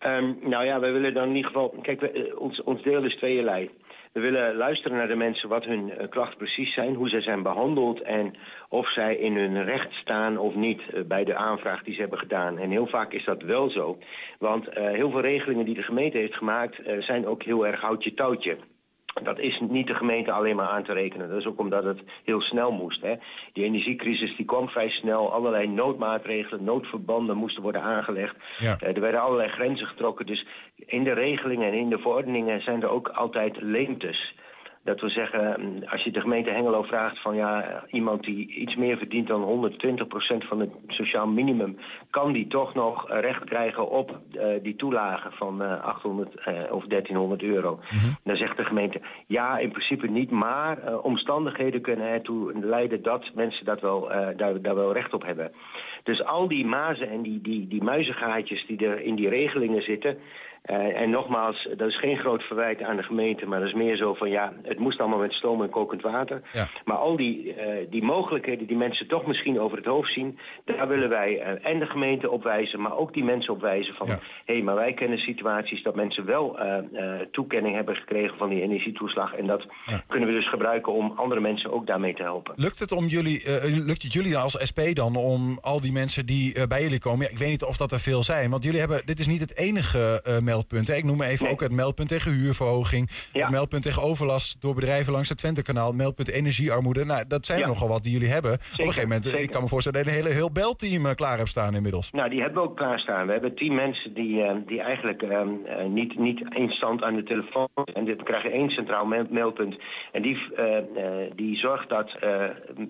Ehm, 0.05 0.35
nou 0.41 0.65
ja, 0.65 0.81
wij 0.81 0.93
willen 0.93 1.15
dan 1.15 1.29
in 1.29 1.37
ieder 1.37 1.51
geval. 1.51 1.75
Kijk, 1.83 2.01
we, 2.01 2.11
eh, 2.11 2.41
ons, 2.41 2.63
ons 2.63 2.83
deel 2.83 3.05
is 3.05 3.17
tweeënlei. 3.17 3.71
We 4.13 4.21
willen 4.21 4.57
luisteren 4.57 4.97
naar 4.97 5.09
de 5.09 5.15
mensen 5.15 5.49
wat 5.49 5.65
hun 5.65 5.91
eh, 5.91 6.09
klachten 6.09 6.37
precies 6.37 6.75
zijn, 6.75 6.95
hoe 6.95 7.09
zij 7.09 7.21
zijn 7.21 7.43
behandeld 7.43 8.03
en 8.03 8.35
of 8.69 8.91
zij 8.91 9.17
in 9.17 9.37
hun 9.37 9.65
recht 9.65 9.93
staan 9.93 10.39
of 10.39 10.55
niet 10.55 10.81
eh, 10.81 11.03
bij 11.03 11.25
de 11.25 11.35
aanvraag 11.35 11.83
die 11.83 11.95
ze 11.95 12.01
hebben 12.01 12.19
gedaan. 12.19 12.59
En 12.59 12.71
heel 12.71 12.87
vaak 12.87 13.13
is 13.13 13.25
dat 13.25 13.43
wel 13.43 13.71
zo. 13.71 13.99
Want 14.39 14.67
heel 14.75 15.11
veel 15.11 15.21
regelingen 15.21 15.65
die 15.65 15.75
de 15.75 15.83
gemeente 15.83 16.19
heeft 16.19 16.37
gemaakt 16.37 16.81
zijn 16.99 17.27
ook 17.27 17.43
heel 17.43 17.67
erg 17.67 17.81
houtje 17.81 18.15
touwtje. 18.15 18.57
Dat 19.23 19.39
is 19.39 19.61
niet 19.61 19.87
de 19.87 19.95
gemeente 19.95 20.33
alleen 20.33 20.57
maar 20.57 20.69
aan 20.69 20.85
te 20.85 20.93
rekenen. 20.93 21.29
Dat 21.29 21.39
is 21.39 21.47
ook 21.47 21.59
omdat 21.59 21.85
het 21.85 22.03
heel 22.25 22.41
snel 22.41 22.73
moest. 22.73 23.03
Hè. 23.03 23.15
Die 23.53 23.65
energiecrisis 23.65 24.37
die 24.37 24.45
kwam 24.45 24.69
vrij 24.69 24.91
snel. 24.91 25.33
Allerlei 25.33 25.69
noodmaatregelen, 25.69 26.65
noodverbanden 26.65 27.37
moesten 27.37 27.63
worden 27.63 27.83
aangelegd. 27.83 28.37
Ja. 28.59 28.77
Eh, 28.81 28.95
er 28.95 29.01
werden 29.01 29.21
allerlei 29.21 29.49
grenzen 29.49 29.87
getrokken. 29.87 30.27
Dus 30.27 30.47
in 30.77 31.05
de 31.05 31.13
regelingen 31.13 31.73
en 31.73 31.79
in 31.79 31.89
de 31.89 31.99
verordeningen 31.99 32.63
zijn 32.63 32.83
er 32.83 32.89
ook 32.89 33.09
altijd 33.09 33.61
leemtes. 33.61 34.35
Dat 34.85 35.01
wil 35.01 35.11
zeggen, 35.11 35.61
mm, 35.61 35.83
als 35.85 36.03
je 36.03 36.11
de 36.11 36.21
gemeente 36.21 36.51
Hengelo 36.51 36.83
vraagt 36.83 37.21
van 37.21 37.37
ja, 37.37 37.83
iemand 37.91 38.23
die 38.23 38.55
iets 38.55 38.77
meer 38.77 38.97
verdient 38.97 39.29
dan 39.29 39.43
120% 39.43 40.45
van 40.45 40.61
het 40.61 40.71
sociaal 40.87 41.27
minimum, 41.27 41.77
kan 42.11 42.33
die 42.33 42.47
toch 42.47 42.75
nog 42.75 43.09
eh, 43.09 43.21
recht 43.21 43.45
krijgen 43.45 43.91
op 43.91 44.19
eh, 44.33 44.47
die 44.63 44.77
toelage 44.77 45.31
van 45.31 45.63
eh, 45.63 45.85
800 45.85 46.35
eh, 46.35 46.55
of 46.71 46.85
1300 46.85 47.43
euro. 47.43 47.81
Dan 48.25 48.37
zegt 48.37 48.57
de 48.57 48.65
gemeente, 48.65 49.01
ja, 49.27 49.59
in 49.59 49.71
principe 49.71 50.07
niet, 50.07 50.31
maar 50.31 50.79
eh, 50.79 51.05
omstandigheden 51.05 51.81
kunnen 51.81 52.07
ertoe 52.07 52.59
leiden 52.59 53.03
dat 53.03 53.31
mensen 53.35 53.65
dat 53.65 53.81
wel, 53.81 54.13
eh, 54.13 54.37
daar, 54.37 54.63
daar 54.63 54.75
wel 54.75 54.93
recht 54.93 55.15
op 55.15 55.25
hebben. 55.25 55.53
Dus 56.03 56.25
al 56.25 56.49
die 56.49 56.67
mazen 56.67 57.11
en 57.11 57.23
die, 57.23 57.41
die, 57.41 57.69
die 57.69 57.83
muizengaatjes 57.83 58.67
die 58.67 58.87
er 58.87 59.01
in 59.01 59.15
die 59.15 59.29
regelingen 59.29 59.83
zitten. 59.83 60.19
Eh, 60.65 61.01
en 61.01 61.11
nogmaals, 61.11 61.69
dat 61.77 61.89
is 61.89 61.99
geen 61.99 62.19
groot 62.19 62.43
verwijt 62.43 62.83
aan 62.83 62.97
de 62.97 63.03
gemeente, 63.03 63.47
maar 63.47 63.59
dat 63.59 63.69
is 63.69 63.75
meer 63.75 63.97
zo 63.97 64.15
van 64.15 64.31
ja, 64.31 64.53
het 64.63 64.79
moest 64.79 65.01
allemaal 65.01 65.19
met 65.19 65.33
stoom 65.33 65.63
en 65.63 65.71
kokend 65.71 66.03
water. 66.03 66.43
Ja. 66.53 66.69
Maar 66.85 66.97
al 66.97 67.17
die, 67.17 67.55
eh, 67.55 67.87
die 67.91 68.03
mogelijkheden 68.03 68.67
die 68.67 68.77
mensen 68.77 69.07
toch 69.07 69.27
misschien 69.27 69.61
over 69.61 69.77
het 69.77 69.87
hoofd 69.87 70.13
zien, 70.13 70.39
daar 70.65 70.89
willen 70.89 71.09
wij 71.09 71.41
eh, 71.41 71.71
en 71.71 71.79
de 71.79 71.87
gemeente 71.87 72.31
op 72.31 72.43
wijzen, 72.43 72.81
maar 72.81 72.97
ook 72.97 73.13
die 73.15 73.25
mensen 73.25 73.53
op 73.53 73.61
wijzen 73.61 73.95
van 73.95 74.09
hé, 74.09 74.17
hey, 74.45 74.63
maar 74.63 74.75
wij 74.75 74.95
kennen 74.95 75.19
situaties 75.19 75.83
dat 75.83 75.95
mensen 75.95 76.25
wel 76.25 76.59
toekenning 77.31 77.75
hebben 77.75 77.97
gekregen 77.97 78.39
van 78.39 78.49
die 78.49 78.63
energietoeslag. 78.63 79.35
En 79.35 79.47
dat 79.47 79.67
kunnen 80.09 80.29
we 80.29 80.35
dus 80.35 80.49
gebruiken 80.49 80.93
om 80.93 81.13
andere 81.17 81.41
mensen 81.41 81.73
ook 81.73 81.87
daarmee 81.87 82.15
te 82.15 82.23
helpen. 82.23 82.53
Lukt 82.57 82.79
het, 82.79 82.93
om 82.93 83.07
jullie, 83.07 83.43
lukt 83.85 84.03
het 84.03 84.13
jullie 84.13 84.37
als 84.37 84.57
SP 84.71 84.81
dan 84.93 85.17
om 85.17 85.59
al 85.61 85.81
die 85.81 85.93
mensen 85.93 86.27
die 86.27 86.67
bij 86.67 86.83
jullie 86.83 87.01
komen... 87.01 87.27
Ja, 87.27 87.33
ik 87.33 87.39
weet 87.39 87.49
niet 87.49 87.65
of 87.65 87.77
dat 87.77 87.93
er 87.93 88.01
veel 88.01 88.23
zijn, 88.23 88.51
want 88.51 88.65
jullie 88.65 88.81
hebben... 88.81 89.03
Dit 89.05 89.19
is 89.19 89.27
niet 89.27 89.41
het 89.41 89.57
enige 89.57 90.21
eh, 90.25 90.39
Ik 90.61 91.05
noem 91.05 91.17
maar 91.17 91.29
even 91.29 91.51
ook 91.51 91.61
het 91.61 91.73
meldpunt 91.73 92.09
tegen 92.09 92.33
huurverhoging... 92.33 93.11
het 93.33 93.51
meldpunt 93.51 93.83
tegen 93.83 94.03
overlast 94.03 94.61
door 94.61 94.75
bedrijven 94.75 95.13
langs 95.13 95.29
het 95.29 95.39
Twentekanaal... 95.39 95.87
het 95.87 95.97
meldpunt 95.97 96.29
energiearmoede. 96.29 97.05
Nou, 97.05 97.25
dat 97.29 97.47
zijn 97.47 97.61
er 97.61 97.67
nogal 97.67 97.89
wat 97.89 98.03
die 98.03 98.13
jullie 98.13 98.29
hebben. 98.29 98.53
Op 98.53 98.59
een 98.61 98.85
gegeven 98.85 99.09
moment, 99.09 99.27
eh, 99.27 99.43
ik 99.43 99.51
kan 99.51 99.63
me 99.63 99.69
voorstellen... 99.69 99.99
dat 99.99 100.09
je 100.09 100.19
een 100.19 100.25
hele 100.25 100.35
heel 100.35 100.53
belteam 100.53 101.07
eh, 101.07 101.15
klaar 101.15 101.37
hebt 101.37 101.49
staan 101.49 101.75
inmiddels. 101.75 102.11
Nou, 102.11 102.31
die 102.31 102.41
hebben 102.41 102.63
we 102.63 102.69
ook 102.69 102.77
klaarstaan. 102.77 103.27
We 103.27 103.33
hebben 103.33 103.55
tien 103.55 103.75
mensen 103.75 104.15
die, 104.15 104.43
eh, 104.43 104.57
die 104.67 104.81
eigenlijk 104.81 105.25
niet, 105.89 106.19
niet 106.19 106.45
instant 106.55 107.03
aan 107.03 107.15
de 107.15 107.23
telefoon... 107.23 107.69
en 107.93 108.05
dit 108.05 108.23
krijgen 108.23 108.53
één 108.53 108.71
centraal 108.71 109.07
meld- 109.07 109.31
meldpunt. 109.31 109.77
En 110.13 110.23
die, 110.23 110.39
die 111.35 111.57
zorgt 111.57 111.89
dat 111.89 112.17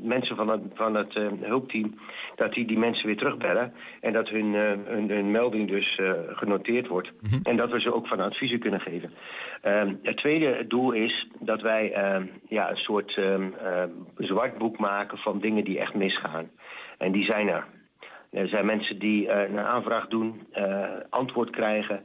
mensen 0.03 0.37
van 0.37 0.49
het, 0.49 0.61
van 0.75 0.95
het 0.95 1.15
hulpteam... 1.41 1.95
dat 2.37 2.53
die 2.53 2.67
die 2.67 2.79
mensen 2.79 3.07
weer 3.07 3.17
terugbellen... 3.17 3.73
en 4.01 4.13
dat 4.13 4.29
hun, 4.29 4.55
hun, 4.85 5.11
hun 5.11 5.31
melding 5.31 5.69
dus 5.69 6.01
genoteerd 6.29 6.89
wordt. 6.89 7.13
En 7.55 7.61
dat 7.61 7.71
we 7.71 7.81
ze 7.81 7.95
ook 7.95 8.07
van 8.07 8.21
adviezen 8.21 8.59
kunnen 8.59 8.81
geven. 8.81 9.13
Ehm, 9.63 9.95
het 10.03 10.17
tweede 10.17 10.67
doel 10.67 10.93
is 10.93 11.29
dat 11.39 11.61
wij 11.61 11.93
ehm, 11.93 12.27
ja, 12.49 12.71
een 12.71 12.77
soort 12.77 13.17
ehm, 13.17 13.51
zwart 14.17 14.59
boek 14.59 14.79
maken... 14.79 15.19
van 15.19 15.39
dingen 15.39 15.65
die 15.65 15.79
echt 15.79 15.95
misgaan. 15.95 16.51
En 16.99 17.13
die 17.13 17.25
zijn 17.25 17.49
er. 17.49 17.65
Er 18.31 18.49
zijn 18.49 18.67
mensen 18.67 18.99
die 18.99 19.29
eh, 19.29 19.49
een 19.49 19.59
aanvraag 19.59 20.07
doen, 20.07 20.47
eh, 20.53 20.85
antwoord 21.11 21.51
krijgen, 21.51 22.03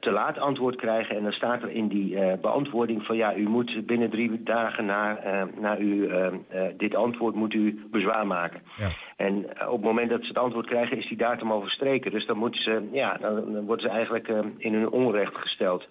te 0.00 0.10
laat 0.10 0.38
antwoord 0.38 0.76
krijgen. 0.76 1.16
En 1.16 1.22
dan 1.22 1.32
staat 1.32 1.62
er 1.62 1.70
in 1.70 1.88
die 1.88 2.36
beantwoording 2.40 3.02
van 3.02 3.16
ja, 3.16 3.34
u 3.36 3.48
moet 3.48 3.86
binnen 3.86 4.10
drie 4.10 4.42
dagen 4.42 4.84
na, 4.84 5.18
na 5.60 5.78
u, 5.78 6.10
dit 6.76 6.94
antwoord 6.94 7.34
moet 7.34 7.54
u 7.54 7.86
bezwaar 7.90 8.26
maken. 8.26 8.62
En 9.26 9.44
op 9.68 9.72
het 9.72 9.84
moment 9.84 10.10
dat 10.10 10.20
ze 10.20 10.28
het 10.28 10.38
antwoord 10.38 10.66
krijgen 10.66 10.96
is 10.96 11.08
die 11.08 11.16
datum 11.16 11.50
al 11.50 11.60
verstreken. 11.60 12.10
Dus 12.10 12.26
dan, 12.26 12.36
moeten 12.36 12.62
ze, 12.62 12.88
ja, 12.92 13.16
dan, 13.16 13.64
worden 13.64 13.88
ze 13.88 13.94
eigenlijk 13.94 14.28
eh, 14.28 14.38
in 14.56 14.74
hun 14.74 14.90
onrecht 14.90 15.36
gesteld. 15.36 15.88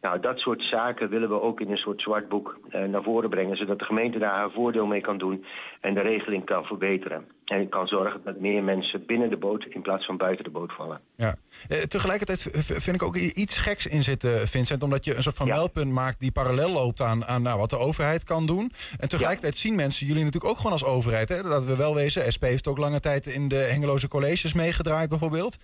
Nou, 0.00 0.20
dat 0.20 0.38
soort 0.38 0.62
zaken 0.62 1.08
willen 1.08 1.28
we 1.28 1.40
ook 1.40 1.60
in 1.60 1.70
een 1.70 1.76
soort 1.76 2.00
zwart 2.00 2.28
boek 2.28 2.58
eh, 2.68 2.84
naar 2.84 3.02
voren 3.02 3.30
brengen. 3.30 3.56
Zodat 3.56 3.78
de 3.78 3.84
gemeente 3.84 4.18
daar 4.18 4.34
haar 4.34 4.50
voordeel 4.50 4.86
mee 4.86 5.00
kan 5.00 5.18
doen 5.18 5.44
en 5.80 5.94
de 5.94 6.00
regeling 6.00 6.44
kan 6.44 6.64
verbeteren. 6.64 7.26
En 7.44 7.68
kan 7.68 7.86
zorgen 7.86 8.20
dat 8.24 8.40
meer 8.40 8.62
mensen 8.62 9.06
binnen 9.06 9.30
de 9.30 9.36
boot 9.36 9.64
in 9.64 9.82
plaats 9.82 10.06
van 10.06 10.16
buiten 10.16 10.44
de 10.44 10.50
boot 10.50 10.72
vallen. 10.72 11.00
Ja. 11.16 11.34
Eh, 11.68 11.78
tegelijkertijd 11.78 12.42
vind 12.82 12.96
ik 12.96 13.02
ook 13.02 13.16
iets 13.16 13.58
geks 13.58 13.86
in 13.86 14.02
zitten, 14.02 14.48
Vincent. 14.48 14.82
Omdat 14.82 15.04
je 15.04 15.16
een 15.16 15.22
soort 15.22 15.36
van 15.36 15.48
meldpunt 15.48 15.92
maakt 15.92 16.20
die 16.20 16.32
parallel 16.32 16.70
loopt 16.70 17.00
aan, 17.00 17.24
aan 17.24 17.42
nou, 17.42 17.58
wat 17.58 17.70
de 17.70 17.78
overheid 17.78 18.24
kan 18.24 18.46
doen. 18.46 18.72
En 18.98 19.08
tegelijkertijd 19.08 19.56
zien 19.56 19.74
mensen 19.74 20.06
jullie 20.06 20.24
natuurlijk 20.24 20.50
ook 20.50 20.56
gewoon 20.56 20.72
als 20.72 20.84
overheid. 20.84 21.28
Hè? 21.28 21.42
Dat 21.42 21.64
we 21.64 21.76
wel 21.76 21.94
wezen. 21.94 22.32
SP 22.34 22.42
heeft 22.42 22.68
ook 22.70 22.78
lange 22.78 23.00
tijd 23.00 23.26
in 23.26 23.48
de 23.48 23.56
Hengeloze 23.56 24.08
colleges 24.08 24.52
meegedraaid 24.54 25.08
bijvoorbeeld. 25.08 25.58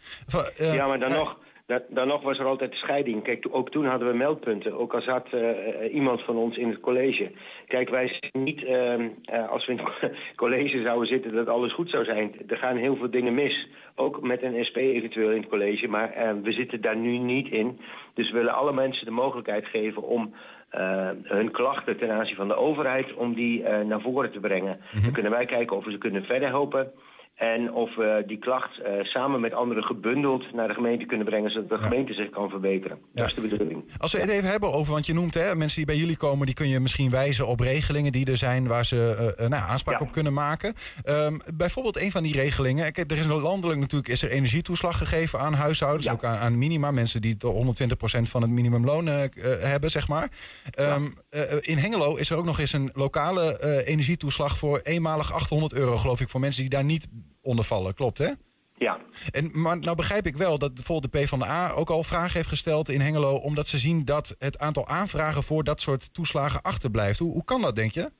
Eh, 0.57 0.75
ja, 0.75 0.87
maar 0.87 0.99
dan 0.99 1.11
eh, 1.11 1.19
nog, 1.19 1.39
Dan, 1.67 1.81
dan 1.89 2.09
nog 2.09 2.23
was 2.23 2.39
er 2.39 2.45
altijd 2.45 2.71
de 2.71 2.77
scheiding. 2.77 3.23
Kijk, 3.23 3.47
ook 3.51 3.71
toen 3.71 3.87
hadden 3.87 4.09
we 4.09 4.17
meldpunten. 4.17 4.79
Ook 4.79 4.95
al 4.95 5.01
zat 5.01 5.29
eh, 5.33 5.95
iemand 5.95 6.23
van 6.23 6.37
ons 6.37 6.57
in 6.57 6.69
het 6.69 6.81
college. 6.81 7.31
Kijk, 7.67 7.89
wij 7.89 8.09
zijn 8.09 8.45
niet, 8.45 8.65
ehm, 8.65 9.09
eh, 9.25 9.49
als 9.49 9.67
we 9.67 9.73
in 9.73 9.79
het 9.79 10.13
college 10.37 10.83
zouden 10.83 11.09
zitten, 11.09 11.33
dat 11.33 11.49
alles 11.49 11.73
goed 11.73 11.91
zou 11.91 12.05
zijn. 12.05 12.35
Er 12.47 12.57
gaan 12.57 12.77
heel 12.77 12.97
veel 12.97 13.11
dingen 13.11 13.35
mis. 13.35 13.69
Ook 13.95 14.23
met 14.23 14.43
een 14.43 14.65
SP 14.69 14.77
eventueel 14.77 15.31
in 15.31 15.41
het 15.41 15.49
college. 15.49 15.89
Maar 15.89 16.11
eh, 16.13 16.31
we 16.43 16.53
zitten 16.53 16.81
daar 16.81 16.97
nu 16.97 17.19
niet 17.19 17.49
in. 17.49 17.81
Dus 18.15 18.31
we 18.31 18.37
willen 18.37 18.55
alle 18.55 18.73
mensen 18.73 19.05
de 19.05 19.11
mogelijkheid 19.11 19.67
geven 19.67 20.03
om 20.03 20.35
eh, 20.69 21.09
hun 21.23 21.51
klachten 21.51 21.97
ten 21.97 22.11
aanzien 22.11 22.37
van 22.37 22.49
de 22.49 22.57
overheid, 22.57 23.15
om 23.15 23.35
die 23.35 23.63
eh, 23.63 23.87
naar 23.87 24.01
voren 24.01 24.33
te 24.33 24.41
brengen. 24.41 24.81
Dan 25.03 25.13
kunnen 25.13 25.33
wij 25.33 25.47
kijken 25.47 25.77
of 25.77 25.85
we 25.85 25.91
ze 25.91 25.99
kunnen 25.99 26.25
verder 26.25 26.49
helpen. 26.49 26.93
En 27.37 27.73
of 27.73 27.95
we 27.95 28.23
die 28.27 28.39
klacht 28.39 28.81
eh, 28.81 28.93
samen 29.03 29.41
met 29.41 29.53
anderen 29.53 29.83
gebundeld 29.83 30.53
naar 30.53 30.69
de 30.69 30.75
gemeente 30.75 31.07
kunnen 31.07 31.27
brengen, 31.27 31.51
zodat 31.51 31.69
de 31.69 31.85
gemeente 31.85 32.13
zich 32.13 32.31
kan 32.31 32.49
verbeteren. 32.49 32.99
Dat 33.15 33.27
is 33.27 33.35
de 33.35 33.41
bedoeling. 33.41 33.85
Als 33.99 34.13
we 34.13 34.19
het 34.19 34.31
even 34.31 34.51
hebben 34.51 34.73
over, 34.73 34.93
want 34.93 35.07
je 35.07 35.15
noemt 35.15 35.35
hè, 35.35 35.55
mensen 35.55 35.77
die 35.77 35.87
bij 35.87 35.97
jullie 35.97 36.17
komen, 36.17 36.47
die 36.47 36.55
kun 36.55 36.69
je 36.69 36.81
misschien 36.81 37.11
wijzen 37.11 37.47
op 37.47 37.61
regelingen 37.61 38.13
die 38.13 38.27
er 38.27 38.37
zijn 38.37 38.67
waar 38.67 38.85
ze 38.85 39.35
eh, 39.37 39.49
nou, 39.49 39.63
aanspraak 39.63 40.01
op 40.01 40.13
kunnen 40.13 40.33
maken. 40.33 40.75
Ehm, 41.05 41.39
bijvoorbeeld 41.55 42.01
een 42.01 42.11
van 42.11 42.23
die 42.23 42.33
regelingen, 42.33 42.93
kijk, 42.93 43.11
er 43.11 43.19
is 43.19 43.27
landelijk 43.27 43.81
natuurlijk 43.81 44.11
is 44.11 44.23
er 44.23 44.31
energietoeslag 44.31 44.99
gegeven 44.99 45.39
aan 45.39 45.53
huishoudens, 45.53 46.11
ook 46.11 46.25
aan, 46.25 46.39
aan 46.39 46.59
minima, 46.59 46.91
mensen 46.91 47.21
die 47.21 47.37
tot 47.37 47.81
120% 47.81 48.29
van 48.29 48.43
het 48.43 48.51
minimumloon 48.51 49.07
hebben, 49.07 49.91
zeg 49.91 50.09
maar. 50.09 50.31
Ehm, 50.71 51.07
eh, 51.29 51.43
in 51.61 51.79
Hengelo 51.79 52.15
is 52.15 52.31
er 52.31 52.37
ook 52.37 52.45
nog 52.45 52.61
eens 52.61 52.73
een 52.73 52.91
lokale 52.93 53.85
energietoeslag 53.87 54.59
voor 54.59 54.81
eenmalig 54.83 55.33
800 55.33 55.73
euro, 55.73 55.97
geloof 55.97 56.21
ik, 56.21 56.29
voor 56.29 56.41
mensen 56.41 56.61
die 56.61 56.71
daar 56.71 56.85
niet 56.85 57.09
onder 57.47 57.65
vallen. 57.65 57.95
Klopt, 57.95 58.19
hè? 58.19 58.31
Ja. 58.79 58.99
En, 59.31 59.51
maar 59.53 59.79
nou 59.79 59.97
begrijp 59.97 60.27
ik 60.27 60.37
wel 60.37 60.59
dat 60.59 60.75
bijvoorbeeld 60.75 61.13
de 61.13 61.19
PvdA 61.19 61.71
ook 61.71 61.91
al 61.91 62.03
vragen 62.03 62.37
heeft 62.37 62.49
gesteld 62.49 62.89
in 62.89 63.01
Hengelo... 63.01 63.37
omdat 63.37 63.67
ze 63.67 63.79
zien 63.79 64.05
dat 64.05 64.37
het 64.39 64.59
aantal 64.59 64.87
aanvragen 64.87 65.43
voor 65.43 65.65
dat 65.65 65.81
soort 65.81 66.15
toeslagen 66.15 66.63
achterblijft. 66.63 67.19
Hoe, 67.19 67.33
hoe 67.33 67.45
kan 67.45 67.63
dat, 67.63 67.77
denk 67.77 67.91
je? 67.91 68.11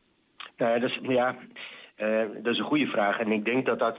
Nou 0.57 0.73
ja, 0.73 0.79
dat 0.79 0.91
is, 0.91 0.99
ja 1.03 1.37
eh, 1.97 2.23
dat 2.43 2.53
is 2.53 2.59
een 2.59 2.65
goede 2.65 2.87
vraag. 2.87 3.19
En 3.19 3.33
ik 3.33 3.45
denk 3.45 3.67
dat 3.67 3.79
dat 3.79 3.99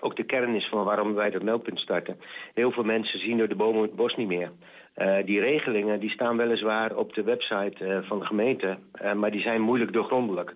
ook 0.00 0.16
de 0.16 0.24
kern 0.24 0.54
is 0.54 0.68
van 0.68 0.84
waarom 0.84 1.14
wij 1.14 1.30
dat 1.30 1.42
meldpunt 1.42 1.78
starten. 1.78 2.18
Heel 2.54 2.70
veel 2.70 2.84
mensen 2.84 3.18
zien 3.18 3.38
door 3.38 3.48
de 3.48 3.54
bomen 3.54 3.82
het 3.82 3.96
bos 3.96 4.16
niet 4.16 4.28
meer. 4.28 4.52
Eh, 4.94 5.24
die 5.24 5.40
regelingen 5.40 6.00
die 6.00 6.10
staan 6.10 6.36
weliswaar 6.36 6.96
op 6.96 7.14
de 7.14 7.22
website 7.22 8.02
van 8.06 8.18
de 8.18 8.26
gemeente, 8.26 8.78
maar 9.14 9.30
die 9.30 9.40
zijn 9.40 9.60
moeilijk 9.60 9.92
doorgrondelijk. 9.92 10.54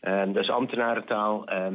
Dat 0.00 0.36
is 0.36 0.50
ambtenarentaal. 0.50 1.46
Ehm, 1.46 1.74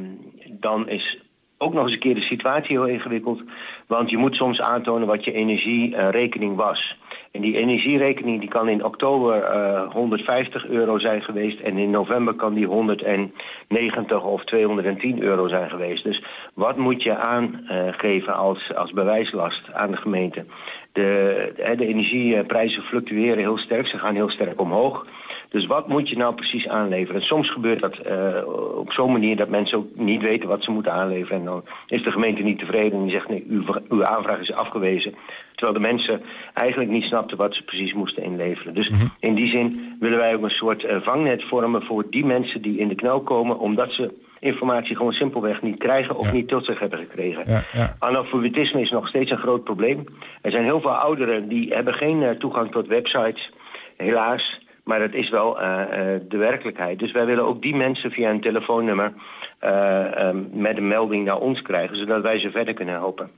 dan 0.50 0.88
is 0.88 1.27
ook 1.58 1.72
nog 1.72 1.82
eens 1.82 1.92
een 1.92 1.98
keer 1.98 2.14
de 2.14 2.20
situatie 2.20 2.76
heel 2.78 2.86
ingewikkeld. 2.86 3.42
Want 3.86 4.10
je 4.10 4.16
moet 4.16 4.34
soms 4.34 4.60
aantonen 4.60 5.06
wat 5.06 5.24
je 5.24 5.32
energierekening 5.32 6.56
was. 6.56 6.96
En 7.30 7.40
die 7.40 7.56
energierekening 7.56 8.40
die 8.40 8.48
kan 8.48 8.68
in 8.68 8.84
oktober 8.84 9.42
eh, 9.42 9.92
150 9.92 10.66
euro 10.66 10.98
zijn 10.98 11.22
geweest. 11.22 11.60
En 11.60 11.78
in 11.78 11.90
november 11.90 12.34
kan 12.34 12.54
die 12.54 12.66
190 12.66 14.22
of 14.22 14.44
210 14.44 15.22
euro 15.22 15.48
zijn 15.48 15.70
geweest. 15.70 16.04
Dus 16.04 16.22
wat 16.54 16.76
moet 16.76 17.02
je 17.02 17.16
aangeven 17.16 18.34
als, 18.34 18.74
als 18.74 18.92
bewijslast 18.92 19.72
aan 19.72 19.90
de 19.90 19.96
gemeente? 19.96 20.44
De, 20.92 21.52
hè, 21.56 21.76
de 21.76 21.86
energieprijzen 21.86 22.82
fluctueren 22.82 23.38
heel 23.38 23.58
sterk. 23.58 23.86
Ze 23.86 23.98
gaan 23.98 24.14
heel 24.14 24.30
sterk 24.30 24.60
omhoog. 24.60 25.06
Dus 25.48 25.66
wat 25.66 25.88
moet 25.88 26.08
je 26.08 26.16
nou 26.16 26.34
precies 26.34 26.68
aanleveren? 26.68 27.20
En 27.20 27.26
soms 27.26 27.50
gebeurt 27.50 27.80
dat 27.80 27.96
eh, 27.96 28.46
op 28.74 28.92
zo'n 28.92 29.12
manier 29.12 29.36
dat 29.36 29.48
mensen 29.48 29.78
ook 29.78 29.86
niet 29.94 30.22
weten 30.22 30.48
wat 30.48 30.64
ze 30.64 30.70
moeten 30.70 30.92
aanleveren. 30.92 31.38
En 31.38 31.44
dan 31.44 31.64
is 31.86 32.02
de 32.02 32.12
gemeente 32.12 32.42
niet 32.42 32.58
tevreden 32.58 32.98
en 32.98 33.02
die 33.02 33.12
zegt 33.12 33.28
nee, 33.28 33.44
uw, 33.48 33.62
uw 33.88 34.04
aanvraag 34.04 34.40
is 34.40 34.52
afgewezen. 34.52 35.14
Terwijl 35.54 35.78
de 35.78 35.86
mensen 35.86 36.22
eigenlijk 36.54 36.90
niet 36.90 37.04
snapten 37.04 37.36
wat 37.36 37.54
ze 37.54 37.64
precies 37.64 37.92
moesten 37.92 38.22
inleveren. 38.22 38.74
Dus 38.74 38.90
in 39.20 39.34
die 39.34 39.48
zin 39.48 39.96
willen 40.00 40.18
wij 40.18 40.34
ook 40.34 40.42
een 40.42 40.50
soort 40.50 40.84
eh, 40.84 41.00
vangnet 41.00 41.44
vormen 41.44 41.82
voor 41.82 42.04
die 42.10 42.24
mensen 42.24 42.62
die 42.62 42.78
in 42.78 42.88
de 42.88 42.94
knel 42.94 43.20
komen, 43.20 43.58
omdat 43.58 43.92
ze 43.92 44.12
informatie 44.40 44.96
gewoon 44.96 45.12
simpelweg 45.12 45.62
niet 45.62 45.78
krijgen 45.78 46.16
of 46.16 46.32
niet 46.32 46.48
tot 46.48 46.64
zich 46.64 46.78
hebben 46.78 46.98
gekregen. 46.98 47.42
Ja, 47.46 47.64
ja. 47.72 47.94
Analfabetisme 47.98 48.80
is 48.80 48.90
nog 48.90 49.08
steeds 49.08 49.30
een 49.30 49.38
groot 49.38 49.64
probleem. 49.64 50.04
Er 50.42 50.50
zijn 50.50 50.64
heel 50.64 50.80
veel 50.80 50.94
ouderen 50.94 51.48
die 51.48 51.74
hebben 51.74 51.94
geen 51.94 52.22
eh, 52.22 52.30
toegang 52.30 52.70
tot 52.70 52.86
websites, 52.86 53.50
helaas. 53.96 54.66
Maar 54.88 54.98
dat 54.98 55.14
is 55.14 55.30
wel 55.30 55.60
eh, 55.60 55.82
eh, 55.82 56.20
de 56.28 56.36
werkelijkheid. 56.36 56.98
Dus 56.98 57.12
wij 57.12 57.26
willen 57.26 57.44
ook 57.44 57.62
die 57.62 57.76
mensen 57.76 58.10
via 58.10 58.30
een 58.30 58.40
telefoonnummer 58.40 59.12
eh, 59.58 60.28
eh, 60.28 60.36
met 60.52 60.76
een 60.76 60.88
melding 60.88 61.24
naar 61.24 61.38
ons 61.38 61.62
krijgen, 61.62 61.96
zodat 61.96 62.22
wij 62.22 62.38
ze 62.38 62.50
verder 62.50 62.74
kunnen 62.74 62.94
helpen. 62.94 63.30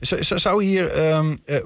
Zou 0.00 0.64
hier, 0.64 0.92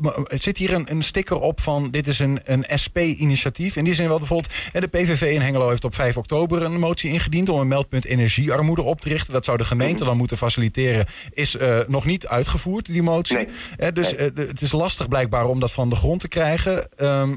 maar 0.00 0.14
zit 0.28 0.58
hier 0.58 0.72
een, 0.72 0.90
een 0.90 1.02
sticker 1.02 1.40
op 1.40 1.60
van 1.60 1.90
dit 1.90 2.06
is 2.06 2.18
een, 2.18 2.40
een 2.44 2.64
SP-initiatief? 2.74 3.76
In 3.76 3.84
die 3.84 3.94
zin 3.94 4.08
wel 4.08 4.18
bijvoorbeeld, 4.18 4.52
de 4.72 4.88
PVV 4.88 5.22
in 5.34 5.40
Hengelo 5.40 5.68
heeft 5.68 5.84
op 5.84 5.94
5 5.94 6.16
oktober 6.16 6.62
een 6.62 6.78
motie 6.78 7.10
ingediend 7.12 7.48
om 7.48 7.60
een 7.60 7.68
meldpunt 7.68 8.04
energiearmoede 8.04 8.82
op 8.82 9.00
te 9.00 9.08
richten. 9.08 9.32
Dat 9.32 9.44
zou 9.44 9.56
de 9.58 9.64
gemeente 9.64 10.04
dan 10.04 10.16
moeten 10.16 10.36
faciliteren. 10.36 11.06
Is 11.32 11.56
eh, 11.56 11.78
nog 11.86 12.04
niet 12.04 12.26
uitgevoerd, 12.26 12.86
die 12.86 13.02
motie. 13.02 13.48
Dus 13.92 14.14
het 14.34 14.60
is 14.60 14.72
lastig 14.72 15.08
blijkbaar 15.08 15.46
om 15.46 15.60
dat 15.60 15.72
van 15.72 15.88
de 15.88 15.96
grond 15.96 16.20
te 16.20 16.28
krijgen. 16.28 16.88
Ehm, 16.96 17.36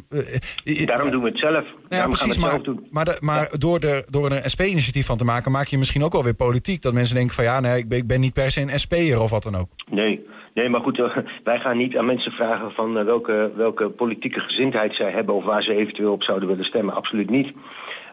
eh, 0.64 0.86
Daarom 0.86 1.10
doen 1.12 1.22
we 1.24 1.30
het 1.30 1.40
zelf. 1.40 1.66
Ja, 1.90 2.08
precies. 2.08 2.38
Maar, 2.38 2.60
maar, 2.92 3.06
de- 3.06 3.18
maar 3.20 3.50
door, 3.58 3.80
de, 3.80 4.06
door 4.10 4.32
er 4.32 4.44
een 4.44 4.50
SP-initiatief 4.50 5.06
van 5.06 5.18
te 5.18 5.24
maken, 5.24 5.52
maak 5.52 5.68
je 5.68 5.78
misschien 5.78 6.04
ook 6.04 6.14
wel 6.14 6.24
weer 6.24 6.34
politiek. 6.34 6.82
Dat 6.82 6.94
mensen 6.94 7.16
denken 7.16 7.36
van 7.36 7.44
ja, 7.44 7.60
nee, 7.60 7.78
ik 7.78 7.88
ben, 7.88 7.98
ik 7.98 8.08
ben 8.08 8.20
niet 8.20 8.34
per 8.34 8.52
se 8.52 8.62
een 8.62 8.80
SP'er 8.80 9.20
of 9.22 9.30
wat 9.30 9.44
dan 9.44 9.56
ook. 9.58 9.70
Nee, 9.92 10.26
nee 10.54 10.70
maar 10.70 10.82
goed, 10.82 10.98
wij 11.44 11.60
gaan 11.60 11.78
niet 11.78 11.98
aan 11.98 12.06
mensen 12.06 12.32
vragen 12.32 12.72
van 12.72 12.98
eh, 12.98 13.06
welke, 13.06 13.52
welke 13.56 13.90
politieke 13.90 14.40
gezindheid 14.40 14.96
zij 14.96 15.12
hebben 15.12 15.36
of 15.36 15.44
waar 15.44 15.64
ze 15.64 15.76
eventueel 15.76 16.12
op 16.12 16.24
zouden 16.24 16.48
willen 16.48 16.66
stemmen. 16.66 16.96
Absoluut 16.96 17.30
niet. 17.30 17.54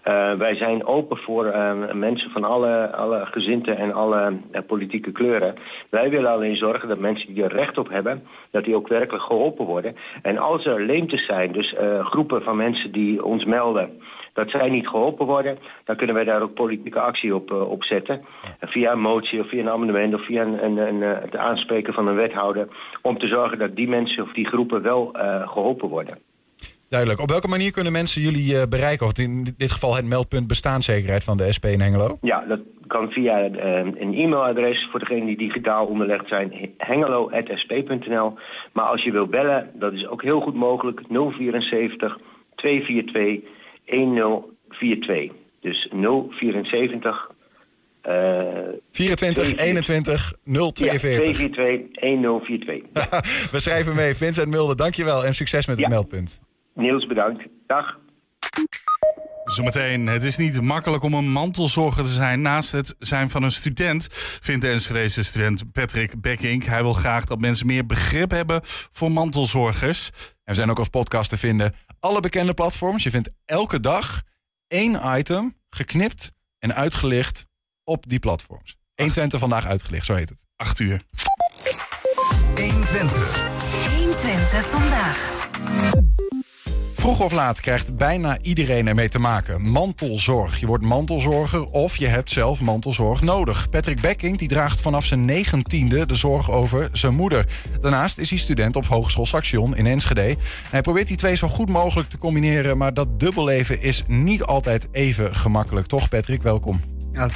Eh, 0.03 0.33
wij 0.33 0.55
zijn 0.55 0.85
open 0.87 1.16
voor 1.16 1.46
eh, 1.46 1.92
mensen 1.92 2.31
van 2.31 2.44
alle, 2.44 2.92
alle 2.92 3.26
gezinten 3.26 3.76
en 3.76 3.92
alle 3.92 4.33
politieke 4.66 5.12
kleuren. 5.12 5.55
Wij 5.90 6.11
willen 6.11 6.31
alleen 6.31 6.57
zorgen 6.57 6.88
dat 6.88 6.98
mensen 6.98 7.35
die 7.35 7.44
er 7.44 7.53
recht 7.53 7.79
op 7.79 7.88
hebben, 7.88 8.22
dat 8.50 8.64
die 8.64 8.76
ook 8.76 8.88
werkelijk 8.88 9.24
geholpen 9.24 9.64
worden. 9.64 9.96
En 10.22 10.38
als 10.38 10.66
er 10.66 10.85
leemtes 10.85 11.26
zijn, 11.26 11.53
dus 11.53 11.74
groepen 12.00 12.42
van 12.42 12.57
mensen 12.57 12.92
die 12.92 13.24
ons 13.24 13.44
melden 13.44 14.00
dat 14.40 14.50
zij 14.50 14.68
niet 14.68 14.88
geholpen 14.88 15.26
worden, 15.26 15.59
dan 15.85 15.96
kunnen 15.96 16.14
wij 16.14 16.24
daar 16.24 16.42
ook 16.42 16.55
politieke 16.55 17.00
actie 17.00 17.35
op, 17.35 17.50
op 17.50 17.85
zetten. 17.85 18.24
Via 18.61 18.92
een 18.92 19.00
motie 19.00 19.40
of 19.40 19.48
via 19.48 19.61
een 19.61 19.68
amendement 19.68 20.14
of 20.14 20.24
via 20.24 20.42
een, 20.42 20.64
een, 20.64 20.76
een, 20.76 21.03
eh, 21.03 21.22
het 21.22 21.37
aanspreken 21.37 21.94
van 21.94 22.07
een 22.09 22.14
wethouder. 22.14 22.68
Om 23.03 23.18
te 23.18 23.26
zorgen 23.26 23.59
dat 23.59 23.76
die 23.76 23.88
mensen 23.88 24.22
of 24.22 24.33
die 24.33 24.46
groepen 24.46 24.83
wel 24.83 25.12
eh, 25.12 25.48
geholpen 25.48 25.88
worden. 25.88 26.18
Duidelijk. 26.88 27.20
Op 27.20 27.29
welke 27.29 27.48
manier 27.48 27.70
kunnen 27.70 27.92
mensen 27.92 28.22
jullie 28.22 28.68
bereiken? 28.68 29.07
Of 29.07 29.18
in 29.18 29.55
dit 29.57 29.70
geval 29.70 29.96
het 29.96 30.05
meldpunt 30.05 30.46
bestaanszekerheid 30.46 31.24
van 31.24 31.37
de 31.37 31.53
SP 31.57 31.64
in 31.64 31.81
Hengelo? 31.81 32.18
Ja, 32.20 32.44
dat 32.48 32.61
kan 32.87 33.11
via 33.11 33.44
een 33.44 34.14
e-mailadres 34.14 34.88
voor 34.90 35.00
degenen 35.00 35.26
die 35.26 35.37
digitaal 35.37 35.87
onderlegd 35.87 36.29
zijn, 36.29 36.74
hengelo.sp.nl. 36.76 38.35
Maar 38.72 38.85
als 38.85 39.03
je 39.03 39.12
wilt 39.12 39.31
bellen, 39.31 39.70
dat 39.74 39.92
is 39.92 40.07
ook 40.07 40.22
heel 40.22 40.40
goed 40.40 40.55
mogelijk, 40.55 41.00
074 41.09 42.18
242 42.55 43.40
1042. 43.90 45.31
Dus 45.61 45.88
074 46.31 47.31
eh 48.03 48.12
24 48.90 49.57
21 49.57 50.33
042. 50.44 50.72
242 50.72 52.00
1042. 52.00 53.50
We 53.50 53.61
schrijven 53.61 53.94
mee. 53.94 54.14
Vincent 54.14 54.48
Mulder, 54.48 54.76
dankjewel 54.76 55.24
en 55.24 55.35
succes 55.35 55.66
met 55.66 55.79
het 55.79 55.88
meldpunt. 55.88 56.40
Niels, 56.74 57.07
bedankt. 57.07 57.42
Dag. 57.66 57.98
Zometeen, 59.44 60.07
het 60.07 60.24
is 60.24 60.37
niet 60.37 60.61
makkelijk 60.61 61.03
om 61.03 61.14
een 61.14 61.33
mantelzorger 61.33 62.03
te 62.03 62.09
zijn 62.09 62.42
naast 62.42 62.72
het 62.72 62.94
zijn 62.98 63.31
van 63.31 63.42
een 63.42 63.50
student, 63.50 64.09
vindt 64.40 64.62
de 64.62 64.70
Enschedeze 64.70 65.22
student 65.22 65.72
Patrick 65.72 66.20
Beckink. 66.20 66.64
Hij 66.64 66.83
wil 66.83 66.92
graag 66.92 67.24
dat 67.24 67.40
mensen 67.40 67.66
meer 67.66 67.87
begrip 67.87 68.31
hebben 68.31 68.61
voor 68.64 69.11
mantelzorgers. 69.12 70.11
En 70.11 70.33
we 70.44 70.55
zijn 70.55 70.70
ook 70.70 70.79
als 70.79 70.88
podcast 70.88 71.31
te 71.31 71.37
vinden. 71.37 71.74
Alle 72.01 72.21
bekende 72.21 72.55
platforms. 72.55 73.03
Je 73.03 73.11
vindt 73.11 73.31
elke 73.45 73.81
dag 73.81 74.23
één 74.67 75.01
item 75.18 75.57
geknipt 75.70 76.33
en 76.59 76.74
uitgelicht 76.74 77.47
op 77.85 78.09
die 78.09 78.18
platforms. 78.18 78.77
120 78.95 79.39
vandaag 79.39 79.66
uitgelicht, 79.66 80.07
zo 80.07 80.14
heet 80.14 80.29
het. 80.29 80.45
8 80.57 80.79
uur. 80.79 81.03
120. 82.55 83.97
120 83.97 84.66
vandaag. 84.66 85.49
Vroeg 87.01 87.20
of 87.20 87.32
laat 87.32 87.61
krijgt 87.61 87.96
bijna 87.96 88.38
iedereen 88.42 88.88
ermee 88.88 89.09
te 89.09 89.18
maken. 89.18 89.62
Mantelzorg. 89.62 90.61
Je 90.61 90.66
wordt 90.66 90.84
mantelzorger 90.84 91.70
of 91.70 91.96
je 91.96 92.07
hebt 92.07 92.30
zelf 92.30 92.61
mantelzorg 92.61 93.20
nodig. 93.22 93.68
Patrick 93.68 94.01
Becking 94.01 94.38
die 94.38 94.48
draagt 94.48 94.80
vanaf 94.80 95.05
zijn 95.05 95.24
negentiende 95.24 96.07
de 96.07 96.14
zorg 96.14 96.51
over 96.51 96.88
zijn 96.92 97.14
moeder. 97.14 97.46
Daarnaast 97.80 98.18
is 98.18 98.30
hij 98.30 98.38
student 98.38 98.76
op 98.76 98.86
Hogeschool 98.86 99.26
Saxion 99.26 99.76
in 99.76 99.86
Enschede. 99.86 100.36
Hij 100.70 100.80
probeert 100.80 101.07
die 101.07 101.16
twee 101.16 101.36
zo 101.36 101.48
goed 101.48 101.68
mogelijk 101.68 102.09
te 102.09 102.18
combineren... 102.18 102.78
maar 102.78 102.94
dat 102.94 103.20
dubbelleven 103.20 103.82
is 103.82 104.05
niet 104.07 104.42
altijd 104.42 104.88
even 104.92 105.34
gemakkelijk. 105.34 105.86
Toch, 105.86 106.09
Patrick? 106.09 106.42
Welkom. 106.42 106.80
Ja, 107.12 107.28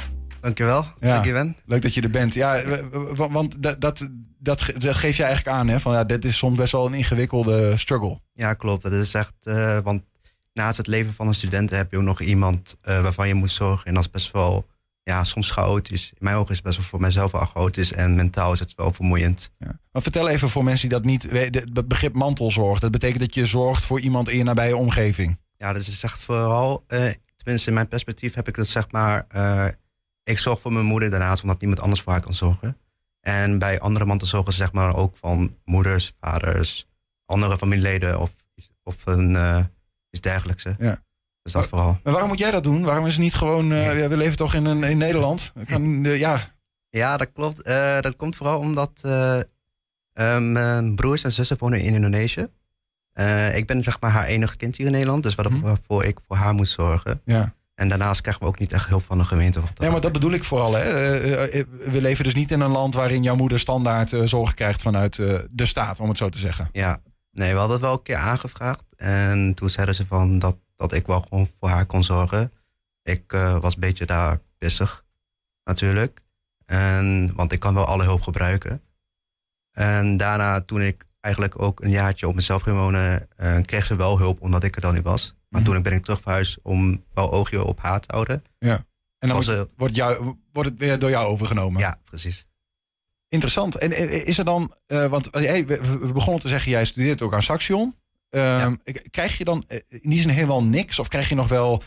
dankjewel. 0.45 0.85
Ja, 0.99 1.21
Dank 1.21 1.25
je. 1.25 1.53
Leuk 1.65 1.81
dat 1.81 1.93
je 1.93 2.01
er 2.01 2.09
bent. 2.09 2.33
Ja, 2.33 2.63
want 3.15 3.61
dat, 3.61 3.81
dat, 3.81 4.09
dat, 4.39 4.61
ge- 4.61 4.77
dat 4.79 4.95
geef 4.95 5.17
je 5.17 5.23
eigenlijk 5.23 5.57
aan, 5.57 5.67
hè? 5.67 5.79
Van 5.79 5.93
ja, 5.93 6.03
dit 6.03 6.25
is 6.25 6.37
soms 6.37 6.57
best 6.57 6.71
wel 6.71 6.85
een 6.85 6.93
ingewikkelde 6.93 7.77
struggle. 7.77 8.19
Ja, 8.33 8.53
klopt. 8.53 8.83
Dat 8.83 8.91
is 8.91 9.13
echt, 9.13 9.33
eh, 9.43 9.79
want 9.79 10.03
naast 10.53 10.77
het 10.77 10.87
leven 10.87 11.13
van 11.13 11.27
een 11.27 11.33
student 11.33 11.69
heb 11.69 11.91
je 11.91 11.97
ook 11.97 12.03
nog 12.03 12.21
iemand 12.21 12.75
eh, 12.81 13.01
waarvan 13.01 13.27
je 13.27 13.33
moet 13.33 13.49
zorgen. 13.51 13.85
En 13.85 13.93
dat 13.93 14.03
is 14.03 14.09
best 14.09 14.31
wel, 14.31 14.65
ja, 15.03 15.23
soms 15.23 15.51
chaotisch. 15.51 16.09
In 16.09 16.17
mijn 16.19 16.35
ogen 16.35 16.49
is 16.49 16.55
het 16.55 16.65
best 16.65 16.77
wel 16.77 16.85
voor 16.85 16.99
mijzelf 17.01 17.31
wel 17.31 17.45
chaotisch 17.45 17.93
en 17.93 18.15
mentaal 18.15 18.53
is 18.53 18.59
het 18.59 18.73
wel 18.75 18.93
vermoeiend. 18.93 19.51
Maar 19.91 20.01
vertel 20.01 20.27
even 20.29 20.49
voor 20.49 20.63
mensen 20.63 20.89
die 20.89 20.97
dat 20.97 21.07
niet 21.07 21.27
weten. 21.27 21.69
Het 21.73 21.87
begrip 21.87 22.13
mantelzorg. 22.13 22.79
Dat 22.79 22.91
betekent 22.91 23.19
dat 23.19 23.33
je 23.35 23.45
zorgt 23.45 23.83
voor 23.83 23.99
iemand 23.99 24.29
in 24.29 24.37
je 24.37 24.43
nabije 24.43 24.75
omgeving. 24.75 25.37
Ja, 25.57 25.73
dat 25.73 25.81
is 25.81 26.03
echt 26.03 26.19
vooral, 26.19 26.83
eh, 26.87 27.09
tenminste 27.35 27.69
in 27.69 27.75
mijn 27.75 27.87
perspectief 27.87 28.33
heb 28.33 28.47
ik 28.47 28.55
dat 28.55 28.67
zeg 28.67 28.91
maar, 28.91 29.25
ik 30.25 30.39
zorg 30.39 30.59
voor 30.59 30.73
mijn 30.73 30.85
moeder 30.85 31.09
daarnaast 31.09 31.41
omdat 31.43 31.59
niemand 31.59 31.81
anders 31.81 32.01
voor 32.01 32.11
haar 32.11 32.21
kan 32.21 32.33
zorgen. 32.33 32.77
En 33.19 33.59
bij 33.59 33.79
andere 33.79 34.05
mantelzorgers 34.05 34.55
zeg 34.57 34.71
maar 34.71 34.95
ook 34.95 35.17
van 35.17 35.55
moeders, 35.63 36.13
vaders, 36.19 36.87
andere 37.25 37.57
familieleden 37.57 38.19
of, 38.19 38.31
of 38.83 39.05
een, 39.05 39.35
eh, 39.35 39.59
iets 40.09 40.21
dergelijks. 40.21 40.63
Ja. 40.77 41.03
Dus 41.41 41.53
dat 41.53 41.67
vooral. 41.67 41.99
Maar 42.03 42.11
waarom 42.13 42.29
moet 42.29 42.39
jij 42.39 42.51
dat 42.51 42.63
doen? 42.63 42.81
Waarom 42.83 43.05
is 43.05 43.13
het 43.13 43.21
niet 43.21 43.33
gewoon... 43.33 43.71
eh, 43.71 43.99
ja, 43.99 44.07
we 44.07 44.17
leven 44.17 44.37
toch 44.37 44.53
in, 44.53 44.65
een, 44.65 44.83
in 44.83 44.97
Nederland? 44.97 45.51
Kan, 45.67 46.05
eh, 46.05 46.19
ja, 46.19 46.41
Ja, 46.89 47.17
dat 47.17 47.31
klopt. 47.33 47.63
Dat 48.01 48.15
komt 48.15 48.35
vooral 48.35 48.59
omdat 48.59 49.01
mijn 50.39 50.95
broers 50.95 51.23
en 51.23 51.31
zussen 51.31 51.57
wonen 51.59 51.81
in 51.81 51.93
Indonesië. 51.93 52.47
Ik 53.53 53.67
ben 53.67 53.83
zeg 53.83 53.99
maar 53.99 54.11
haar 54.11 54.25
enige 54.25 54.57
kind 54.57 54.75
hier 54.75 54.85
in 54.85 54.91
Nederland, 54.91 55.23
dus 55.23 55.35
wat- 55.35 55.59
waarvoor 55.61 56.03
ik 56.03 56.19
voor 56.27 56.35
haar 56.37 56.53
moet 56.53 56.67
zorgen. 56.67 57.21
Ja. 57.25 57.53
En 57.75 57.89
daarnaast 57.89 58.21
krijgen 58.21 58.43
we 58.43 58.47
ook 58.47 58.59
niet 58.59 58.71
echt 58.71 58.87
hulp 58.87 59.03
van 59.03 59.17
de 59.17 59.23
gemeente. 59.23 59.61
Ja, 59.73 59.91
maar 59.91 60.01
dat 60.01 60.11
bedoel 60.11 60.31
ik 60.31 60.43
vooral. 60.43 60.73
Hè. 60.73 60.81
Eh, 60.81 61.59
eh, 61.59 61.67
we 61.85 62.01
leven 62.01 62.23
dus 62.23 62.33
niet 62.33 62.51
in 62.51 62.59
een 62.59 62.69
land 62.71 62.93
waarin 62.93 63.23
jouw 63.23 63.35
moeder 63.35 63.59
standaard 63.59 64.13
eh, 64.13 64.21
zorg 64.25 64.53
krijgt 64.53 64.81
vanuit 64.81 65.19
eh, 65.19 65.39
de 65.49 65.65
staat, 65.65 65.99
om 65.99 66.09
het 66.09 66.17
zo 66.17 66.29
te 66.29 66.37
zeggen. 66.37 66.69
Ja, 66.71 67.01
nee, 67.31 67.51
we 67.51 67.57
hadden 67.57 67.75
het 67.75 67.85
wel 67.85 67.93
een 67.93 68.01
keer 68.01 68.15
aangevraagd. 68.15 68.83
En 68.97 69.53
toen 69.53 69.69
zeiden 69.69 69.95
ze 69.95 70.05
van 70.05 70.39
dat, 70.39 70.57
dat 70.75 70.93
ik 70.93 71.07
wel 71.07 71.21
gewoon 71.21 71.49
voor 71.59 71.69
haar 71.69 71.85
kon 71.85 72.03
zorgen. 72.03 72.51
Ik 73.03 73.33
eh, 73.33 73.59
was 73.59 73.73
een 73.73 73.79
beetje 73.79 74.05
daar 74.05 74.39
pissig, 74.57 75.03
natuurlijk. 75.63 76.21
En, 76.65 77.31
want 77.35 77.51
ik 77.51 77.59
kan 77.59 77.73
wel 77.73 77.85
alle 77.85 78.03
hulp 78.03 78.21
gebruiken. 78.21 78.81
En 79.71 80.17
daarna, 80.17 80.61
toen 80.61 80.81
ik 80.81 81.05
eigenlijk 81.21 81.61
ook 81.61 81.83
een 81.83 81.89
jaartje 81.89 82.27
op 82.27 82.35
mezelf 82.35 82.61
ging 82.61 82.77
wonen, 82.77 83.27
eh, 83.35 83.61
kreeg 83.61 83.85
ze 83.85 83.95
wel 83.95 84.17
hulp 84.17 84.41
omdat 84.41 84.63
ik 84.63 84.75
er 84.75 84.81
dan 84.81 84.93
niet 84.93 85.03
was. 85.03 85.34
Maar 85.55 85.63
toen 85.63 85.81
ben 85.81 85.93
ik 85.93 86.03
terug 86.03 86.21
verhuisd 86.21 86.57
om 86.61 87.03
wel 87.13 87.31
oogje 87.31 87.63
op 87.63 87.79
haar 87.79 87.99
te 87.99 88.13
houden. 88.13 88.43
Ja. 88.59 88.85
En 89.19 89.27
dan 89.27 89.37
Was, 89.37 89.45
wordt, 89.45 89.69
wordt, 89.75 89.95
jou, 89.95 90.35
wordt 90.53 90.69
het 90.69 90.79
weer 90.79 90.99
door 90.99 91.09
jou 91.09 91.25
overgenomen. 91.25 91.81
Ja, 91.81 91.99
precies. 92.03 92.45
Interessant. 93.27 93.75
En 93.75 94.25
is 94.25 94.37
er 94.37 94.45
dan, 94.45 94.75
eh, 94.87 95.05
want 95.05 95.29
eh, 95.29 95.45
hey, 95.45 95.65
we, 95.65 95.97
we 95.99 96.13
begonnen 96.13 96.41
te 96.41 96.47
zeggen, 96.47 96.71
jij 96.71 96.85
studeert 96.85 97.21
ook 97.21 97.33
aan 97.33 97.43
Saxion. 97.43 97.95
Ehm, 98.29 98.75
Krijg 99.09 99.37
je 99.37 99.43
dan 99.43 99.63
eh, 99.67 99.79
in 99.87 100.09
die 100.09 100.19
zin 100.19 100.29
helemaal 100.29 100.63
niks? 100.63 100.99
Of 100.99 101.07
krijg 101.07 101.29
je 101.29 101.35
nog 101.35 101.47
wel 101.47 101.83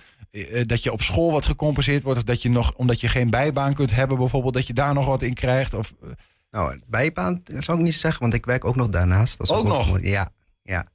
dat 0.62 0.82
je 0.82 0.92
op 0.92 1.02
school 1.02 1.32
wat 1.32 1.46
gecompenseerd 1.46 2.02
wordt? 2.02 2.18
Of 2.18 2.24
dat 2.24 2.42
je 2.42 2.50
nog, 2.50 2.74
omdat 2.74 3.00
je 3.00 3.08
geen 3.08 3.30
bijbaan 3.30 3.74
kunt 3.74 3.94
hebben 3.94 4.18
bijvoorbeeld, 4.18 4.54
dat 4.54 4.66
je 4.66 4.72
daar 4.72 4.94
nog 4.94 5.06
wat 5.06 5.22
in 5.22 5.34
krijgt? 5.34 5.74
Of, 5.74 5.94
Nou, 6.50 6.80
bijbaan 6.86 7.40
zou 7.44 7.78
ik 7.78 7.84
niet 7.84 7.94
zeggen, 7.94 8.20
want 8.20 8.34
ik 8.34 8.46
werk 8.46 8.64
ook 8.64 8.76
nog 8.76 8.88
daarnaast. 8.88 9.38
Dat 9.38 9.50
is 9.50 9.56
Ook 9.56 9.66
nog? 9.66 10.00
Ja, 10.00 10.30
ja. 10.62 10.86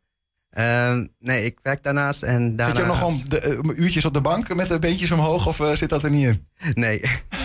Ehm, 0.54 1.06
nee, 1.20 1.45
ik 1.45 1.60
werk 1.62 1.84
daarnaast 1.84 2.24
en 2.24 2.56
daarna... 2.56 2.76
Zit 2.76 2.84
je 2.84 2.88
nog 2.88 2.97
gewoon 2.97 3.22
de, 3.28 3.39
eh, 3.39 3.78
uurtjes 3.84 4.06
op 4.06 4.14
de 4.14 4.22
bank 4.22 4.56
met 4.56 4.68
de 4.68 4.80
beentjes 4.80 5.12
omhoog 5.12 5.47
of 5.47 5.60
eh, 5.60 5.72
zit 5.72 5.89
dat 5.89 6.04
er 6.04 6.10
niet 6.10 6.26
in? 6.26 6.47
Nee. 6.74 7.01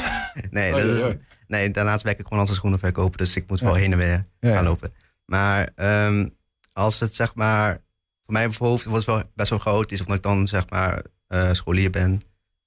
nee, 0.50 0.72
dat 0.72 0.84
is, 0.84 1.14
nee, 1.46 1.70
daarnaast 1.70 2.02
werk 2.02 2.18
ik 2.18 2.24
gewoon 2.24 2.38
als 2.38 2.48
een 2.48 2.54
schoenenverkoper, 2.54 3.18
dus 3.18 3.36
ik 3.36 3.48
moet 3.48 3.60
wel 3.60 3.74
heen 3.74 3.92
en 3.92 3.98
weer 3.98 4.26
Ja, 4.40 4.48
ja. 4.48 4.54
gaan 4.54 4.64
lopen. 4.64 4.92
Maar 5.24 5.70
ehm, 5.74 6.28
als 6.72 7.00
het 7.00 7.14
zeg 7.14 7.34
maar, 7.34 7.78
voor 8.22 8.32
mijn 8.32 8.52
hoofd 8.58 8.84
was 8.84 8.96
het 8.96 9.06
wel 9.06 9.22
best 9.34 9.50
wel 9.50 9.58
chaotisch, 9.58 10.00
omdat 10.00 10.16
ik 10.16 10.22
dan 10.22 10.48
zeg 10.48 10.70
maar 10.70 11.02
eh, 11.26 11.52
scholier 11.52 11.90
ben 11.90 12.20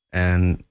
en 0.10 0.66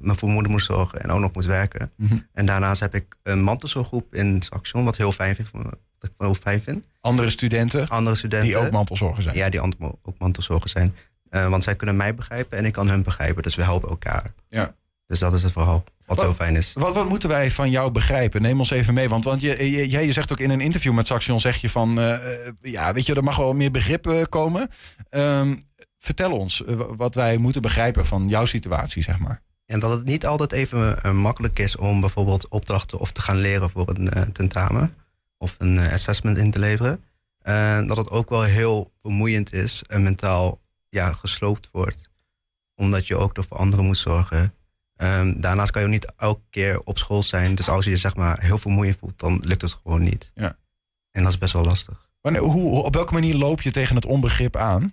mijn 0.00 0.18
moeder 0.20 0.50
moest 0.50 0.66
zorgen 0.66 1.00
en 1.00 1.10
ook 1.10 1.20
nog 1.20 1.32
moest 1.32 1.46
werken. 1.46 1.92
Mhm. 1.96 2.16
En 2.32 2.46
daarnaast 2.46 2.80
heb 2.80 2.94
ik 2.94 3.16
een 3.22 3.42
mantelzorggroep 3.42 4.14
in 4.14 4.42
Saxion, 4.42 4.84
wat 4.84 4.96
heel 4.96 5.12
fijn 5.12 5.34
vind, 5.34 5.48
voor 5.48 5.60
me, 5.60 5.78
wat 6.04 6.12
ik 6.12 6.24
heel 6.26 6.34
fijn 6.34 6.60
vind. 6.60 6.86
Andere 7.00 7.30
studenten? 7.30 7.88
Andere 7.88 8.16
studenten. 8.16 8.48
Die 8.48 8.56
ook 8.56 8.70
mantelzorger 8.70 9.22
zijn. 9.22 9.36
Ja, 9.36 9.48
die 9.48 9.60
ook 9.60 9.72
mantelzorger 10.18 10.68
zijn. 10.68 10.94
Eh, 11.30 11.48
want 11.48 11.62
zij 11.62 11.76
kunnen 11.76 11.96
mij 11.96 12.14
begrijpen 12.14 12.58
en 12.58 12.64
ik 12.64 12.72
kan 12.72 12.88
hun 12.88 13.02
begrijpen. 13.02 13.42
Dus 13.42 13.54
we 13.54 13.62
helpen 13.62 13.88
elkaar. 13.88 14.34
Ja. 14.48 14.74
Dus 15.06 15.18
dat 15.18 15.34
is 15.34 15.42
het 15.42 15.52
verhaal. 15.52 15.84
Wat 16.06 16.20
heel 16.20 16.34
fijn 16.34 16.56
is. 16.56 16.72
Wat, 16.72 16.94
wat 16.94 17.08
moeten 17.08 17.28
wij 17.28 17.50
van 17.50 17.70
jou 17.70 17.90
begrijpen? 17.90 18.42
Neem 18.42 18.58
ons 18.58 18.70
even 18.70 18.94
mee. 18.94 19.08
Want, 19.08 19.24
want 19.24 19.40
je, 19.40 19.70
je, 19.70 19.88
jij- 19.88 20.12
zegt 20.12 20.32
ook 20.32 20.40
in 20.40 20.50
een 20.50 20.60
interview 20.60 20.92
met 20.92 21.06
Saxion, 21.06 21.40
zeg 21.40 21.56
je 21.56 21.70
van, 21.70 21.98
eh, 21.98 22.14
eh, 22.14 22.52
ja, 22.60 22.92
weet 22.92 23.06
je, 23.06 23.14
er 23.14 23.24
mag 23.24 23.36
wel 23.36 23.52
meer 23.52 23.70
begrip 23.70 24.26
komen. 24.28 24.68
Ehm, 25.10 25.56
vertel 25.98 26.32
ons 26.32 26.62
wat 26.96 27.14
wij 27.14 27.36
moeten 27.36 27.62
begrijpen 27.62 28.06
van 28.06 28.28
jouw 28.28 28.44
situatie, 28.44 29.02
zeg 29.02 29.18
maar. 29.18 29.42
En 29.66 29.80
dat 29.80 29.90
het 29.90 30.04
niet 30.04 30.26
altijd 30.26 30.52
even 30.52 31.16
makkelijk 31.16 31.58
is 31.58 31.76
om 31.76 32.00
bijvoorbeeld 32.00 32.48
opdrachten 32.48 32.98
of 32.98 33.12
te 33.12 33.20
gaan 33.20 33.38
leren 33.38 33.70
voor 33.70 33.88
een 33.88 34.32
tentamen. 34.32 34.94
Of 35.44 35.54
een 35.58 35.78
eh, 35.78 35.92
assessment 35.92 36.38
in 36.38 36.50
te 36.50 36.58
leveren. 36.58 37.04
En 37.38 37.86
dat 37.86 37.96
het 37.96 38.10
ook 38.10 38.28
wel 38.28 38.42
heel 38.42 38.92
vermoeiend 39.00 39.52
is 39.52 39.82
en 39.86 40.02
mentaal 40.02 40.60
ja, 40.88 41.12
gesloopt 41.12 41.68
wordt. 41.72 42.10
Omdat 42.74 43.06
je 43.06 43.16
ook 43.16 43.36
nog 43.36 43.46
voor 43.46 43.56
anderen 43.56 43.84
moet 43.84 43.96
zorgen. 43.96 44.54
Ehm, 44.96 45.40
daarnaast 45.40 45.70
kan 45.70 45.80
je 45.80 45.86
ook 45.86 45.94
niet 45.94 46.12
elke 46.16 46.42
keer 46.50 46.80
op 46.80 46.98
school 46.98 47.22
zijn. 47.22 47.54
Dus 47.54 47.68
als 47.68 47.84
je 47.84 47.90
je 47.90 47.96
zeg 47.96 48.16
maar 48.16 48.40
heel 48.40 48.58
vermoeiend 48.58 48.96
voelt, 48.96 49.18
dan 49.18 49.40
lukt 49.44 49.62
het 49.62 49.72
gewoon 49.82 50.02
niet. 50.02 50.30
Ja. 50.34 50.56
En 51.10 51.22
dat 51.22 51.32
is 51.32 51.38
best 51.38 51.52
wel 51.52 51.64
lastig. 51.64 52.08
Wanneer, 52.20 52.42
hoe, 52.42 52.82
op 52.82 52.94
welke 52.94 53.12
manier 53.12 53.34
loop 53.34 53.62
je 53.62 53.70
tegen 53.70 53.96
het 53.96 54.06
onbegrip 54.06 54.56
aan? 54.56 54.92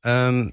Ehm, 0.00 0.50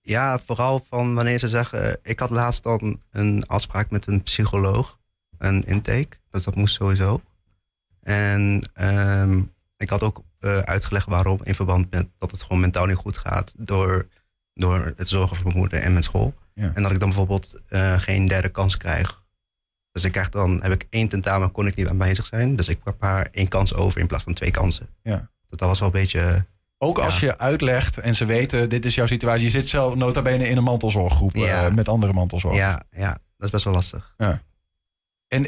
ja, 0.00 0.38
vooral 0.38 0.80
van 0.88 1.14
wanneer 1.14 1.38
ze 1.38 1.48
zeggen... 1.48 1.98
Ik 2.02 2.18
had 2.18 2.30
laatst 2.30 2.62
dan 2.62 3.00
een 3.10 3.46
afspraak 3.46 3.90
met 3.90 4.06
een 4.06 4.22
psycholoog. 4.22 4.98
Een 5.38 5.62
intake. 5.62 6.18
Dus 6.30 6.44
dat 6.44 6.54
moest 6.54 6.74
sowieso. 6.74 7.22
En 8.02 8.70
ehm, 8.72 9.40
ik 9.76 9.90
had 9.90 10.02
ook 10.02 10.22
eh, 10.38 10.58
uitgelegd 10.58 11.06
waarom... 11.06 11.38
in 11.42 11.54
verband 11.54 11.90
met 11.90 12.10
dat 12.18 12.30
het 12.30 12.42
gewoon 12.42 12.60
mentaal 12.60 12.86
niet 12.86 12.96
goed 12.96 13.16
gaat... 13.16 13.54
door, 13.56 14.08
door 14.54 14.92
het 14.96 15.08
zorgen 15.08 15.36
voor 15.36 15.46
mijn 15.46 15.58
moeder 15.58 15.80
en 15.80 15.92
mijn 15.92 16.04
school. 16.04 16.34
Ja. 16.54 16.70
En 16.74 16.82
dat 16.82 16.92
ik 16.92 16.98
dan 16.98 17.08
bijvoorbeeld 17.08 17.60
eh, 17.68 17.98
geen 17.98 18.28
derde 18.28 18.48
kans 18.48 18.76
krijg. 18.76 19.22
Dus 19.92 20.04
ik 20.04 20.12
krijg 20.12 20.28
dan, 20.28 20.62
heb 20.62 20.72
ik 20.72 20.86
één 20.90 21.08
tentamen, 21.08 21.52
kon 21.52 21.66
ik 21.66 21.76
niet 21.76 21.88
aanwezig 21.88 22.26
zijn. 22.26 22.56
Dus 22.56 22.68
ik 22.68 22.80
heb 22.84 22.96
haar 22.98 23.28
één 23.30 23.48
kans 23.48 23.74
over 23.74 24.00
in 24.00 24.06
plaats 24.06 24.24
van 24.24 24.34
twee 24.34 24.50
kansen. 24.50 24.88
Ja. 25.02 25.16
Dus 25.48 25.58
dat 25.58 25.68
was 25.68 25.78
wel 25.78 25.88
een 25.88 26.00
beetje... 26.00 26.46
Ook 26.80 26.98
als 26.98 27.20
je 27.20 27.38
uitlegt 27.38 27.98
en 27.98 28.14
ze 28.14 28.24
weten, 28.24 28.68
dit 28.68 28.84
is 28.84 28.94
jouw 28.94 29.06
situatie. 29.06 29.44
Je 29.44 29.50
zit 29.50 29.68
zelf 29.68 29.94
nota 29.94 30.22
bene 30.22 30.48
in 30.48 30.56
een 30.56 30.62
mantelzorggroep 30.62 31.34
eh, 31.34 31.68
met 31.70 31.88
andere 31.88 32.12
mantelzorgers. 32.12 32.62
Ja, 32.62 32.82
ja, 32.90 33.10
dat 33.10 33.46
is 33.46 33.50
best 33.50 33.64
wel 33.64 33.72
lastig. 33.72 34.14
Ja. 34.16 34.42
En 35.28 35.46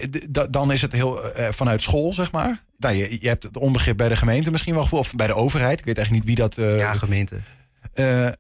dan 0.51 0.73
is 0.73 0.83
het 0.83 0.93
heel 0.93 1.33
eh, 1.33 1.53
vanuit 1.53 1.83
school, 1.83 2.13
zeg 2.13 2.33
maar. 2.33 2.65
Nou, 2.79 2.95
je, 2.95 3.17
je 3.21 3.29
hebt 3.29 3.43
het 3.43 3.57
onbegrip 3.57 3.97
bij 3.97 4.09
de 4.09 4.17
gemeente 4.17 4.51
misschien 4.51 4.75
wel 4.75 4.89
of 4.91 5.15
bij 5.15 5.27
de 5.27 5.35
overheid. 5.35 5.79
Ik 5.79 5.85
weet 5.85 5.97
eigenlijk 5.97 6.27
niet 6.27 6.37
wie 6.37 6.47
dat. 6.47 6.59
eh, 6.59 6.79
Ja, 6.79 6.93
gemeente. 6.95 7.37
eh, 7.93 8.27
eh, 8.27 8.33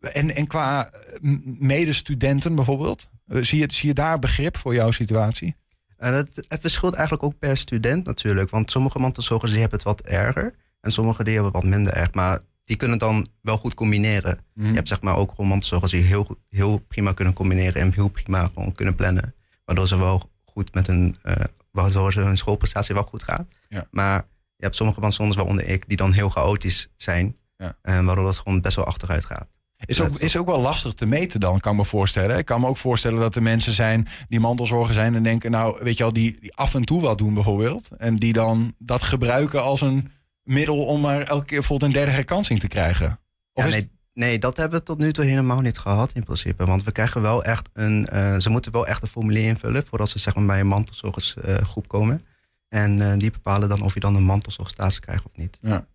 en, 0.00 0.34
en 0.34 0.46
qua 0.46 0.90
eh, 0.90 1.20
medestudenten 1.58 2.54
bijvoorbeeld, 2.54 3.08
eh, 3.26 3.42
zie, 3.42 3.58
je, 3.58 3.66
zie 3.72 3.88
je 3.88 3.94
daar 3.94 4.18
begrip 4.18 4.56
voor 4.56 4.74
jouw 4.74 4.90
situatie? 4.90 5.56
En 5.96 6.14
het, 6.14 6.46
het 6.48 6.60
verschilt 6.60 6.94
eigenlijk 6.94 7.24
ook 7.24 7.38
per 7.38 7.56
student 7.56 8.06
natuurlijk. 8.06 8.50
Want 8.50 8.70
sommige 8.70 8.98
mantelzorgers 8.98 9.50
die 9.50 9.60
hebben 9.60 9.78
het 9.78 9.86
wat 9.88 10.00
erger. 10.00 10.54
En 10.80 10.92
sommige 10.92 11.24
die 11.24 11.34
hebben 11.34 11.52
het 11.52 11.62
wat 11.62 11.70
minder 11.72 11.92
erg. 11.92 12.14
Maar 12.14 12.38
die 12.64 12.76
kunnen 12.76 12.98
het 12.98 13.08
dan 13.08 13.26
wel 13.42 13.56
goed 13.56 13.74
combineren. 13.74 14.38
Mhm. 14.54 14.68
Je 14.68 14.74
hebt 14.74 14.88
zeg 14.88 15.00
maar 15.00 15.16
ook 15.16 15.30
gewoon 15.30 15.46
mantelzorgers 15.46 15.92
die 15.92 16.02
heel, 16.02 16.36
heel 16.48 16.78
prima 16.78 17.12
kunnen 17.12 17.34
combineren. 17.34 17.82
En 17.82 17.92
heel 17.94 18.08
prima 18.08 18.50
gewoon 18.54 18.72
kunnen 18.72 18.94
plannen. 18.94 19.34
Waardoor 19.64 19.88
ze 19.88 19.98
wel 19.98 20.29
goed 20.52 20.74
met 20.74 20.86
hun, 20.86 21.16
eh, 21.22 21.34
waardoor 21.70 22.12
ze 22.12 22.20
hun 22.20 22.36
schoolprestatie 22.36 22.94
wel 22.94 23.04
goed 23.04 23.22
gaat. 23.22 23.46
Ja. 23.68 23.86
Maar 23.90 24.26
je 24.56 24.64
hebt 24.64 24.76
sommige 24.76 25.00
mantelzorgers, 25.00 25.38
waaronder 25.38 25.66
ik, 25.66 25.88
die 25.88 25.96
dan 25.96 26.12
heel 26.12 26.28
chaotisch 26.28 26.88
zijn. 26.96 27.36
Ja. 27.56 27.76
En 27.82 28.04
waardoor 28.04 28.24
dat 28.24 28.38
gewoon 28.38 28.60
best 28.60 28.76
wel 28.76 28.84
achteruit 28.84 29.24
gaat. 29.24 29.48
Is 29.84 30.00
ook, 30.00 30.18
is 30.18 30.36
ook 30.36 30.46
wel 30.46 30.60
lastig 30.60 30.92
te 30.92 31.06
meten 31.06 31.40
dan, 31.40 31.60
kan 31.60 31.72
ik 31.72 31.78
me 31.78 31.84
voorstellen. 31.84 32.38
Ik 32.38 32.44
kan 32.44 32.60
me 32.60 32.66
ook 32.66 32.76
voorstellen 32.76 33.18
dat 33.18 33.36
er 33.36 33.42
mensen 33.42 33.72
zijn 33.72 34.08
die 34.28 34.40
mantelzorger 34.40 34.94
zijn 34.94 35.14
en 35.14 35.22
denken, 35.22 35.50
nou, 35.50 35.78
weet 35.82 35.96
je 35.96 36.02
wel, 36.02 36.12
die, 36.12 36.36
die 36.40 36.54
af 36.56 36.74
en 36.74 36.84
toe 36.84 37.00
wat 37.00 37.18
doen 37.18 37.34
bijvoorbeeld. 37.34 37.88
En 37.96 38.16
die 38.16 38.32
dan 38.32 38.74
dat 38.78 39.02
gebruiken 39.02 39.62
als 39.62 39.80
een 39.80 40.12
middel 40.42 40.84
om 40.84 41.00
maar 41.00 41.22
elke 41.22 41.44
keer 41.44 41.58
bijvoorbeeld 41.58 41.90
een 41.90 41.96
derde 41.96 42.12
herkansing 42.12 42.60
te 42.60 42.68
krijgen. 42.68 43.20
Of 43.52 43.62
Ja, 43.62 43.68
is 43.68 43.74
nee, 43.74 43.90
nee, 44.20 44.38
dat 44.38 44.56
hebben 44.56 44.78
we 44.78 44.84
tot 44.84 44.98
nu 44.98 45.12
toe 45.12 45.24
helemaal 45.24 45.60
niet 45.60 45.78
gehad 45.78 46.12
in 46.12 46.22
principe. 46.24 46.64
Want 46.66 46.84
we 46.84 46.92
krijgen 46.92 47.22
wel 47.22 47.44
echt 47.44 47.68
een. 47.72 48.06
eh, 48.06 48.36
ze 48.38 48.50
moeten 48.50 48.72
wel 48.72 48.86
echt 48.86 49.02
een 49.02 49.08
formulier 49.08 49.46
invullen 49.46 49.86
voordat 49.86 50.08
ze 50.08 50.18
zeg 50.18 50.34
maar, 50.34 50.46
bij 50.46 50.60
een 50.60 50.66
mantelzorgersgroep 50.66 51.88
komen. 51.88 52.24
En 52.68 53.10
eh, 53.10 53.18
die 53.18 53.30
bepalen 53.30 53.68
dan 53.68 53.82
of 53.82 53.94
je 53.94 54.00
dan 54.00 54.16
een 54.16 54.22
mantelzorgstatus 54.24 55.00
krijgt 55.00 55.24
of 55.24 55.36
niet. 55.36 55.58
Ja. 55.62 55.86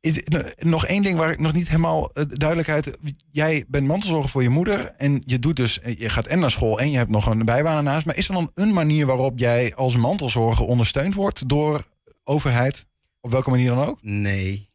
Is- 0.00 0.22
nog 0.58 0.86
één 0.86 1.02
ding 1.02 1.18
waar 1.18 1.30
ik 1.30 1.38
nog 1.40 1.52
niet 1.52 1.68
helemaal 1.68 2.10
eh, 2.12 2.24
duidelijkheid. 2.28 2.98
Jij 3.30 3.64
bent 3.68 3.86
mantelzorger 3.86 4.30
voor 4.30 4.42
je 4.42 4.48
moeder. 4.48 4.92
En 4.96 5.22
je 5.26 5.38
doet 5.38 5.56
dus. 5.56 5.80
eh, 5.80 5.98
Je 5.98 6.08
gaat 6.08 6.26
en 6.26 6.38
naar 6.38 6.50
school 6.50 6.80
en 6.80 6.90
je 6.90 6.96
hebt 6.96 7.10
nog 7.10 7.26
een 7.26 7.44
bijbaan 7.44 7.76
ernaast. 7.76 8.06
Maar 8.06 8.16
is 8.16 8.28
er 8.28 8.34
dan 8.34 8.50
een 8.54 8.72
manier 8.72 9.06
waarop 9.06 9.38
jij 9.38 9.74
als 9.74 9.96
mantelzorger 9.96 10.66
ondersteund 10.66 11.14
wordt 11.14 11.48
door 11.48 11.86
overheid? 12.24 12.86
Op 13.20 13.30
welke 13.30 13.50
manier 13.50 13.68
dan 13.74 13.86
ook? 13.86 13.98
Nee. 14.02 14.68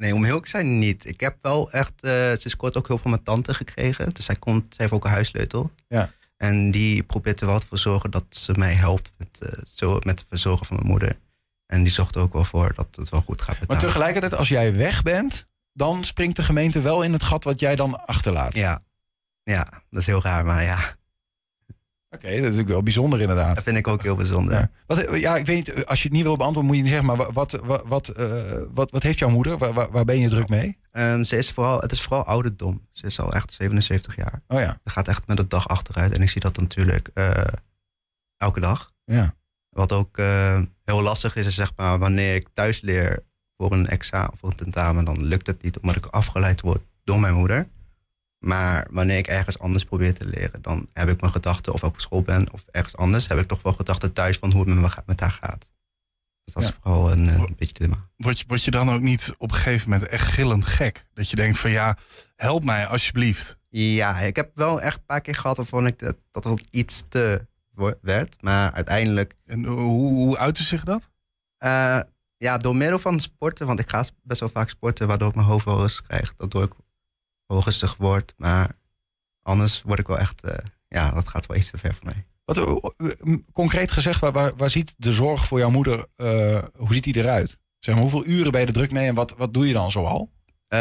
Nee, 0.00 0.14
om 0.14 0.24
heel 0.24 0.40
te 0.40 0.48
zijn 0.48 0.78
niet. 0.78 1.06
Ik 1.06 1.20
heb 1.20 1.36
wel 1.42 1.70
echt... 1.70 2.02
eh 2.02 2.10
ze 2.10 2.48
scoort 2.48 2.76
ook 2.76 2.86
heel 2.86 2.98
veel 2.98 2.98
van 2.98 3.10
mijn 3.10 3.22
tante 3.22 3.54
gekregen. 3.54 4.10
Dus 4.14 4.24
zij, 4.24 4.34
komt, 4.34 4.64
zij 4.68 4.76
heeft 4.76 4.92
ook 4.92 5.04
een 5.04 5.10
huissleutel. 5.10 5.70
Ja. 5.88 6.10
En 6.36 6.70
die 6.70 7.02
probeert 7.02 7.40
er 7.40 7.46
wel 7.46 7.60
voor 7.60 7.68
te 7.68 7.76
zorgen 7.76 8.10
dat 8.10 8.24
ze 8.28 8.52
mij 8.52 8.72
helpt 8.72 9.12
met, 9.16 9.40
eh, 9.40 9.58
zo, 9.74 9.92
met 9.92 10.20
het 10.20 10.28
verzorgen 10.28 10.66
van 10.66 10.76
mijn 10.76 10.88
moeder. 10.88 11.18
En 11.66 11.82
die 11.82 11.92
zorgt 11.92 12.14
er 12.14 12.20
ook 12.20 12.32
wel 12.32 12.44
voor 12.44 12.72
dat 12.74 12.86
het 12.92 13.08
wel 13.08 13.20
goed 13.20 13.42
gaat 13.42 13.58
met 13.58 13.68
Maar 13.68 13.76
haar. 13.76 13.86
tegelijkertijd, 13.86 14.34
als 14.34 14.48
jij 14.48 14.76
weg 14.76 15.02
bent, 15.02 15.46
dan 15.72 16.04
springt 16.04 16.36
de 16.36 16.42
gemeente 16.42 16.80
wel 16.80 17.02
in 17.02 17.12
het 17.12 17.22
gat 17.22 17.44
wat 17.44 17.60
jij 17.60 17.76
dan 17.76 18.06
achterlaat. 18.06 18.54
Ja, 18.54 18.82
ja 19.42 19.82
dat 19.90 20.00
is 20.00 20.06
heel 20.06 20.22
raar, 20.22 20.44
maar 20.44 20.62
ja. 20.62 20.96
Oké, 22.12 22.26
dat 22.26 22.34
is 22.34 22.40
natuurlijk 22.40 22.68
wel 22.68 22.82
bijzonder 22.82 23.20
inderdaad. 23.20 23.54
Dat 23.54 23.64
vind 23.64 23.76
ik 23.76 23.88
ook 23.88 24.02
heel 24.02 24.16
bijzonder. 24.16 24.54
Ja. 24.54 24.70
Wat, 24.86 25.20
ja, 25.20 25.36
ik 25.36 25.46
weet 25.46 25.56
niet, 25.56 25.86
als 25.86 25.98
je 26.02 26.08
het 26.08 26.16
niet 26.16 26.22
wil 26.22 26.36
beantwoorden, 26.36 26.70
moet 26.70 26.76
je 26.76 26.82
niet 26.82 26.92
zeggen, 26.92 27.16
maar 27.16 27.32
wat, 27.32 27.52
wat, 27.62 27.82
wat, 27.86 28.08
eh, 28.08 28.62
wat, 28.72 28.90
wat 28.90 29.02
heeft 29.02 29.18
jouw 29.18 29.28
moeder? 29.28 29.58
Waar, 29.58 29.72
waar, 29.72 29.90
waar 29.90 30.04
ben 30.04 30.18
je 30.18 30.28
druk 30.28 30.48
mee? 30.48 30.78
Ehm, 30.90 31.22
ze 31.22 31.36
is 31.36 31.50
vooral, 31.50 31.80
het 31.80 31.92
is 31.92 32.02
vooral 32.02 32.24
ouderdom. 32.24 32.86
Ze 32.92 33.06
is 33.06 33.20
al 33.20 33.32
echt 33.32 33.52
77 33.52 34.16
jaar. 34.16 34.42
Oh 34.48 34.60
ja. 34.60 34.80
Ze 34.84 34.90
gaat 34.90 35.08
echt 35.08 35.26
met 35.26 35.36
de 35.36 35.46
dag 35.46 35.68
achteruit. 35.68 36.16
En 36.16 36.22
ik 36.22 36.30
zie 36.30 36.40
dat 36.40 36.56
natuurlijk 36.56 37.10
eh, 37.14 37.44
elke 38.36 38.60
dag. 38.60 38.92
Ja. 39.04 39.34
Wat 39.68 39.92
ook 39.92 40.18
eh, 40.18 40.60
heel 40.84 41.02
lastig 41.02 41.36
is, 41.36 41.46
is 41.46 41.54
zeg 41.54 41.72
maar 41.76 41.98
wanneer 41.98 42.34
ik 42.34 42.48
thuis 42.52 42.80
leer 42.80 43.24
voor 43.56 43.72
een 43.72 43.86
examen, 43.86 44.36
voor 44.36 44.50
een 44.50 44.56
tentamen, 44.56 45.04
dan 45.04 45.24
lukt 45.24 45.46
het 45.46 45.62
niet 45.62 45.78
omdat 45.78 45.96
ik 45.96 46.06
afgeleid 46.06 46.60
word 46.60 46.82
door 47.04 47.20
mijn 47.20 47.34
moeder. 47.34 47.68
Maar 48.40 48.86
wanneer 48.90 49.18
ik 49.18 49.26
ergens 49.26 49.58
anders 49.58 49.84
probeer 49.84 50.14
te 50.14 50.26
leren, 50.26 50.62
dan 50.62 50.88
heb 50.92 51.08
ik 51.08 51.20
mijn 51.20 51.32
gedachten, 51.32 51.72
of 51.72 51.82
ik 51.82 51.88
op 51.88 52.00
school 52.00 52.22
ben 52.22 52.52
of 52.52 52.64
ergens 52.70 52.96
anders, 52.96 53.28
heb 53.28 53.38
ik 53.38 53.48
toch 53.48 53.62
wel 53.62 53.72
gedachten 53.72 54.12
thuis 54.12 54.36
van 54.36 54.52
hoe 54.52 54.60
het 54.60 54.80
met, 54.80 54.96
me 54.96 55.02
met 55.06 55.20
haar 55.20 55.38
gaat. 55.42 55.70
Dus 56.44 56.54
dat 56.54 56.62
is 56.62 56.78
vooral 56.80 57.12
een, 57.12 57.28
eh, 57.28 57.34
een 57.34 57.54
beetje 57.56 57.74
dilemma. 57.74 58.08
Word 58.16 58.38
je, 58.38 58.44
word 58.48 58.64
je 58.64 58.70
dan 58.70 58.90
ook 58.90 59.00
niet 59.00 59.34
op 59.38 59.50
een 59.50 59.56
gegeven 59.56 59.90
moment 59.90 60.08
echt 60.08 60.26
gillend 60.26 60.66
gek? 60.66 61.06
Dat 61.14 61.30
je 61.30 61.36
denkt 61.36 61.58
van 61.58 61.70
ja, 61.70 61.96
help 62.36 62.64
mij 62.64 62.86
alsjeblieft. 62.86 63.58
Ja, 63.68 64.18
ik 64.18 64.36
heb 64.36 64.50
wel 64.54 64.80
echt 64.80 64.96
een 64.96 65.04
paar 65.04 65.20
keer 65.20 65.34
gehad 65.34 65.56
waarvan 65.56 65.86
ik 65.86 65.98
dat, 65.98 66.16
dat 66.30 66.44
het 66.44 66.66
iets 66.70 67.04
te 67.08 67.46
werd. 68.00 68.42
Maar 68.42 68.72
uiteindelijk. 68.72 69.34
En 69.46 69.64
hoe, 69.64 70.12
hoe 70.12 70.38
uitte 70.38 70.62
zich 70.62 70.84
dat? 70.84 71.10
Eh, 71.58 72.00
ja, 72.36 72.58
door 72.58 72.76
middel 72.76 72.98
van 72.98 73.20
sporten. 73.20 73.66
Want 73.66 73.80
ik 73.80 73.88
ga 73.88 74.04
best 74.22 74.40
wel 74.40 74.48
vaak 74.48 74.68
sporten, 74.68 75.06
waardoor 75.06 75.28
ik 75.28 75.34
mijn 75.34 75.46
hoofd 75.46 75.64
wel 75.64 75.80
rust 75.80 76.02
krijg. 76.02 76.34
Waardoor 76.36 76.62
ik 76.62 76.72
wel 77.50 77.62
rustig 77.62 77.96
word. 77.96 78.34
Maar 78.36 78.70
anders 79.42 79.82
word 79.82 79.98
ik 79.98 80.06
wel 80.06 80.18
echt. 80.18 80.44
eh, 80.44 80.54
ja, 80.88 81.10
dat 81.10 81.28
gaat 81.28 81.46
wel 81.46 81.56
iets 81.56 81.70
te 81.70 81.78
ver 81.78 81.94
voor 81.94 82.04
mij. 82.04 82.24
Wat, 82.44 82.56
eh, 82.56 83.10
eh, 83.32 83.38
concreet 83.52 83.90
gezegd, 83.90 84.20
waar, 84.20 84.32
waar, 84.32 84.56
waar 84.56 84.70
ziet 84.70 84.94
de 84.96 85.12
zorg 85.12 85.46
voor 85.46 85.58
jouw 85.58 85.70
moeder, 85.70 86.06
hoe 86.76 86.92
ziet 86.92 87.04
die 87.04 87.16
eruit? 87.16 87.58
Zeg 87.78 87.94
maar, 87.94 88.02
hoeveel 88.02 88.26
uren 88.26 88.52
ben 88.52 88.60
je 88.60 88.66
er 88.66 88.72
druk 88.72 88.90
mee 88.90 89.08
en 89.08 89.14
wat, 89.14 89.34
wat 89.36 89.54
doe 89.54 89.66
je 89.66 89.72
dan 89.72 89.90
zoal? 89.90 90.30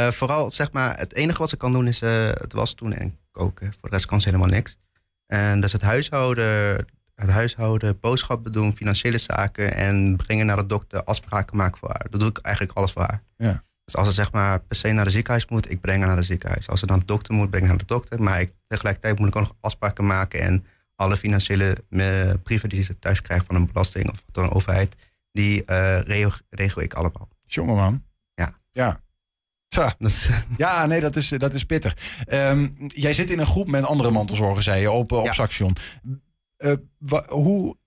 Vooral, 0.09 0.51
zeg 0.51 0.72
maar, 0.72 0.97
het 0.97 1.13
enige 1.13 1.39
wat 1.39 1.49
ze 1.49 1.57
kan 1.57 1.72
doen 1.72 1.88
is 1.88 1.99
het 1.99 2.53
was 2.53 2.76
doen 2.76 2.93
en 2.93 3.17
koken. 3.32 3.74
Voor 3.74 3.89
de 3.89 3.95
rest 3.95 4.05
kan 4.05 4.22
ze 4.22 4.30
helemaal 4.30 4.49
niks. 4.49 4.78
En 5.26 5.61
dus 5.61 5.72
het 5.72 5.82
huishouden, 5.82 6.86
het 7.15 7.30
huishouden, 7.30 7.99
boodschappen 7.99 8.51
doen, 8.51 8.76
financiële 8.76 9.17
zaken 9.17 9.74
en 9.74 10.15
brengen 10.15 10.45
naar 10.45 10.57
de 10.57 10.65
dokter, 10.65 11.03
afspraken 11.03 11.57
maken 11.57 11.78
voor 11.78 11.89
haar. 11.89 12.07
Dat 12.09 12.20
doe 12.20 12.30
ik 12.30 12.38
eigenlijk 12.38 12.78
alles 12.78 12.91
voor 12.91 13.01
haar. 13.01 13.24
Ja. 13.38 13.63
Dus 13.90 14.00
als 14.00 14.08
ze 14.08 14.14
zeg 14.14 14.32
maar 14.32 14.60
per 14.60 14.78
se 14.78 14.92
naar 14.92 15.06
de 15.06 15.12
ziekenhuis 15.12 15.48
moet, 15.48 15.72
ik 15.72 15.82
breng 15.82 15.98
haar 15.98 16.08
naar 16.08 16.16
de 16.16 16.24
ziekenhuis. 16.24 16.70
Als 16.70 16.80
ze 16.80 16.86
naar 16.86 17.00
de 17.00 17.06
dokter 17.06 17.34
moet, 17.34 17.50
breng 17.50 17.64
haar 17.64 17.76
naar 17.76 17.86
de 17.86 17.94
dokter. 17.94 18.22
Maar 18.22 18.42
ik, 18.42 18.52
tegelijkertijd 18.68 19.20
moet 19.20 19.28
ik 19.28 19.36
ook 19.36 19.42
nog 19.42 19.56
afspraken 19.60 20.06
maken 20.06 20.40
en 20.40 20.66
alle 20.96 21.18
financiële 21.18 21.78
eh, 21.90 22.32
brieven 22.44 22.70
die 22.70 22.84
ze 22.84 23.00
thuis 23.00 23.22
krijgt 23.22 23.46
van 23.46 23.56
een 23.56 23.68
belasting 23.68 24.10
of 24.10 24.24
van 24.32 24.44
een 24.44 24.52
overheid, 24.52 24.96
die 25.32 25.66
eh, 25.66 26.02
regel, 26.02 26.32
regel 26.50 26.82
ik 26.82 26.94
allemaal. 26.94 27.28
Jongen 27.46 27.76
man. 27.76 28.04
Ja. 28.34 28.50
Ja. 28.72 29.02
Tja. 29.68 29.96
Ja, 30.58 30.86
nee, 30.86 31.00
dat 31.00 31.16
is, 31.16 31.30
dat 31.30 31.54
is 31.54 31.66
pittig. 31.66 31.98
Ehm, 32.26 32.70
jij 32.88 33.14
zit 33.14 33.30
in 33.30 33.40
een 33.40 33.46
groep 33.46 33.68
met 33.68 33.84
andere 33.84 34.12
mantelzorgers, 34.12 34.66
zei 34.66 34.82
je, 34.82 34.92
op, 34.92 35.12
eh, 35.12 35.18
op 35.18 35.28
Saxion. 35.28 35.76
Eh, 36.58 36.74
hoe 37.28 37.78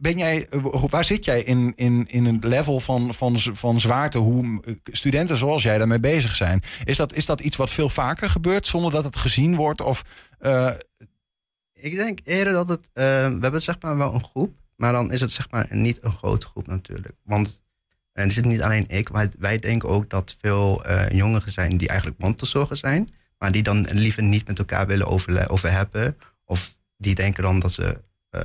ben 0.00 0.18
jij, 0.18 0.46
eh, 0.48 0.84
waar 0.90 1.04
zit 1.04 1.24
jij 1.24 1.42
in, 1.42 1.72
in, 1.76 2.06
in 2.08 2.24
een 2.24 2.38
level 2.40 2.80
van, 2.80 3.14
van, 3.14 3.38
van 3.38 3.80
zwaarte, 3.80 4.18
hoe 4.18 4.62
eh, 4.64 4.74
studenten 4.84 5.36
zoals 5.36 5.62
jij 5.62 5.78
daarmee 5.78 6.00
bezig 6.00 6.36
zijn? 6.36 6.62
Is 6.84 6.96
dat, 6.96 7.12
is 7.12 7.26
dat 7.26 7.40
iets 7.40 7.56
wat 7.56 7.70
veel 7.70 7.88
vaker 7.88 8.30
gebeurt 8.30 8.66
zonder 8.66 8.90
dat 8.90 9.04
het 9.04 9.16
gezien 9.16 9.56
wordt? 9.56 9.80
Of, 9.80 10.02
eh, 10.38 10.70
Ik 11.72 11.96
denk 11.96 12.18
eerder 12.24 12.52
dat 12.52 12.68
het. 12.68 12.88
eh, 12.92 13.04
we 13.04 13.38
hebben 13.40 13.62
zeg 13.62 13.76
maar 13.80 13.96
wel 13.96 14.14
een 14.14 14.24
groep, 14.24 14.58
maar 14.76 14.92
dan 14.92 15.12
is 15.12 15.20
het 15.20 15.32
zeg 15.32 15.50
maar 15.50 15.66
niet 15.70 16.04
een 16.04 16.12
grote 16.12 16.46
groep 16.46 16.66
natuurlijk. 16.66 17.14
Want 17.24 17.62
en 18.12 18.22
het 18.22 18.32
is 18.36 18.40
niet 18.42 18.62
alleen 18.62 18.84
ik, 18.88 19.10
maar 19.10 19.28
wij 19.38 19.58
denken 19.58 19.88
ook 19.88 20.10
dat 20.10 20.36
veel 20.40 20.84
eh, 20.84 21.10
jongeren 21.10 21.52
zijn 21.52 21.76
die 21.76 21.88
eigenlijk 21.88 22.20
mantelzorgers 22.20 22.80
zijn, 22.80 23.08
maar 23.38 23.52
die 23.52 23.62
dan 23.62 23.86
liever 23.90 24.22
niet 24.22 24.46
met 24.46 24.58
elkaar 24.58 24.86
willen 24.86 25.06
over 25.48 25.70
hebben. 25.72 26.16
Of 26.44 26.78
die 26.96 27.14
denken 27.14 27.42
dan 27.42 27.60
dat 27.60 27.72
ze, 27.72 28.02
eh, 28.30 28.40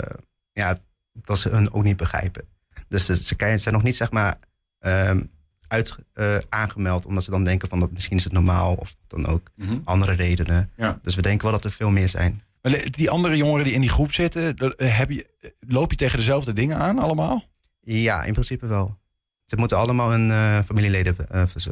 ja, 0.54 0.78
dat 1.22 1.38
ze 1.40 1.50
hun 1.50 1.74
ook 1.74 1.84
niet 1.84 1.98
begrijpen. 1.98 2.46
Dus 2.88 3.06
ze, 3.06 3.24
ze 3.24 3.36
zijn 3.38 3.74
nog 3.74 3.84
niet 3.84 3.96
zeg 3.96 4.12
maar 4.12 4.40
ehm, 4.80 5.22
uit, 5.68 5.98
eh, 6.14 6.36
aangemeld, 6.50 7.06
omdat 7.06 7.24
ze 7.24 7.32
dan 7.32 7.44
denken 7.44 7.68
van 7.68 7.80
dat 7.80 7.92
misschien 7.92 8.18
is 8.18 8.24
het 8.24 8.34
normaal 8.34 8.74
of 8.74 8.96
dan 9.08 9.26
ook. 9.26 9.52
Mhm. 9.56 9.78
Andere 9.84 10.14
redenen. 10.14 10.72
Ja. 10.76 11.00
Dus 11.02 11.16
we 11.16 11.22
denken 11.22 11.44
wel 11.44 11.52
dat 11.56 11.64
er 11.64 11.72
veel 11.72 11.90
meer 11.90 12.10
zijn. 12.10 12.42
maar 12.62 12.86
die 12.90 13.10
andere 13.10 13.38
jongeren 13.38 13.64
die 13.64 13.74
in 13.74 13.82
die 13.82 13.90
groep 13.90 14.14
zitten, 14.14 14.56
eh, 14.56 14.98
heb 14.98 15.10
je, 15.10 15.30
eh, 15.40 15.50
loop 15.60 15.92
je 15.92 15.98
tegen 15.98 16.18
dezelfde 16.18 16.54
dingen 16.54 16.78
aan 16.78 17.00
allemaal? 17.00 17.44
Ja, 17.82 18.24
in 18.24 18.34
principe 18.34 18.68
wel. 18.68 18.98
Ze 19.46 19.56
moeten 19.56 19.78
allemaal 19.78 20.12
hun 20.12 20.64
familieleden 20.64 21.16
verz- 21.30 21.68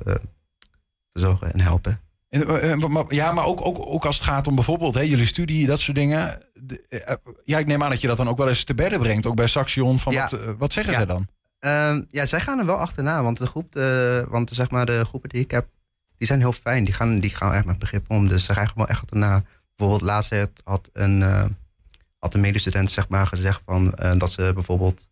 verzorgen 1.12 1.54
en 1.54 1.60
helpen. 1.60 2.00
En, 2.36 2.48
eh, 2.62 2.72
eh, 2.72 3.06
ja, 3.10 3.32
maar 3.32 3.46
ook, 3.46 3.66
ook, 3.66 3.78
ook 3.80 4.06
als 4.06 4.16
het 4.16 4.26
gaat 4.26 4.48
om 4.48 4.56
bijvoorbeeld 4.56 4.94
hè, 4.94 5.00
jullie 5.00 5.26
studie, 5.26 5.68
dat 5.68 5.80
soort 5.80 5.98
dingen. 5.98 6.42
Eh, 6.90 7.16
ja, 7.44 7.58
ik 7.58 7.66
neem 7.68 7.84
aan 7.84 7.90
dat 7.90 8.02
je 8.02 8.08
dat 8.08 8.18
dan 8.18 8.28
ook 8.30 8.38
wel 8.38 8.48
eens 8.48 8.64
te 8.64 8.74
bedden 8.74 9.00
brengt. 9.00 9.26
Ook 9.26 9.36
bij 9.36 9.48
Saxion. 9.48 10.00
Van 10.00 10.14
Ja. 10.14 10.30
wat, 10.30 10.40
wat 10.58 10.74
zeggen 10.74 10.94
Ja. 10.94 11.00
ze 11.00 11.06
dan? 11.06 11.28
Ehm, 11.60 12.02
ja, 12.10 12.26
zij 12.26 12.40
gaan 12.40 12.60
er 12.60 12.66
wel 12.66 12.76
achterna, 12.76 13.24
want 13.24 13.38
de 13.38 13.48
groep, 13.48 13.72
de, 13.72 14.26
want 14.30 14.50
zeg 14.50 14.70
maar 14.70 14.86
de 14.86 15.06
groepen 15.06 15.30
die 15.30 15.42
ik 15.42 15.52
heb, 15.52 15.68
die 16.18 16.28
zijn 16.28 16.40
heel 16.40 16.52
fijn. 16.54 16.84
Die 16.84 16.94
gaan, 16.94 17.20
die 17.20 17.30
gaan 17.30 17.54
echt 17.54 17.66
met 17.66 17.80
begrip 17.80 18.06
om. 18.10 18.28
Dus 18.28 18.46
ze 18.46 18.54
gaan 18.54 18.70
wel 18.76 18.88
echt 18.88 19.00
achterna. 19.02 19.44
Bijvoorbeeld 19.76 20.10
laatst 20.10 20.36
had- 20.64 20.90
een, 20.94 21.22
had 22.20 22.34
een 22.34 22.42
medestudent 22.42 22.92
zeg 22.92 23.10
maar 23.10 23.28
gezegd 23.28 23.62
van, 23.66 23.94
dat 24.18 24.32
ze 24.32 24.52
bijvoorbeeld 24.54 25.10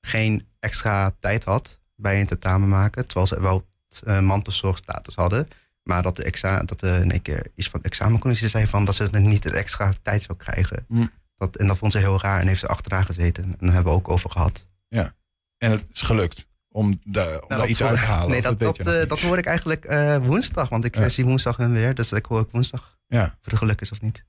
geen 0.00 0.46
extra 0.60 1.10
tijd 1.20 1.44
had 1.44 1.80
bij 1.94 2.20
een 2.20 2.26
tentamen 2.26 2.68
maken, 2.68 3.04
terwijl 3.06 3.26
ze 3.26 3.40
wel 3.40 3.64
uh, 4.06 4.20
mantelzorgstatus 4.20 5.14
hadden. 5.14 5.48
Maar 5.82 6.02
dat 6.02 6.16
de, 6.16 6.22
exa 6.22 6.62
dat 6.62 6.82
in 6.82 7.10
één 7.10 7.22
keer 7.22 7.46
iets 7.54 7.68
van 7.68 7.80
de 7.80 7.86
examencommissie 7.88 8.48
zei 8.48 8.66
van 8.66 8.84
dat 8.84 8.94
ze 8.94 9.08
niet 9.12 9.42
de 9.42 9.50
extra 9.50 9.92
tijd 10.02 10.22
zou 10.22 10.38
krijgen. 10.38 10.84
Hm. 10.88 11.06
Dat, 11.36 11.56
en 11.56 11.66
dat 11.66 11.76
vond 11.76 11.92
ze 11.92 11.98
heel 11.98 12.20
raar 12.20 12.40
en 12.40 12.46
heeft 12.46 12.60
ze 12.60 12.66
achteraan 12.66 13.04
gezeten. 13.04 13.44
En 13.44 13.54
daar 13.58 13.72
hebben 13.74 13.92
we 13.92 13.98
ook 13.98 14.08
over 14.08 14.30
gehad. 14.30 14.66
Ja. 14.88 15.14
En 15.58 15.70
het 15.70 15.84
is 15.92 16.02
gelukt 16.02 16.46
om, 16.68 17.00
Nou, 17.04 17.42
daar 17.48 17.66
iets 17.68 17.78
hoor- 17.78 17.88
uit 17.88 17.98
te 17.98 18.04
halen. 18.04 18.30
Nee, 18.30 18.42
dat, 18.42 18.58
dat, 18.58 18.78
eh, 18.78 19.08
dat 19.08 19.20
hoor 19.20 19.38
ik 19.38 19.46
eigenlijk 19.46 19.84
eh, 19.84 20.16
woensdag. 20.16 20.68
Want 20.68 20.84
ik 20.84 20.94
Ja. 20.96 21.02
eh, 21.02 21.08
zie 21.10 21.24
woensdag 21.24 21.56
hun 21.56 21.72
weer. 21.72 21.94
Dus 21.94 22.12
ik 22.12 22.24
hoor 22.24 22.38
ook 22.38 22.50
woensdag 22.50 22.98
Ja. 23.06 23.24
of 23.24 23.50
het 23.50 23.56
geluk 23.58 23.80
is 23.80 23.92
of 23.92 24.00
niet. 24.00 24.24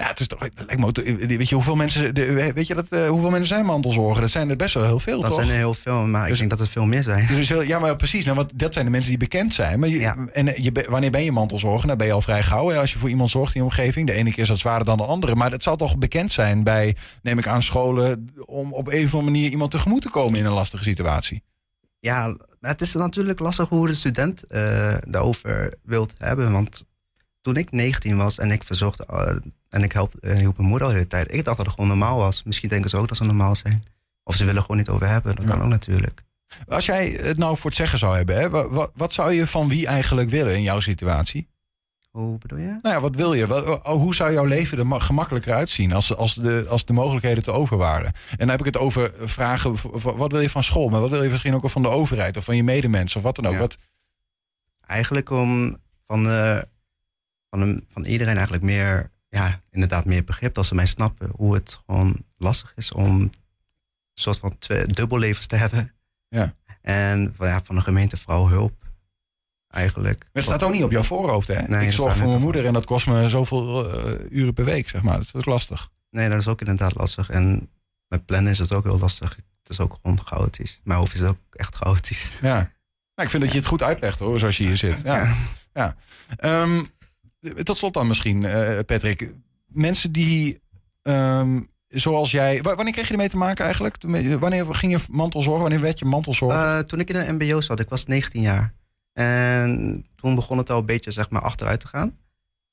Ja, 0.00 0.06
het 0.06 0.20
is 0.20 0.26
toch, 0.26 0.40
lijkt 0.40 0.78
me 0.78 0.86
ook- 0.86 0.96
weet 1.28 1.48
je 1.48 1.54
hoeveel 1.54 1.76
mensen, 1.76 2.14
de- 2.14 2.52
weet 2.54 2.66
je 2.66 2.74
dat, 2.74 2.86
eh, 2.88 3.08
hoeveel 3.08 3.30
mensen 3.30 3.48
zijn 3.48 3.64
mantelzorgen? 3.64 4.20
Dat 4.20 4.30
zijn 4.30 4.50
er 4.50 4.56
best 4.56 4.74
wel 4.74 4.84
heel 4.84 4.98
veel, 4.98 5.20
Dat 5.20 5.30
toch? 5.30 5.38
zijn 5.38 5.50
er 5.50 5.56
heel 5.56 5.74
veel, 5.74 6.06
maar 6.06 6.20
Dus- 6.22 6.30
ik 6.32 6.38
denk 6.38 6.50
dat 6.50 6.58
het 6.58 6.68
veel 6.68 6.84
meer 6.84 7.02
zijn. 7.02 7.26
Dus 7.26 7.48
heel- 7.48 7.62
ja, 7.62 7.78
maar 7.78 7.96
precies. 7.96 8.24
Nou, 8.24 8.36
want 8.36 8.58
dat 8.58 8.72
zijn 8.72 8.84
de 8.84 8.90
mensen 8.90 9.08
die 9.10 9.18
bekend 9.18 9.54
zijn. 9.54 9.80
Maar 9.80 9.88
je, 9.88 10.28
en 10.32 10.54
eh, 10.54 10.64
je, 10.64 10.84
wanneer 10.88 11.10
ben 11.10 11.24
je 11.24 11.32
mantelzorger? 11.32 11.88
Dan 11.88 11.96
ben 11.96 12.06
je 12.06 12.12
al 12.12 12.20
vrij 12.22 12.42
gauw. 12.42 12.68
Hè, 12.68 12.78
als 12.78 12.92
je 12.92 12.98
voor 12.98 13.08
iemand 13.08 13.30
zorgt 13.30 13.54
in 13.54 13.60
je 13.60 13.66
omgeving. 13.66 14.06
De 14.06 14.12
ene 14.12 14.30
keer 14.32 14.42
is 14.42 14.48
dat 14.48 14.58
zwaarder 14.58 14.86
dan 14.86 14.96
de 14.96 15.04
andere. 15.04 15.34
Maar 15.34 15.50
het 15.50 15.62
zal 15.62 15.76
toch 15.76 15.98
bekend 15.98 16.32
zijn 16.32 16.64
bij, 16.64 16.96
neem 17.22 17.38
ik 17.38 17.46
aan, 17.46 17.62
scholen. 17.62 18.30
om 18.46 18.72
op 18.72 18.86
een 18.86 19.04
of 19.04 19.14
andere 19.14 19.22
manier 19.32 19.50
iemand 19.50 19.70
tegemoet 19.70 20.02
te 20.02 20.10
komen 20.10 20.38
in 20.38 20.44
een 20.44 20.52
lastige 20.52 20.82
situatie. 20.84 21.42
Ja, 21.98 22.36
het 22.60 22.80
is 22.80 22.94
natuurlijk 22.94 23.38
lastig 23.38 23.68
hoe 23.68 23.86
de 23.86 23.94
student 23.94 24.44
eh, 24.44 24.94
daarover 25.08 25.74
wilt 25.82 26.14
hebben. 26.18 26.52
Want 26.52 26.84
toen 27.40 27.56
ik 27.56 27.70
19 27.70 28.16
was 28.16 28.38
en 28.38 28.50
ik 28.50 28.64
verzocht 28.64 29.04
eh, 29.04 29.36
en 29.68 29.82
ik 29.82 29.92
help, 29.92 30.14
eh, 30.14 30.36
hielp 30.36 30.56
mijn 30.56 30.68
moeder 30.68 30.86
al 30.86 30.92
de 30.92 30.98
hele 30.98 31.08
tijd. 31.10 31.32
Ik 31.34 31.44
dacht 31.44 31.56
dat 31.56 31.66
het 31.66 31.74
gewoon 31.74 31.90
normaal 31.90 32.18
was. 32.18 32.42
Misschien 32.42 32.68
denken 32.68 32.90
ze 32.90 32.96
ook 32.96 33.08
dat 33.08 33.16
ze 33.16 33.24
normaal 33.24 33.56
zijn. 33.56 33.84
Of 34.24 34.34
ze 34.36 34.44
willen 34.44 34.62
gewoon 34.62 34.76
niet 34.76 34.88
over 34.88 35.08
hebben. 35.08 35.36
Dat 35.36 35.44
kan 35.44 35.62
ook 35.62 35.68
natuurlijk. 35.68 36.22
Als 36.68 36.86
jij 36.86 37.08
het 37.08 37.36
nou 37.36 37.56
voor 37.56 37.70
het 37.70 37.78
zeggen 37.78 37.98
zou 37.98 38.16
hebben, 38.16 38.36
hè, 38.40 38.50
wa- 38.50 38.68
wa- 38.68 38.90
wat, 38.94 39.12
zou 39.12 39.32
je 39.32 39.46
van 39.46 39.68
wie 39.68 39.86
eigenlijk 39.86 40.30
willen 40.30 40.54
in 40.56 40.62
jouw 40.62 40.80
situatie? 40.80 41.48
Hoe 42.10 42.38
bedoel 42.38 42.58
je? 42.58 42.78
Nou 42.82 42.94
ja, 42.94 43.00
wat 43.00 43.16
wil 43.16 43.32
je? 43.34 43.46
Wat- 43.46 43.82
hoe 43.86 44.14
zou 44.14 44.32
jouw 44.32 44.44
leven 44.44 44.78
er 44.78 44.86
ma- 44.86 44.98
gemakkelijker 44.98 45.54
uitzien 45.54 45.92
als, 45.92 46.16
als, 46.16 46.34
de, 46.34 46.66
als 46.68 46.84
de 46.84 46.92
mogelijkheden 46.92 47.42
te 47.42 47.50
over 47.52 47.76
waren? 47.76 48.06
En 48.30 48.36
dan 48.38 48.48
heb 48.48 48.58
ik 48.58 48.64
het 48.64 48.76
over 48.78 49.12
vragen, 49.18 49.76
wat 50.16 50.32
wil 50.32 50.40
je 50.40 50.50
van 50.50 50.64
school? 50.64 50.88
Maar 50.88 51.00
wat 51.00 51.10
wil 51.10 51.22
je 51.22 51.30
misschien 51.30 51.54
ook 51.54 51.70
van 51.70 51.82
de 51.82 51.88
overheid 51.88 52.36
of 52.36 52.44
van 52.44 52.56
je 52.56 52.64
medemensen 52.64 53.16
of 53.16 53.22
wat 53.22 53.36
dan 53.36 53.46
ook? 53.46 53.52
Wat, 53.58 53.76
eigenlijk 54.86 55.30
om 55.30 55.76
van, 56.06 56.22
de, 56.24 56.68
van, 57.50 57.80
van 57.88 58.04
iedereen 58.04 58.34
eigenlijk 58.34 58.64
meer, 58.64 59.10
ja, 59.28 59.60
inderdaad 59.70 60.04
meer 60.04 60.24
begrip. 60.24 60.54
Dat 60.54 60.66
ze 60.66 60.74
mij 60.74 60.86
snappen 60.86 61.30
hoe 61.34 61.54
het 61.54 61.80
gewoon 61.86 62.16
lastig 62.36 62.72
is 62.76 62.92
om 62.92 63.20
een 63.20 63.32
soort 64.14 64.38
van 64.38 64.58
twee, 64.58 64.86
dubbellevens 64.86 65.46
te 65.46 65.56
hebben. 65.56 65.92
Ja. 66.28 66.54
En 66.82 67.32
van, 67.36 67.46
ja, 67.46 67.60
van 67.62 67.74
de 67.74 67.80
gemeente 67.80 68.16
vooral 68.16 68.48
hulp. 68.48 68.78
Eigenlijk. 69.68 70.18
Maar 70.18 70.30
het 70.32 70.44
staat 70.44 70.62
ook 70.62 70.72
niet 70.72 70.82
op 70.82 70.90
jouw 70.90 71.02
voorhoofd, 71.02 71.48
hè? 71.48 71.62
Nee, 71.62 71.86
ik 71.86 71.92
zorg 71.92 72.16
voor 72.16 72.28
mijn 72.28 72.40
moeder 72.40 72.66
en 72.66 72.72
dat 72.72 72.84
kost 72.84 73.06
me 73.06 73.28
zoveel 73.28 73.92
eh, 73.92 74.14
uren 74.30 74.54
per 74.54 74.64
week, 74.64 74.88
zeg 74.88 75.02
maar. 75.02 75.16
Dat 75.16 75.34
is 75.34 75.44
lastig. 75.44 75.90
Nee, 76.10 76.28
dat 76.28 76.38
is 76.38 76.48
ook 76.48 76.60
inderdaad 76.60 76.94
lastig. 76.94 77.30
En 77.30 77.70
met 78.08 78.24
plannen 78.24 78.52
is 78.52 78.58
het 78.58 78.72
ook 78.72 78.84
heel 78.84 78.98
lastig. 78.98 79.36
Het 79.60 79.68
is 79.68 79.80
ook 79.80 79.98
gewoon 80.02 80.20
chaotisch. 80.24 80.80
Mijn 80.84 80.98
hoofd 80.98 81.14
is 81.14 81.22
ook 81.22 81.38
echt 81.50 81.74
chaotisch. 81.74 82.32
Ja. 82.40 82.54
Nou, 83.14 83.28
ik 83.28 83.30
vind 83.30 83.42
dat 83.42 83.52
je 83.52 83.58
het 83.58 83.66
goed 83.66 83.82
uitlegt, 83.82 84.18
hoor, 84.18 84.38
zoals 84.38 84.56
je 84.56 84.64
hier 84.64 84.76
zit. 84.76 85.00
Ja. 85.00 85.34
ja. 85.72 85.96
Ehm, 86.36 86.84
tot 87.62 87.78
slot 87.78 87.94
dan 87.94 88.06
misschien, 88.06 88.44
eh, 88.44 88.78
Patrick. 88.86 89.30
Mensen 89.66 90.12
die, 90.12 90.60
ehm, 91.02 91.60
zoals 91.88 92.30
jij... 92.30 92.62
wa- 92.62 92.74
Wanneer 92.74 92.92
kreeg 92.94 93.06
je 93.06 93.12
ermee 93.12 93.28
te 93.28 93.36
maken 93.36 93.64
eigenlijk? 93.64 93.96
Wanneer 94.40 94.74
ging 94.74 94.92
je 94.92 94.98
mantelzorgen? 95.10 95.62
Wanneer 95.62 95.80
werd 95.80 95.98
je 95.98 96.04
mantelzorger? 96.04 96.58
Eh, 96.76 96.78
toen 96.78 97.00
ik 97.00 97.08
in 97.10 97.36
de 97.38 97.44
MBO 97.44 97.60
zat, 97.60 97.80
ik 97.80 97.88
was 97.88 98.04
19 98.06 98.42
jaar. 98.42 98.74
En 99.12 100.06
toen 100.16 100.34
begon 100.34 100.58
het 100.58 100.70
al 100.70 100.78
een 100.78 100.86
beetje 100.86 101.10
zeg 101.10 101.30
maar, 101.30 101.42
achteruit 101.42 101.80
te 101.80 101.86
gaan. 101.86 102.16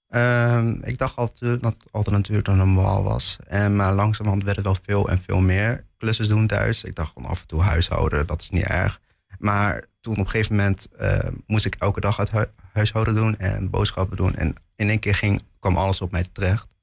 Ehm, 0.08 0.70
ik 0.82 0.98
dacht 0.98 1.16
altijd 1.18 1.62
dat 1.62 1.76
altijd 1.92 2.16
natuurlijk 2.16 2.48
dan 2.48 2.58
normaal 2.58 3.04
was. 3.04 3.38
En, 3.48 3.76
maar 3.76 3.94
langzamerhand 3.94 4.44
werd 4.44 4.56
het 4.56 4.66
wel 4.66 4.78
veel 4.82 5.10
en 5.10 5.20
veel 5.22 5.40
meer 5.40 5.86
klussen 5.98 6.28
doen 6.30 6.48
thuis. 6.48 6.84
Ik 6.84 6.96
dacht 6.96 7.12
gewoon 7.14 7.30
af 7.32 7.42
en 7.42 7.48
toe 7.48 7.62
huishouden, 7.62 8.28
dat 8.28 8.42
is 8.42 8.50
niet 8.50 8.64
erg. 8.64 9.00
Maar 9.40 9.86
toen 10.08 10.18
op 10.18 10.26
een 10.26 10.32
gegeven 10.32 10.56
moment 10.56 10.88
eh, 10.92 11.30
moest 11.48 11.66
ik 11.66 11.76
elke 11.76 12.00
dag 12.00 12.18
hu- 12.18 12.46
huishouden 12.74 13.16
doen 13.16 13.38
en 13.38 13.70
boodschappen 13.70 14.18
doen. 14.18 14.36
En 14.36 14.54
in 14.76 14.90
één 14.90 15.00
keer 15.00 15.16
ging, 15.16 15.44
kwam 15.60 15.78
alles 15.78 16.02
op 16.02 16.12
mij 16.12 16.26
terecht. 16.32 16.76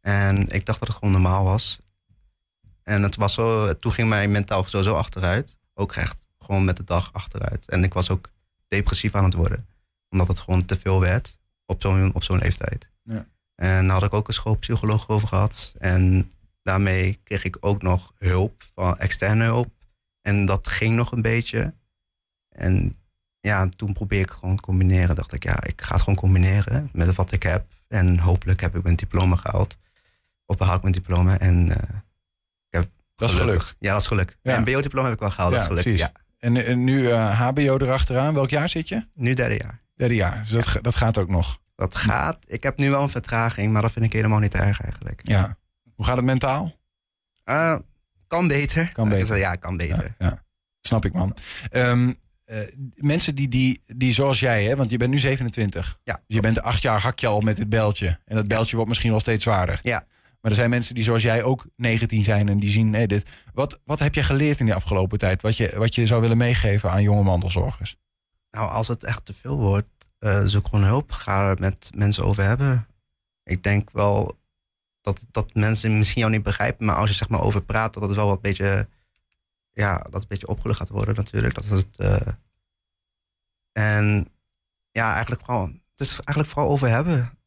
En 0.00 0.48
ik 0.48 0.64
dacht 0.66 0.78
dat 0.78 0.88
het 0.88 0.96
gewoon 0.96 1.12
normaal 1.12 1.44
was. 1.44 1.80
En 2.82 3.02
het 3.02 3.16
was 3.16 3.34
zo, 3.34 3.78
toen 3.78 3.92
ging 3.92 4.08
mijn 4.08 4.30
mentaal 4.30 4.64
sowieso 4.64 4.94
achteruit. 4.94 5.56
Ook 5.74 5.92
echt 5.94 6.26
gewoon 6.38 6.64
met 6.64 6.76
de 6.76 6.84
dag 6.84 7.12
achteruit. 7.12 7.68
En 7.68 7.84
ik 7.84 7.94
was 7.94 8.10
ook 8.10 8.30
depressief 8.68 9.14
aan 9.14 9.24
het 9.24 9.34
worden. 9.34 9.66
Omdat 10.08 10.28
het 10.28 10.40
gewoon 10.40 10.64
te 10.64 10.78
veel 10.78 11.00
werd 11.00 11.38
op 11.66 11.82
zo'n 11.82 12.14
op 12.14 12.22
zo'n 12.22 12.38
leeftijd. 12.38 12.90
Ja. 13.02 13.26
En 13.54 13.84
daar 13.84 13.92
had 13.94 14.02
ik 14.02 14.14
ook 14.14 14.28
een 14.28 14.34
schoolpsycholoog 14.34 15.08
over 15.08 15.28
gehad. 15.28 15.74
En 15.78 16.30
daarmee 16.62 17.20
kreeg 17.24 17.44
ik 17.44 17.56
ook 17.60 17.82
nog 17.82 18.12
hulp, 18.18 18.64
van 18.74 18.96
externe 18.98 19.44
hulp. 19.44 19.70
En 20.22 20.44
dat 20.44 20.68
ging 20.68 20.96
nog 20.96 21.12
een 21.12 21.22
beetje. 21.22 21.74
En 22.60 22.96
ja, 23.40 23.68
toen 23.68 23.92
probeerde 23.92 24.24
ik 24.24 24.30
gewoon 24.30 24.56
te 24.56 24.62
combineren. 24.62 25.14
Dacht 25.14 25.32
ik, 25.34 25.42
ja, 25.44 25.64
ik 25.64 25.82
ga 25.82 25.92
het 25.92 26.02
gewoon 26.02 26.18
combineren 26.18 26.88
met 26.92 27.14
wat 27.14 27.32
ik 27.32 27.42
heb. 27.42 27.66
En 27.88 28.18
hopelijk 28.18 28.60
heb 28.60 28.76
ik 28.76 28.82
mijn 28.82 28.96
diploma 28.96 29.36
gehaald. 29.36 29.76
Of 30.46 30.56
behaal 30.56 30.76
ik 30.76 30.82
mijn 30.82 30.94
diploma. 30.94 31.38
En 31.38 31.68
eh, 31.68 31.82
ik 32.68 32.70
heb 32.70 32.88
Dat 33.14 33.28
is 33.30 33.34
gelukkig- 33.34 33.62
gelukt. 33.62 33.76
Ja, 33.78 33.92
dat 33.92 34.00
is 34.00 34.06
geluk. 34.06 34.36
Ja. 34.42 34.54
En 34.54 34.64
BO-diploma 34.64 35.04
heb 35.06 35.14
ik 35.14 35.20
wel 35.20 35.30
gehaald, 35.30 35.52
dat 35.52 35.60
is 35.60 35.66
gelukt. 35.66 35.82
precies. 35.82 36.00
Ja. 36.02 36.12
En, 36.38 36.56
en 36.66 36.84
nu 36.84 37.10
eh, 37.10 37.40
HBO 37.40 37.76
erachteraan. 37.78 38.34
Welk 38.34 38.50
jaar 38.50 38.68
zit 38.68 38.88
je? 38.88 39.06
Nu 39.14 39.34
derde 39.34 39.56
jaar. 39.56 39.80
Derde 39.96 40.14
jaar. 40.14 40.38
Dus 40.48 40.50
dat, 40.72 40.82
dat 40.84 40.96
gaat 40.96 41.18
ook 41.18 41.28
nog. 41.28 41.58
Dat 41.74 41.94
gaat. 41.96 42.38
Ik 42.48 42.62
heb 42.62 42.78
nu 42.78 42.90
wel 42.90 43.02
een 43.02 43.08
vertraging, 43.08 43.72
maar 43.72 43.82
dat 43.82 43.92
vind 43.92 44.04
ik 44.04 44.12
helemaal 44.12 44.38
niet 44.38 44.54
erg 44.54 44.80
eigenlijk. 44.82 45.20
Ja. 45.24 45.56
Hoe 45.94 46.04
gaat 46.04 46.16
het 46.16 46.24
mentaal? 46.24 46.76
Eh, 47.44 47.76
kan 48.26 48.48
beter. 48.48 48.92
Kan 48.92 49.08
beter. 49.08 49.36
Ja, 49.38 49.54
kan 49.54 49.76
beter. 49.76 50.14
Ja, 50.18 50.42
snap 50.80 51.04
ik, 51.04 51.12
man. 51.12 51.36
Ehm, 51.70 52.12
eh, 52.50 52.58
mensen 52.94 53.34
die, 53.34 53.48
die, 53.48 53.80
die 53.86 54.12
zoals 54.12 54.40
jij, 54.40 54.64
hè, 54.64 54.76
want 54.76 54.90
je 54.90 54.96
bent 54.96 55.10
nu 55.10 55.18
27. 55.18 55.98
Ja, 56.04 56.14
dus 56.14 56.36
je 56.36 56.40
bent 56.40 56.62
acht 56.62 56.82
jaar 56.82 57.00
hak 57.00 57.18
je 57.18 57.26
al 57.26 57.40
met 57.40 57.56
dit 57.56 57.68
bijltje. 57.68 58.18
En 58.24 58.36
dat 58.36 58.48
bijltje 58.48 58.74
wordt 58.74 58.88
misschien 58.88 59.10
wel 59.10 59.20
steeds 59.20 59.42
zwaarder. 59.42 59.80
Ja. 59.82 60.06
Maar 60.40 60.50
er 60.50 60.56
zijn 60.56 60.70
mensen 60.70 60.94
die 60.94 61.04
zoals 61.04 61.22
jij 61.22 61.42
ook 61.42 61.66
19 61.76 62.24
zijn 62.24 62.48
en 62.48 62.58
die 62.58 62.70
zien 62.70 62.90
nee, 62.90 63.06
dit. 63.06 63.26
Wat, 63.54 63.78
wat 63.84 63.98
heb 63.98 64.14
je 64.14 64.22
geleerd 64.22 64.58
in 64.58 64.64
die 64.64 64.74
afgelopen 64.74 65.18
tijd? 65.18 65.42
Wat 65.42 65.56
je, 65.56 65.72
wat 65.76 65.94
je 65.94 66.06
zou 66.06 66.20
willen 66.20 66.36
meegeven 66.36 66.90
aan 66.90 67.02
jonge 67.02 67.22
mantelzorgers? 67.22 67.96
Nou, 68.50 68.70
als 68.70 68.88
het 68.88 69.04
echt 69.04 69.24
te 69.24 69.32
veel 69.32 69.58
wordt, 69.58 69.90
eh, 70.18 70.44
zoek 70.44 70.68
gewoon 70.68 70.84
hulp. 70.84 71.12
Ga 71.12 71.48
er 71.48 71.58
met 71.58 71.90
mensen 71.94 72.24
over 72.24 72.42
hebben. 72.42 72.86
Ik 73.44 73.62
denk 73.62 73.90
wel 73.92 74.38
dat, 75.00 75.24
dat 75.30 75.54
mensen 75.54 75.98
misschien 75.98 76.20
jou 76.20 76.32
niet 76.32 76.42
begrijpen, 76.42 76.86
maar 76.86 76.96
als 76.96 77.10
je 77.10 77.16
zeg 77.16 77.28
maar 77.28 77.42
over 77.42 77.62
praat, 77.62 77.94
dat 77.94 78.02
het 78.02 78.14
wel 78.14 78.26
wat 78.26 78.40
beetje, 78.40 78.88
ja, 79.72 79.96
dat 79.96 80.12
het 80.12 80.22
een 80.22 80.28
beetje 80.28 80.46
opgelucht 80.48 80.78
gaat 80.78 80.88
worden 80.88 81.14
natuurlijk. 81.14 81.54
Dat 81.54 81.64
het, 81.64 81.96
eh, 81.96 82.32
en 83.72 84.28
ja, 84.90 85.12
eigenlijk 85.12 85.42
vooral, 85.44 85.66
het 85.66 86.00
is 86.00 86.10
eigenlijk 86.10 86.48
vooral 86.48 86.70
over 86.70 86.88
hebben. 86.88 87.38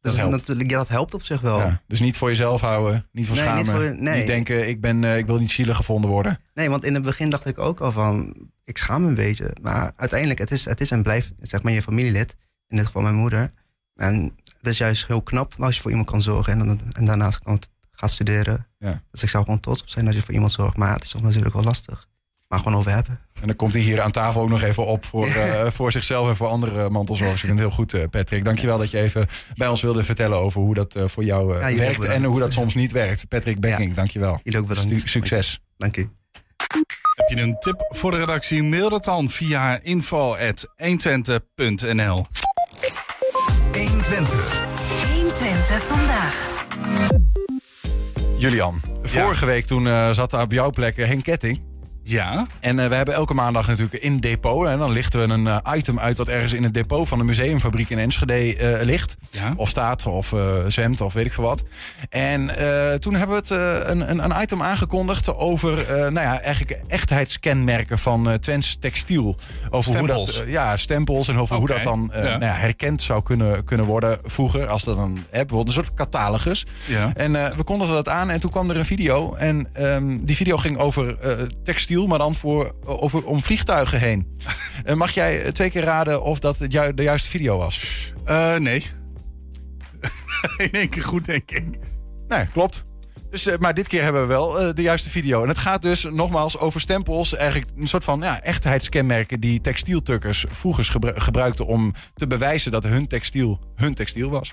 Dat 0.00 0.12
Dus 0.12 0.20
helpt. 0.20 0.36
natuurlijk, 0.36 0.70
ja, 0.70 0.76
dat 0.76 0.88
helpt 0.88 1.14
op 1.14 1.22
zich 1.22 1.40
wel. 1.40 1.58
Ja, 1.58 1.82
dus 1.86 2.00
niet 2.00 2.16
voor 2.16 2.28
jezelf 2.28 2.60
houden, 2.60 3.08
niet 3.12 3.26
voor 3.26 3.34
Nee, 3.36 3.44
schamen. 3.44 3.62
niet 3.62 3.72
voor- 3.72 4.02
nee. 4.02 4.16
Niet 4.18 4.26
denken, 4.26 4.68
ik, 4.68 4.80
ben, 4.80 5.04
eh, 5.04 5.16
ik 5.18 5.26
wil 5.26 5.38
niet 5.38 5.50
zielig 5.50 5.76
gevonden 5.76 6.10
worden. 6.10 6.40
Nee, 6.54 6.70
want 6.70 6.84
in 6.84 6.94
het 6.94 7.02
begin 7.02 7.30
dacht 7.30 7.46
ik 7.46 7.58
ook 7.58 7.80
al 7.80 7.92
van, 7.92 8.34
ik 8.64 8.78
schaam 8.78 9.02
me 9.02 9.08
een 9.08 9.14
beetje. 9.14 9.56
Maar 9.62 9.92
uiteindelijk, 9.96 10.38
het 10.38 10.50
is, 10.50 10.64
het 10.64 10.80
is 10.80 10.90
en 10.90 11.02
blijft, 11.02 11.32
zeg 11.40 11.62
maar, 11.62 11.72
je 11.72 11.82
familielid. 11.82 12.36
In 12.68 12.76
dit 12.76 12.86
geval 12.86 13.02
mijn 13.02 13.14
moeder. 13.14 13.52
En 13.94 14.36
het 14.58 14.66
is 14.66 14.78
juist 14.78 15.06
heel 15.06 15.22
knap 15.22 15.54
als 15.58 15.74
je 15.74 15.80
voor 15.80 15.90
iemand 15.90 16.10
kan 16.10 16.22
zorgen. 16.22 16.52
En, 16.60 16.66
dan- 16.66 16.80
en 16.92 17.04
daarnaast 17.04 17.38
kan 17.38 17.54
het 17.54 17.68
gaan 17.98 18.08
studeren. 18.08 18.66
Ja. 18.78 19.02
Dus 19.10 19.22
ik 19.22 19.28
zou 19.28 19.44
gewoon 19.44 19.60
trots 19.60 19.80
op 19.80 19.88
zijn 19.88 20.06
als 20.06 20.14
je 20.14 20.22
voor 20.22 20.34
iemand 20.34 20.52
zorgt. 20.52 20.76
Maar 20.76 20.92
het 20.94 21.02
is 21.02 21.08
toch 21.10 21.22
natuurlijk 21.22 21.54
wel 21.54 21.64
lastig. 21.64 22.06
Maar 22.48 22.58
gewoon 22.58 22.78
over 22.78 22.90
hebben. 22.90 23.20
En 23.40 23.46
dan 23.46 23.56
komt 23.56 23.72
hij 23.72 23.82
hier 23.82 24.00
aan 24.00 24.10
tafel 24.10 24.40
ook 24.40 24.48
nog 24.48 24.62
even 24.62 24.86
op 24.86 25.04
voor, 25.04 25.26
eh, 25.26 25.70
voor 25.70 25.92
zichzelf 25.92 26.28
en 26.28 26.36
voor 26.36 26.46
andere 26.48 26.90
mantelzorgers. 26.90 27.42
Ik 27.42 27.46
vind 27.48 27.58
het 27.58 27.68
heel 27.68 27.76
goed, 27.76 27.94
eh, 27.94 28.02
Patrick. 28.10 28.44
Dankjewel 28.44 28.78
dat 28.78 28.90
je 28.90 28.98
even 29.00 29.26
bij 29.54 29.68
ons 29.68 29.82
wilde 29.82 30.04
vertellen 30.04 30.38
over 30.38 30.60
hoe 30.60 30.74
dat 30.74 30.94
eh, 30.94 31.08
voor 31.08 31.24
jou 31.24 31.58
eh, 31.60 31.70
Ja, 31.70 31.76
werkt 31.76 32.04
en 32.04 32.24
hoe 32.24 32.38
dat 32.38 32.52
soms 32.52 32.74
niet 32.74 32.92
werkt. 32.92 33.28
Patrick 33.28 33.60
Becking, 33.60 33.94
dankjewel. 33.94 34.40
Jullie 34.42 34.60
ook 34.60 34.66
bedankt. 34.66 34.98
Stu- 34.98 35.08
succes. 35.08 35.60
Dank 35.76 35.96
u. 35.96 36.10
Heb 37.16 37.28
je 37.28 37.36
een 37.40 37.56
tip 37.58 37.84
voor 37.88 38.10
de 38.10 38.16
redactie? 38.18 38.62
Mail 38.62 38.88
dat 38.90 39.04
dan 39.04 39.28
via 39.30 39.80
info.120.nl 39.82 42.26
120. 43.72 44.62
120 45.14 45.82
vandaag. 45.82 46.48
Julian, 48.38 48.80
vorige 49.02 49.46
week 49.46 49.64
toen 49.64 49.86
eh, 49.86 50.10
zat 50.10 50.30
daar 50.30 50.42
op 50.42 50.52
jouw 50.52 50.70
plek 50.70 50.96
eh, 50.96 51.06
Henk 51.06 51.22
Ketting. 51.22 51.67
Ja. 52.08 52.46
En 52.60 52.78
eh, 52.78 52.88
we 52.88 52.94
hebben 52.94 53.14
elke 53.14 53.34
maandag 53.34 53.66
natuurlijk 53.66 54.02
in 54.02 54.20
depot. 54.20 54.66
En 54.66 54.78
dan 54.78 54.90
lichten 54.90 55.28
we 55.28 55.34
een 55.34 55.46
eh, 55.46 55.76
item 55.76 55.98
uit 55.98 56.16
wat 56.16 56.28
ergens 56.28 56.52
in 56.52 56.62
het 56.62 56.74
depot 56.74 57.08
van 57.08 57.18
de 57.18 57.24
museumfabriek 57.24 57.90
in 57.90 57.98
Enschede 57.98 58.56
eh, 58.56 58.84
ligt. 58.84 59.16
Ja. 59.30 59.52
Of 59.56 59.68
staat, 59.68 60.06
of 60.06 60.34
zwemt, 60.66 61.00
of 61.00 61.12
weet 61.12 61.26
ik 61.26 61.32
veel 61.32 61.44
wat. 61.44 61.62
En 62.08 62.50
toen 63.00 63.14
hebben 63.14 63.36
we 63.36 63.54
het, 63.54 63.86
een, 63.88 64.10
een, 64.10 64.24
een 64.24 64.42
item 64.42 64.62
aangekondigd 64.62 65.34
over 65.34 65.86
nou 65.88 66.20
ja, 66.20 66.40
eigenlijk 66.40 66.80
echtheidskenmerken 66.86 67.98
van 67.98 68.30
eh 68.30 68.34
Twents 68.34 68.76
textiel. 68.80 69.36
Over 69.70 69.96
hoe 69.96 70.04
Stempels. 70.04 70.34
dat, 70.34 70.44
eh, 70.44 70.52
ja, 70.52 70.76
stempels 70.76 71.28
en 71.28 71.38
over 71.38 71.56
hoe 71.56 71.66
dat 71.66 71.82
dan 71.82 72.10
ja. 72.12 72.20
nou 72.20 72.44
ja, 72.44 72.52
herkend 72.52 73.02
zou 73.02 73.22
kunnen, 73.22 73.64
kunnen 73.64 73.86
worden 73.86 74.18
vroeger. 74.22 74.66
Als 74.66 74.84
dat 74.84 74.96
dan, 74.96 75.14
hè, 75.14 75.20
bijvoorbeeld 75.30 75.68
een 75.68 75.84
soort 75.84 75.94
catalogus. 75.94 76.66
Ja. 76.86 77.12
En 77.14 77.32
we 77.32 77.62
kondigden 77.64 77.96
dat 77.96 78.08
aan 78.08 78.30
en 78.30 78.40
toen 78.40 78.50
kwam 78.50 78.70
er 78.70 78.76
een 78.76 78.84
video. 78.84 79.34
En 79.34 79.68
ehm, 79.72 80.18
die 80.20 80.36
video 80.36 80.56
ging 80.56 80.78
over 80.78 81.18
eh, 81.18 81.36
maar 82.06 82.18
dan 82.18 82.34
voor, 82.34 82.72
over, 82.84 83.24
om 83.24 83.42
vliegtuigen 83.42 83.98
heen. 84.00 84.26
Eh, 84.84 84.94
mag 84.94 85.10
jij 85.10 85.42
eh, 85.42 85.52
twee 85.52 85.70
keer 85.70 85.82
raden 85.82 86.22
of 86.22 86.38
dat 86.38 86.58
de 86.58 87.02
juiste 87.02 87.28
video 87.28 87.58
was? 87.58 88.12
Eh, 88.24 88.56
nee. 88.56 88.84
In 90.56 90.72
één 90.72 90.88
keer 90.88 91.04
goed, 91.04 91.24
denk 91.24 91.50
ik. 91.50 91.64
Nee, 92.28 92.46
klopt. 92.46 92.84
Dus, 93.30 93.56
maar 93.58 93.74
dit 93.74 93.88
keer 93.88 94.02
hebben 94.02 94.20
we 94.20 94.28
wel 94.28 94.74
de 94.74 94.82
juiste 94.82 95.10
video. 95.10 95.42
En 95.42 95.48
het 95.48 95.58
gaat 95.58 95.82
dus 95.82 96.02
nogmaals 96.02 96.58
over 96.58 96.80
stempels. 96.80 97.36
Eigenlijk 97.36 97.70
een 97.76 97.86
soort 97.86 98.04
van 98.04 98.20
ja, 98.20 98.42
echtheidskenmerken 98.42 99.40
die 99.40 99.60
textieltukkers 99.60 100.44
vroeger 100.48 100.84
gebru- 100.84 101.20
gebruikten 101.20 101.66
om 101.66 101.94
te 102.14 102.26
bewijzen 102.26 102.72
dat 102.72 102.84
hun 102.84 103.06
textiel 103.06 103.58
hun 103.74 103.94
textiel 103.94 104.30
was. 104.30 104.52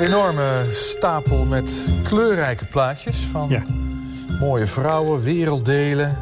Enorme 0.00 0.64
stapel 0.70 1.44
met 1.44 1.86
kleurrijke 2.02 2.64
plaatjes 2.64 3.18
van 3.18 3.64
mooie 4.40 4.66
vrouwen, 4.66 5.22
werelddelen, 5.22 6.18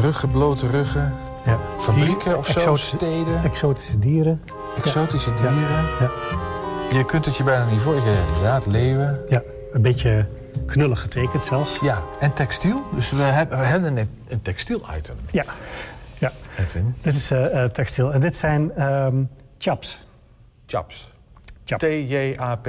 ruggen, 0.00 0.30
blote 0.30 0.70
ruggen, 0.70 1.14
Ja. 1.44 1.58
fabrieken 1.78 2.38
of 2.38 2.46
zo, 2.46 2.58
Exotische- 2.58 2.96
steden, 2.96 3.42
Exotische 3.44 3.98
dieren. 3.98 4.42
exotische 4.76 5.34
dieren. 5.34 5.88
Ja. 6.00 6.10
Je 6.98 7.04
kunt 7.04 7.24
het 7.24 7.36
je 7.36 7.44
bijna 7.44 7.64
niet 7.70 7.80
voor. 7.80 7.94
Ja, 7.94 8.26
inderdaad, 8.28 8.66
leeuwen. 8.66 9.20
Ja, 9.28 9.42
een 9.72 9.82
beetje 9.82 10.26
knullig 10.66 11.00
getekend 11.00 11.44
zelfs. 11.44 11.78
Ja, 11.82 12.02
en 12.20 12.32
textiel. 12.32 12.82
Dus 12.94 13.10
we 13.10 13.22
hebben, 13.22 13.58
we 13.58 13.64
hebben 13.64 13.96
een, 13.96 14.08
een 14.28 14.42
textiel-item. 14.42 15.14
Ja. 15.30 15.44
ja. 16.18 16.32
Edwin. 16.58 16.94
Dit 17.02 17.14
is 17.14 17.30
eh, 17.30 17.64
eh, 17.64 17.70
textiel. 17.70 18.12
En 18.12 18.20
dit 18.20 18.36
zijn 18.36 18.72
ehm 18.76 19.22
chaps. 19.58 20.04
Chaps. 20.66 21.11
T-J-A-P. 21.78 22.68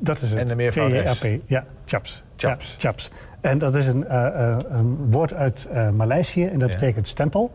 Dat 0.00 0.20
is 0.22 0.30
het. 0.30 0.40
En 0.40 0.46
de 0.46 0.54
meervoud. 0.54 0.90
T-J-A-P. 0.90 1.40
Ja, 1.46 1.64
chaps. 1.84 2.22
Chaps. 2.36 2.70
Ja, 2.72 2.78
chaps. 2.78 3.10
En 3.40 3.58
dat 3.58 3.74
is 3.74 3.86
een, 3.86 4.06
eh, 4.06 4.26
eh, 4.50 4.56
een 4.68 5.10
woord 5.10 5.34
uit 5.34 5.68
eh, 5.72 5.90
Maleisië 5.90 6.46
en 6.46 6.58
dat 6.58 6.68
Ja. 6.68 6.74
betekent 6.74 7.08
stempel. 7.08 7.52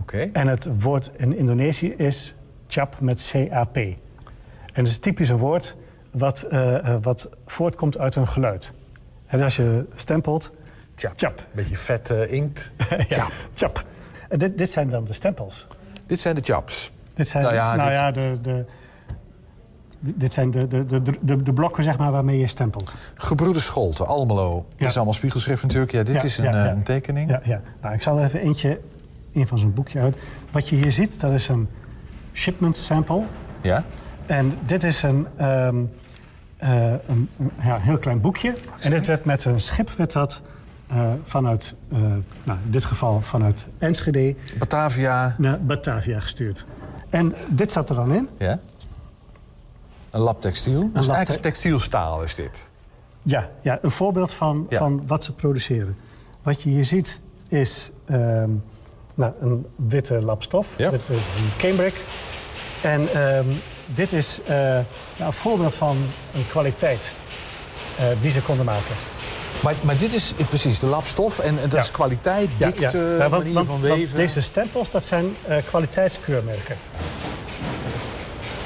Oké. 0.00 0.28
En 0.32 0.46
het 0.48 0.68
woord 0.82 1.10
in 1.16 1.36
Indonesië 1.36 1.92
is 1.92 2.34
chap 2.66 3.00
met 3.00 3.30
C-A-P. 3.32 3.76
En 3.76 3.96
dat 4.74 4.86
is 4.86 4.98
typisch 4.98 5.28
een 5.28 5.36
woord 5.36 5.76
wat, 6.10 6.46
wat 7.02 7.28
voortkomt 7.46 7.98
uit 7.98 8.16
een 8.16 8.28
geluid. 8.28 8.72
En 9.26 9.42
als 9.42 9.56
je 9.56 9.86
stempelt, 9.94 10.52
Chap. 10.96 11.12
chap. 11.16 11.46
Beetje 11.52 11.76
vet 11.76 12.10
eh, 12.10 12.32
inkt. 12.32 12.72
ja, 13.08 13.28
chap. 13.54 13.84
Dit, 14.28 14.58
dit 14.58 14.70
zijn 14.70 14.90
dan 14.90 15.04
de 15.04 15.12
stempels. 15.12 15.66
Dit 16.06 16.20
zijn 16.20 16.34
de 16.34 16.40
chaps. 16.44 16.92
Dit 17.14 17.28
zijn, 17.28 17.42
Nou 17.42 17.54
ja, 17.54 17.76
nou 17.76 17.88
dit- 17.88 17.98
ja, 17.98 18.10
de, 18.10 18.38
de, 18.42 18.64
dit 20.00 20.32
zijn 20.32 20.50
de, 20.50 20.68
de, 20.68 20.86
de, 20.86 21.02
de, 21.20 21.42
de 21.42 21.52
blokken 21.52 21.84
zeg 21.84 21.98
maar, 21.98 22.12
waarmee 22.12 22.38
je 22.38 22.46
stempelt. 22.46 22.94
Gebroeders 23.14 23.64
Scholten, 23.64 24.06
Almelo. 24.06 24.66
Dit 24.76 24.88
is 24.88 24.96
allemaal 24.96 25.14
spiegelschrift 25.14 25.62
natuurlijk. 25.62 25.92
Ja, 25.92 26.02
dit 26.02 26.14
Ja, 26.14 26.22
is 26.22 26.38
een, 26.38 26.44
ja, 26.44 26.64
eh, 26.64 26.70
een 26.70 26.82
tekening. 26.82 27.30
Ja, 27.30 27.40
ja. 27.44 27.60
Nou, 27.82 27.94
ik 27.94 28.02
zal 28.02 28.18
er 28.18 28.24
even 28.24 28.40
eentje, 28.40 28.80
een 29.32 29.46
van 29.46 29.58
zijn 29.58 29.72
boekje 29.72 30.00
uit. 30.00 30.20
Wat 30.50 30.68
je 30.68 30.76
hier 30.76 30.92
ziet, 30.92 31.20
dat 31.20 31.32
is 31.32 31.48
een 31.48 31.68
shipment 32.32 32.76
sample. 32.76 33.22
Ja? 33.60 33.84
En 34.26 34.58
dit 34.66 34.84
is 34.84 35.02
een, 35.02 35.26
eh, 35.36 35.68
een, 37.06 37.28
heel 37.58 37.98
klein 37.98 38.20
boekje. 38.20 38.54
En 38.80 38.90
dit 38.90 39.06
werd 39.06 39.24
met 39.24 39.44
een 39.44 39.60
schip 39.60 39.90
werd 39.90 40.12
dat, 40.12 40.40
eh, 40.86 41.12
vanuit, 41.22 41.74
nou, 42.44 42.58
in 42.64 42.70
dit 42.70 42.84
geval 42.84 43.20
vanuit 43.20 43.66
Enschede... 43.78 44.34
Batavia. 44.58 45.34
Naar 45.38 45.60
Batavia 45.60 46.20
gestuurd. 46.20 46.66
En 47.10 47.34
dit 47.48 47.72
zat 47.72 47.88
er 47.88 47.94
dan 47.94 48.14
in. 48.14 48.28
Ja. 48.38 48.58
Een 50.10 50.20
lab 50.20 50.40
textiel. 50.40 50.80
Lab 50.80 50.94
eigenlijk 50.94 51.26
te- 51.26 51.40
textielstaal 51.48 52.22
is 52.22 52.34
dit. 52.34 52.68
Ja, 53.22 53.48
ja 53.62 53.78
een 53.82 53.90
voorbeeld 53.90 54.32
van, 54.32 54.66
Ja. 54.68 54.78
van 54.78 55.02
wat 55.06 55.24
ze 55.24 55.32
produceren. 55.32 55.96
Wat 56.42 56.62
je 56.62 56.70
hier 56.70 56.84
ziet 56.84 57.20
is 57.48 57.90
ehm, 58.06 58.50
nou, 59.14 59.32
een 59.40 59.66
witte 59.76 60.20
lapstof, 60.22 60.68
Ja. 60.76 60.90
van 60.98 61.16
cambric. 61.58 61.94
En 62.82 63.12
ehm, 63.14 63.44
dit 63.86 64.12
is 64.12 64.40
eh, 64.46 64.56
nou, 64.56 64.84
een 65.18 65.32
voorbeeld 65.32 65.74
van 65.74 65.96
een 66.34 66.46
kwaliteit 66.48 67.12
eh, 67.98 68.04
die 68.20 68.30
ze 68.30 68.42
konden 68.42 68.64
maken. 68.64 68.94
Maar, 69.62 69.74
maar 69.80 69.96
dit 69.96 70.12
is 70.12 70.32
precies 70.48 70.78
de 70.78 70.86
labstof 70.86 71.38
en 71.38 71.56
dat 71.62 71.72
Ja. 71.72 71.78
is 71.80 71.90
kwaliteit, 71.90 72.48
dikte, 72.58 72.98
Ja, 72.98 73.28
want- 73.28 73.30
manier 73.42 73.54
want- 73.54 73.66
van 73.66 73.80
weven. 73.80 74.16
deze 74.16 74.40
stempels, 74.40 74.90
dat 74.90 75.04
zijn 75.04 75.36
eh, 75.46 75.56
kwaliteitskeurmerken. 75.66 76.76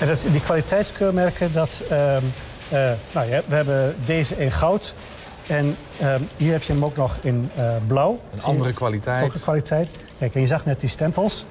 En 0.02 0.08
dat, 0.08 0.26
die 0.30 0.40
kwaliteitskeurmerken, 0.40 1.52
dat, 1.52 1.82
ehm, 1.88 2.22
eh, 2.68 2.90
nou 3.12 3.28
ja, 3.28 3.42
we 3.46 3.54
hebben 3.54 3.96
deze 4.04 4.36
in 4.36 4.50
goud. 4.50 4.94
En 5.46 5.76
ehm, 5.98 6.22
hier 6.36 6.52
heb 6.52 6.62
je 6.62 6.72
hem 6.72 6.84
ook 6.84 6.96
nog 6.96 7.18
in 7.22 7.50
eh, 7.56 7.76
blauw. 7.86 8.20
Je? 8.34 8.42
andere 8.42 8.72
kwaliteit. 8.72 9.24
Ook 9.24 9.34
een 9.34 9.40
kwaliteit. 9.40 9.88
Kijk, 10.18 10.34
en 10.34 10.40
je 10.40 10.46
zag 10.46 10.64
net 10.64 10.80
die 10.80 10.88
stempels. 10.88 11.46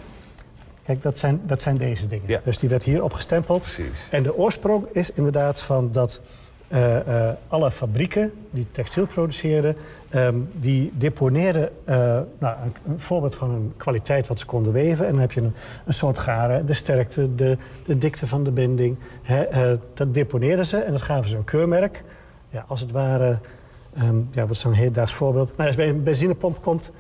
Kijk, 0.86 1.02
dat 1.02 1.18
zijn, 1.18 1.42
dat 1.46 1.62
zijn 1.62 1.78
deze 1.78 2.08
dingen. 2.08 2.42
Dus 2.44 2.58
die 2.58 2.70
werd 2.70 2.84
hier 2.84 3.04
opgestempeld. 3.04 3.60
Precies. 3.60 4.08
En 4.10 4.24
de 4.24 4.38
oorsprong 4.38 4.86
is 4.92 5.12
inderdaad 5.12 5.62
van 5.62 5.92
dat 5.92 6.20
eh, 6.72 7.30
eh, 7.30 7.36
alle 7.48 7.72
fabrieken 7.72 8.32
die 8.50 8.68
textiel 8.72 9.06
produceren, 9.06 9.76
ehm, 10.10 10.36
die 10.54 10.92
deponeerden 10.98 11.70
eh, 11.84 11.96
nou, 12.40 12.56
een, 12.86 13.00
voorbeeld 13.00 13.36
van 13.36 13.50
een 13.50 13.74
kwaliteit 13.78 14.28
wat 14.28 14.40
ze 14.40 14.46
konden 14.46 14.74
weven. 14.74 15.06
En 15.06 15.12
dan 15.12 15.22
heb 15.22 15.32
je 15.32 15.42
een, 15.42 15.54
een 15.86 15.94
soort 15.94 16.20
garen, 16.20 16.66
de 16.66 16.74
sterkte, 16.74 17.36
de, 17.36 17.58
de 17.86 17.98
dikte 17.98 18.28
van 18.28 18.44
de 18.44 18.52
binding. 18.52 18.98
Dat 19.94 20.14
deponeerden 20.14 20.66
ze 20.66 20.78
en 20.78 20.92
dat 20.92 21.02
gaven 21.02 21.30
ze 21.30 21.38
een 21.38 21.44
keurmerk. 21.44 22.04
Ja, 22.50 22.66
als 22.68 22.80
het 22.80 22.92
ware, 22.92 23.40
ehm, 23.96 24.18
ja, 24.32 24.42
wat 24.42 24.50
is 24.50 24.60
zo'n 24.60 24.74
hedendaags 24.74 25.14
voorbeeld? 25.14 25.48
Nou, 25.48 25.62
als 25.62 25.70
je 25.70 25.76
bij 25.76 25.90
een 25.90 26.04
benzinepomp 26.04 26.62
komt, 26.62 26.92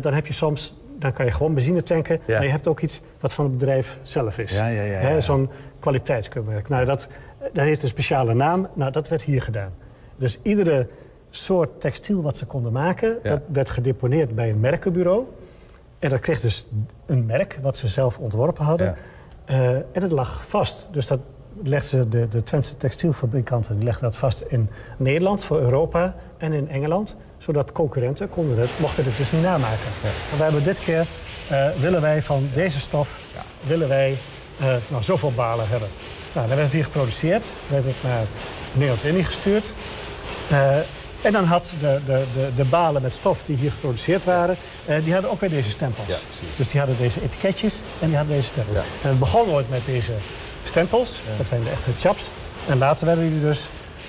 dan 0.00 0.14
heb 0.14 0.26
je 0.26 0.32
soms 0.32 0.74
dan 0.98 1.12
kan 1.12 1.24
je 1.24 1.30
gewoon 1.30 1.54
benzine 1.54 1.82
tanken. 1.82 2.20
Ja. 2.26 2.34
Maar 2.34 2.44
je 2.44 2.50
hebt 2.50 2.66
ook 2.66 2.80
iets 2.80 3.00
wat 3.20 3.32
van 3.32 3.44
het 3.44 3.58
bedrijf 3.58 3.98
zelf 4.02 4.38
is. 4.38 4.56
Ja, 4.56 4.66
ja, 4.66 4.82
ja, 4.82 4.98
Hè, 4.98 5.10
ja. 5.10 5.20
Zo'n 5.20 5.50
kwaliteitskeurmerk. 5.78 6.68
Nou, 6.68 6.84
dat, 6.84 7.08
dat 7.52 7.64
heeft 7.64 7.82
een 7.82 7.88
speciale 7.88 8.34
naam. 8.34 8.68
Nou, 8.74 8.92
dat 8.92 9.08
werd 9.08 9.22
hier 9.22 9.42
gedaan. 9.42 9.72
Dus 10.16 10.38
iedere 10.42 10.88
soort 11.30 11.80
textiel 11.80 12.22
wat 12.22 12.36
ze 12.36 12.46
konden 12.46 12.72
maken... 12.72 13.18
Dat 13.22 13.40
werd 13.52 13.70
gedeponeerd 13.70 14.34
bij 14.34 14.50
een 14.50 14.60
merkenbureau. 14.60 15.24
En 15.98 16.10
dat 16.10 16.20
kreeg 16.20 16.40
dus 16.40 16.66
een 17.06 17.26
merk 17.26 17.58
wat 17.62 17.76
ze 17.76 17.86
zelf 17.86 18.18
ontworpen 18.18 18.64
hadden. 18.64 18.96
Eh, 19.44 19.68
en 19.68 20.02
het 20.02 20.12
lag 20.12 20.46
vast. 20.48 20.88
Dus 20.90 21.06
dat 21.06 21.20
legden 21.62 21.88
ze, 21.88 22.08
de, 22.08 22.28
de 22.28 22.42
Twentse 22.42 22.76
textielfabrikanten 22.76 23.74
die 23.74 23.84
legden 23.84 24.02
dat 24.02 24.16
vast 24.16 24.40
in 24.40 24.70
Nederland 24.96 25.44
voor 25.44 25.60
Europa 25.60 26.14
en 26.38 26.52
in 26.52 26.68
Engeland. 26.68 27.16
Zodat 27.38 27.72
concurrenten 27.72 28.30
konden 28.30 28.58
het, 28.58 28.70
mochten 28.76 29.04
het 29.04 29.16
dus 29.16 29.32
niet 29.32 29.42
namaken. 29.42 29.88
Maar 30.02 30.36
we 30.36 30.42
hebben 30.42 30.62
dit 30.62 30.78
keer, 30.78 31.06
eh, 31.48 31.68
willen 31.80 32.00
wij 32.00 32.22
van 32.22 32.50
deze 32.54 32.80
stof, 32.80 33.20
willen 33.60 33.88
wij 33.88 34.18
eh, 34.58 34.66
nou, 34.88 35.02
zoveel 35.02 35.32
balen 35.32 35.68
hebben. 35.68 35.88
Nou, 36.32 36.46
dan 36.46 36.56
werd 36.56 36.68
het 36.68 36.72
hier 36.72 36.84
geproduceerd, 36.84 37.52
werd 37.68 37.84
het 37.84 37.94
naar 38.02 38.24
Nederlands-Indië 38.72 39.24
gestuurd. 39.24 39.74
Eh, 40.48 40.76
en 41.22 41.32
dan 41.32 41.44
had 41.44 41.74
de, 41.80 42.00
de, 42.06 42.24
de, 42.32 42.48
de 42.56 42.64
balen 42.64 43.02
met 43.02 43.12
stof 43.12 43.42
die 43.42 43.56
hier 43.56 43.70
geproduceerd 43.70 44.24
waren, 44.24 44.56
die 45.04 45.12
hadden 45.12 45.30
ook 45.30 45.40
weer 45.40 45.50
deze 45.50 45.70
stempels. 45.70 46.08
Ja, 46.08 46.16
dus 46.56 46.68
die 46.68 46.78
hadden 46.80 46.98
deze 46.98 47.22
etiketjes 47.22 47.82
en 48.00 48.08
die 48.08 48.16
hadden 48.16 48.36
deze 48.36 48.48
stempels. 48.48 48.76
En 48.76 49.08
het 49.08 49.18
begon 49.18 49.48
ooit 49.48 49.70
met 49.70 49.80
deze 49.86 50.12
stempels, 50.62 51.20
dat 51.36 51.48
zijn 51.48 51.62
de 51.62 51.70
echte 51.70 51.90
chaps. 51.96 52.30
En 52.68 52.78
later 52.78 53.06
werden 53.06 53.24
er 53.34 53.40
dus 53.40 53.68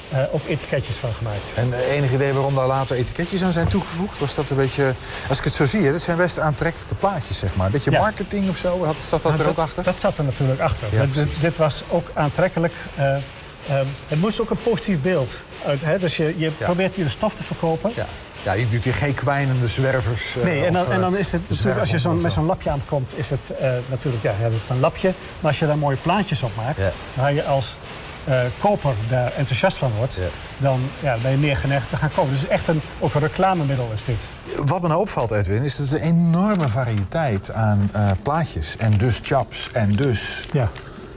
eh, 0.09 0.19
ook 0.31 0.41
etiketjes 0.47 0.95
van 0.95 1.13
gemaakt. 1.13 1.51
En 1.55 1.73
eh, 1.73 1.91
enig 1.95 2.11
idee 2.11 2.33
waarom 2.33 2.55
daar 2.55 2.67
later 2.67 2.95
etiketjes 2.97 3.41
aan 3.43 3.51
zijn 3.51 3.67
toegevoegd? 3.67 4.19
Was 4.19 4.35
dat 4.35 4.49
een 4.49 4.57
beetje, 4.57 4.93
als 5.29 5.37
ik 5.37 5.43
het 5.43 5.53
zo 5.53 5.65
zie, 5.65 5.81
hè, 5.85 5.91
dit 5.91 6.01
zijn 6.01 6.17
best 6.17 6.39
aantrekkelijke 6.39 6.95
plaatjes, 6.95 7.39
zeg 7.39 7.55
maar. 7.55 7.65
Een 7.65 7.71
beetje 7.71 7.91
Ja. 7.91 7.99
marketing 7.99 8.49
of 8.49 8.57
zo, 8.57 8.85
had, 8.85 8.95
zat 8.97 9.21
dat 9.23 9.31
Nou, 9.31 9.43
er 9.43 9.49
ook 9.49 9.57
achter? 9.57 9.83
Dat 9.83 9.99
zat 9.99 10.17
er 10.17 10.23
natuurlijk 10.23 10.59
achter. 10.59 10.87
Ja, 10.91 11.05
dit, 11.11 11.41
dit 11.41 11.57
was 11.57 11.83
ook 11.89 12.07
aantrekkelijk. 12.13 12.73
eh, 12.95 13.15
ehm, 13.15 13.85
het 14.07 14.19
moest 14.19 14.41
ook 14.41 14.49
een 14.49 14.61
positief 14.63 15.01
beeld 15.01 15.33
uit. 15.65 15.81
Hè? 15.81 15.99
Dus 15.99 16.17
je, 16.17 16.33
je 16.37 16.49
probeert 16.51 16.95
hier 16.95 17.05
de 17.05 17.11
stof 17.11 17.35
te 17.35 17.43
verkopen. 17.43 17.91
Ja. 17.95 18.05
ja, 18.43 18.53
je 18.53 18.67
doet 18.67 18.83
hier 18.83 18.93
geen 18.93 19.13
kwijnende 19.13 19.67
zwervers. 19.67 20.35
eh, 20.35 20.43
Nee, 20.43 20.65
en 20.65 20.73
dan, 20.73 20.81
of, 20.85 20.89
en 20.93 21.01
dan 21.01 21.13
eh, 21.13 21.19
is 21.19 21.31
het 21.31 21.41
natuurlijk, 21.49 21.79
als 21.79 21.89
je 21.89 21.95
of 22.09 22.13
met 22.13 22.31
zo. 22.31 22.39
zo'n 22.39 22.45
lapje 22.45 22.69
aankomt, 22.69 23.13
is 23.15 23.29
het 23.29 23.51
eh, 23.59 23.71
natuurlijk 23.89 24.23
ja, 24.23 24.31
je 24.37 24.41
hebt 24.43 24.69
een 24.69 24.79
lapje. 24.79 25.13
Maar 25.39 25.51
als 25.51 25.59
je 25.59 25.65
daar 25.67 25.77
mooie 25.77 25.97
plaatjes 25.97 26.43
op 26.43 26.51
maakt, 26.55 26.81
Ja. 26.81 26.91
waar 27.13 27.33
je 27.33 27.43
als 27.45 27.77
eh, 28.23 28.39
koper 28.59 28.93
daar 29.09 29.31
enthousiast 29.37 29.77
van 29.77 29.91
wordt, 29.97 30.19
dan 30.57 30.79
ja, 30.99 31.15
ben 31.21 31.31
je 31.31 31.37
meer 31.37 31.57
geneigd 31.57 31.89
te 31.89 31.97
gaan 31.97 32.11
kopen. 32.15 32.31
Dus 32.31 32.47
echt 32.47 32.67
een, 32.67 32.81
ook 32.99 33.13
een 33.13 33.21
reclamemiddel 33.21 33.89
is 33.93 34.05
dit. 34.05 34.29
Wat 34.65 34.81
me 34.81 34.87
nou 34.87 34.99
opvalt, 34.99 35.31
Edwin, 35.31 35.63
is 35.63 35.75
dat 35.77 35.89
er 35.91 35.95
een 36.01 36.07
enorme 36.07 36.67
variëteit 36.67 37.51
aan 37.51 37.89
eh, 37.93 38.11
plaatjes 38.23 38.77
en 38.77 38.97
dus 38.97 39.19
chaps 39.23 39.69
en 39.71 39.91
dus 39.91 40.47
Ja. 40.51 40.69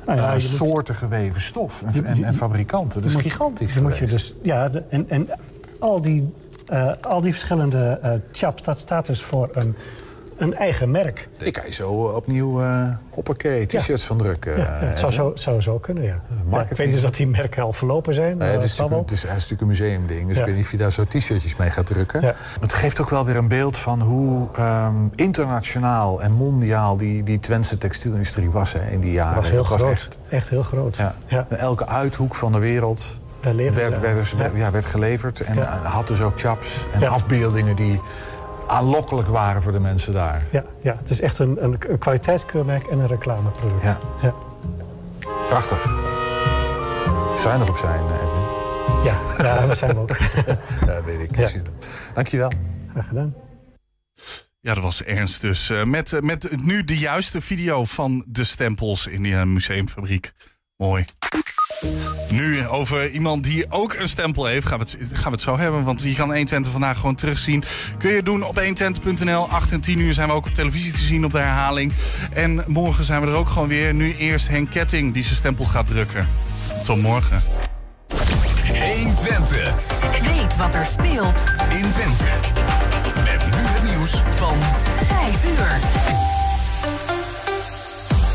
Nou 0.06 0.18
ja, 0.18 0.26
eh, 0.26 0.32
moet- 0.32 0.42
soorten 0.42 0.94
geweven 0.94 1.40
stof 1.40 1.82
en, 2.04 2.24
en, 2.24 2.34
fabrikanten. 2.34 3.00
Dat 3.00 3.08
is 3.10 3.14
moet- 3.16 3.22
gigantisch. 3.22 3.74
je 3.74 3.80
moet 3.80 3.98
je 3.98 4.06
dus, 4.06 4.34
ja, 4.42 4.68
de- 4.68 4.84
en, 4.88 5.08
en 5.08 5.28
al, 5.78 6.00
die, 6.00 6.32
eh, 6.66 6.90
al 7.00 7.20
die 7.20 7.32
verschillende 7.32 7.98
eh, 8.02 8.12
chaps, 8.32 8.62
dat 8.62 8.78
staat 8.78 9.06
dus 9.06 9.22
voor 9.22 9.48
een, 9.52 9.76
een 10.42 10.54
eigen 10.54 10.90
merk. 10.90 11.28
Ik 11.38 11.52
kan 11.52 11.62
je 11.66 11.72
zo 11.72 11.90
opnieuw 11.90 12.62
eh 12.62 12.88
hoppakee, 13.10 13.66
t-shirts 13.66 14.04
van 14.04 14.18
drukken. 14.18 14.56
Ja, 14.56 14.74
eh, 14.74 14.80
ja, 14.82 14.86
het 14.86 14.98
zou 14.98 15.12
zo, 15.12 15.32
zou 15.34 15.60
zo 15.60 15.78
kunnen, 15.78 16.04
ja. 16.04 16.22
ik 16.70 16.76
weet 16.76 16.92
dus 16.92 17.02
dat 17.02 17.14
die 17.14 17.26
merken 17.26 17.62
al 17.62 17.72
verlopen 17.72 18.14
zijn. 18.14 18.36
Nee, 18.36 18.50
het, 18.50 18.62
is 18.62 18.78
het, 18.78 19.10
is, 19.10 19.22
het 19.22 19.30
is 19.30 19.48
natuurlijk 19.48 19.60
een 19.60 19.66
museumding, 19.66 20.28
dus 20.28 20.38
ik 20.38 20.44
weet 20.44 20.54
niet 20.54 20.64
of 20.64 20.70
je 20.70 20.76
daar 20.76 20.92
zo 20.92 21.04
t-shirtjes 21.04 21.56
mee 21.56 21.70
gaat 21.70 21.86
drukken. 21.86 22.34
Het 22.60 22.72
geeft 22.72 23.00
ook 23.00 23.10
wel 23.10 23.24
weer 23.24 23.36
een 23.36 23.48
beeld 23.48 23.76
van 23.76 24.00
hoe 24.00 24.48
ehm, 24.56 24.94
internationaal 25.14 26.22
en 26.22 26.32
mondiaal 26.32 26.96
die, 26.96 27.22
die 27.22 27.40
Twentse 27.40 27.78
textielindustrie 27.78 28.50
was 28.50 28.72
hè, 28.72 28.90
in 28.90 29.00
die 29.00 29.12
jaren. 29.12 29.36
Was 29.36 29.50
heel 29.50 29.64
groot. 29.64 29.90
echt, 29.90 30.18
Echt 30.28 30.48
heel 30.48 30.62
groot. 30.62 30.96
ja. 31.26 31.46
Elke 31.48 31.86
uithoek 31.86 32.34
van 32.34 32.52
de 32.52 32.58
wereld 32.58 33.20
werd, 33.42 33.98
werd, 33.98 34.16
dus- 34.16 34.32
werd- 34.32 34.56
ja, 34.56 34.70
werd 34.70 34.84
geleverd. 34.84 35.40
En 35.40 35.58
eh, 35.58 35.84
had 35.84 36.06
dus 36.06 36.20
ook 36.20 36.40
chaps 36.40 36.86
en 36.92 37.08
afbeeldingen 37.08 37.76
die 37.76 38.00
aanlokkelijk 38.72 39.28
waren 39.28 39.62
voor 39.62 39.72
de 39.72 39.80
mensen 39.80 40.12
daar. 40.12 40.46
Ja, 40.50 40.64
ja, 40.82 40.96
het 40.96 41.10
is 41.10 41.20
echt 41.20 41.38
een, 41.38 41.64
een, 41.64 41.76
een 41.88 41.98
kwaliteitskeurmerk 41.98 42.86
en 42.86 42.98
een 42.98 43.06
reclameproduct. 43.06 43.82
Ja. 43.82 43.98
Ja. 44.22 44.34
Prachtig. 45.48 45.84
Zuinig 47.36 47.68
op 47.68 47.76
zijn, 47.76 48.04
eh, 48.06 48.14
Edwin. 48.22 48.50
Ja, 49.04 49.44
ja, 49.44 49.66
dat 49.66 49.78
zijn 49.78 49.94
we 49.94 50.00
ook. 50.00 50.16
Ja, 50.86 51.02
weet 51.04 51.30
ik. 51.30 51.36
Ja. 51.36 51.60
Dankjewel. 52.14 52.52
Graag 52.92 53.06
gedaan. 53.08 53.34
Ja, 54.60 54.74
dat 54.74 54.82
was 54.82 55.02
Ernst 55.02 55.40
dus. 55.40 55.70
eh, 55.70 55.84
met, 55.84 56.12
eh, 56.12 56.20
met 56.20 56.62
nu 56.64 56.84
de 56.84 56.98
juiste 56.98 57.40
video 57.40 57.84
van 57.84 58.24
de 58.28 58.44
stempels 58.44 59.06
in 59.06 59.22
die 59.22 59.34
museumfabriek. 59.36 60.32
Mooi. 60.76 61.04
Nu 62.30 62.66
over 62.66 63.08
iemand 63.08 63.44
die 63.44 63.66
ook 63.68 63.94
een 63.94 64.08
stempel 64.08 64.44
heeft. 64.44 64.66
Gaan 64.66 64.78
we 64.78 64.84
het, 64.84 64.96
gaan 65.12 65.24
we 65.24 65.30
het 65.30 65.40
zo 65.40 65.58
hebben, 65.58 65.84
want 65.84 66.02
je 66.02 66.14
kan 66.14 66.28
120 66.28 66.72
vandaag 66.72 66.98
gewoon 66.98 67.14
terugzien. 67.14 67.64
Kun 67.98 68.10
je 68.10 68.22
doen 68.22 68.42
op 68.42 68.60
120.nl. 68.60 69.48
8 69.48 69.72
en 69.72 69.80
10 69.80 69.98
uur 69.98 70.14
zijn 70.14 70.28
we 70.28 70.34
ook 70.34 70.46
op 70.46 70.54
televisie 70.54 70.92
te 70.92 70.98
zien 70.98 71.24
op 71.24 71.32
de 71.32 71.38
herhaling. 71.38 71.92
En 72.32 72.64
morgen 72.66 73.04
zijn 73.04 73.20
we 73.20 73.26
er 73.26 73.34
ook 73.34 73.48
gewoon 73.48 73.68
weer. 73.68 73.94
Nu 73.94 74.16
eerst 74.16 74.48
Henk 74.48 74.70
Ketting 74.70 75.14
die 75.14 75.22
zijn 75.22 75.36
stempel 75.36 75.64
gaat 75.64 75.86
drukken. 75.86 76.28
Tot 76.84 77.02
morgen. 77.02 77.42
120. 78.68 79.74
Weet 80.22 80.56
wat 80.56 80.74
er 80.74 80.86
speelt 80.86 81.44
in 81.68 81.90
Twente. 81.90 82.24
Met 83.14 83.44
nu 83.44 83.60
het 83.60 83.82
nieuws 83.82 84.22
van 84.36 84.56
5 85.06 85.44
uur. 85.44 85.80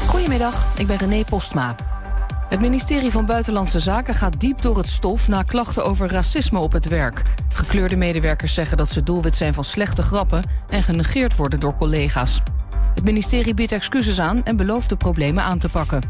Goedemiddag, 0.08 0.68
ik 0.78 0.88
ben 0.88 0.98
René 0.98 1.24
Postma. 1.24 1.76
Het 2.50 2.62
ministerie 2.62 3.12
van 3.12 3.26
Buitenlandse 3.26 3.80
Zaken 3.80 4.16
gaat 4.16 4.40
diep 4.40 4.62
door 4.62 4.78
het 4.78 4.88
stof... 4.88 5.28
na 5.28 5.44
klachten 5.44 5.86
over 5.86 6.12
racisme 6.12 6.60
op 6.60 6.72
het 6.72 6.88
werk. 6.88 7.22
Gekleurde 7.54 7.96
medewerkers 7.96 8.54
zeggen 8.54 8.78
dat 8.78 8.90
ze 8.90 9.04
doelwit 9.04 9.36
zijn 9.36 9.54
van 9.54 9.64
slechte 9.64 10.02
grappen... 10.02 10.44
en 10.70 10.84
genegeerd 10.84 11.36
worden 11.36 11.60
door 11.60 11.76
collega's. 11.76 12.42
Het 12.96 13.04
ministerie 13.04 13.54
biedt 13.54 13.72
excuses 13.72 14.20
aan 14.20 14.46
en 14.46 14.56
belooft 14.56 14.90
de 14.90 14.96
problemen 14.96 15.44
aan 15.44 15.58
te 15.58 15.70
pakken. 15.70 16.02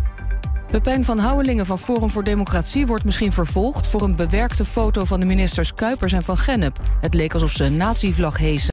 Pepijn 0.71 1.05
van 1.05 1.19
Houwelingen 1.19 1.65
van 1.65 1.79
Forum 1.79 2.09
voor 2.09 2.23
Democratie 2.23 2.85
wordt 2.85 3.03
misschien 3.03 3.31
vervolgd... 3.31 3.87
voor 3.87 4.01
een 4.01 4.15
bewerkte 4.15 4.65
foto 4.65 5.05
van 5.05 5.19
de 5.19 5.25
ministers 5.25 5.73
Kuipers 5.73 6.13
en 6.13 6.23
Van 6.23 6.37
Gennep. 6.37 6.79
Het 7.01 7.13
leek 7.13 7.33
alsof 7.33 7.51
ze 7.51 7.63
een 7.63 7.77
nazi-vlag 7.77 8.37
hezen. 8.37 8.65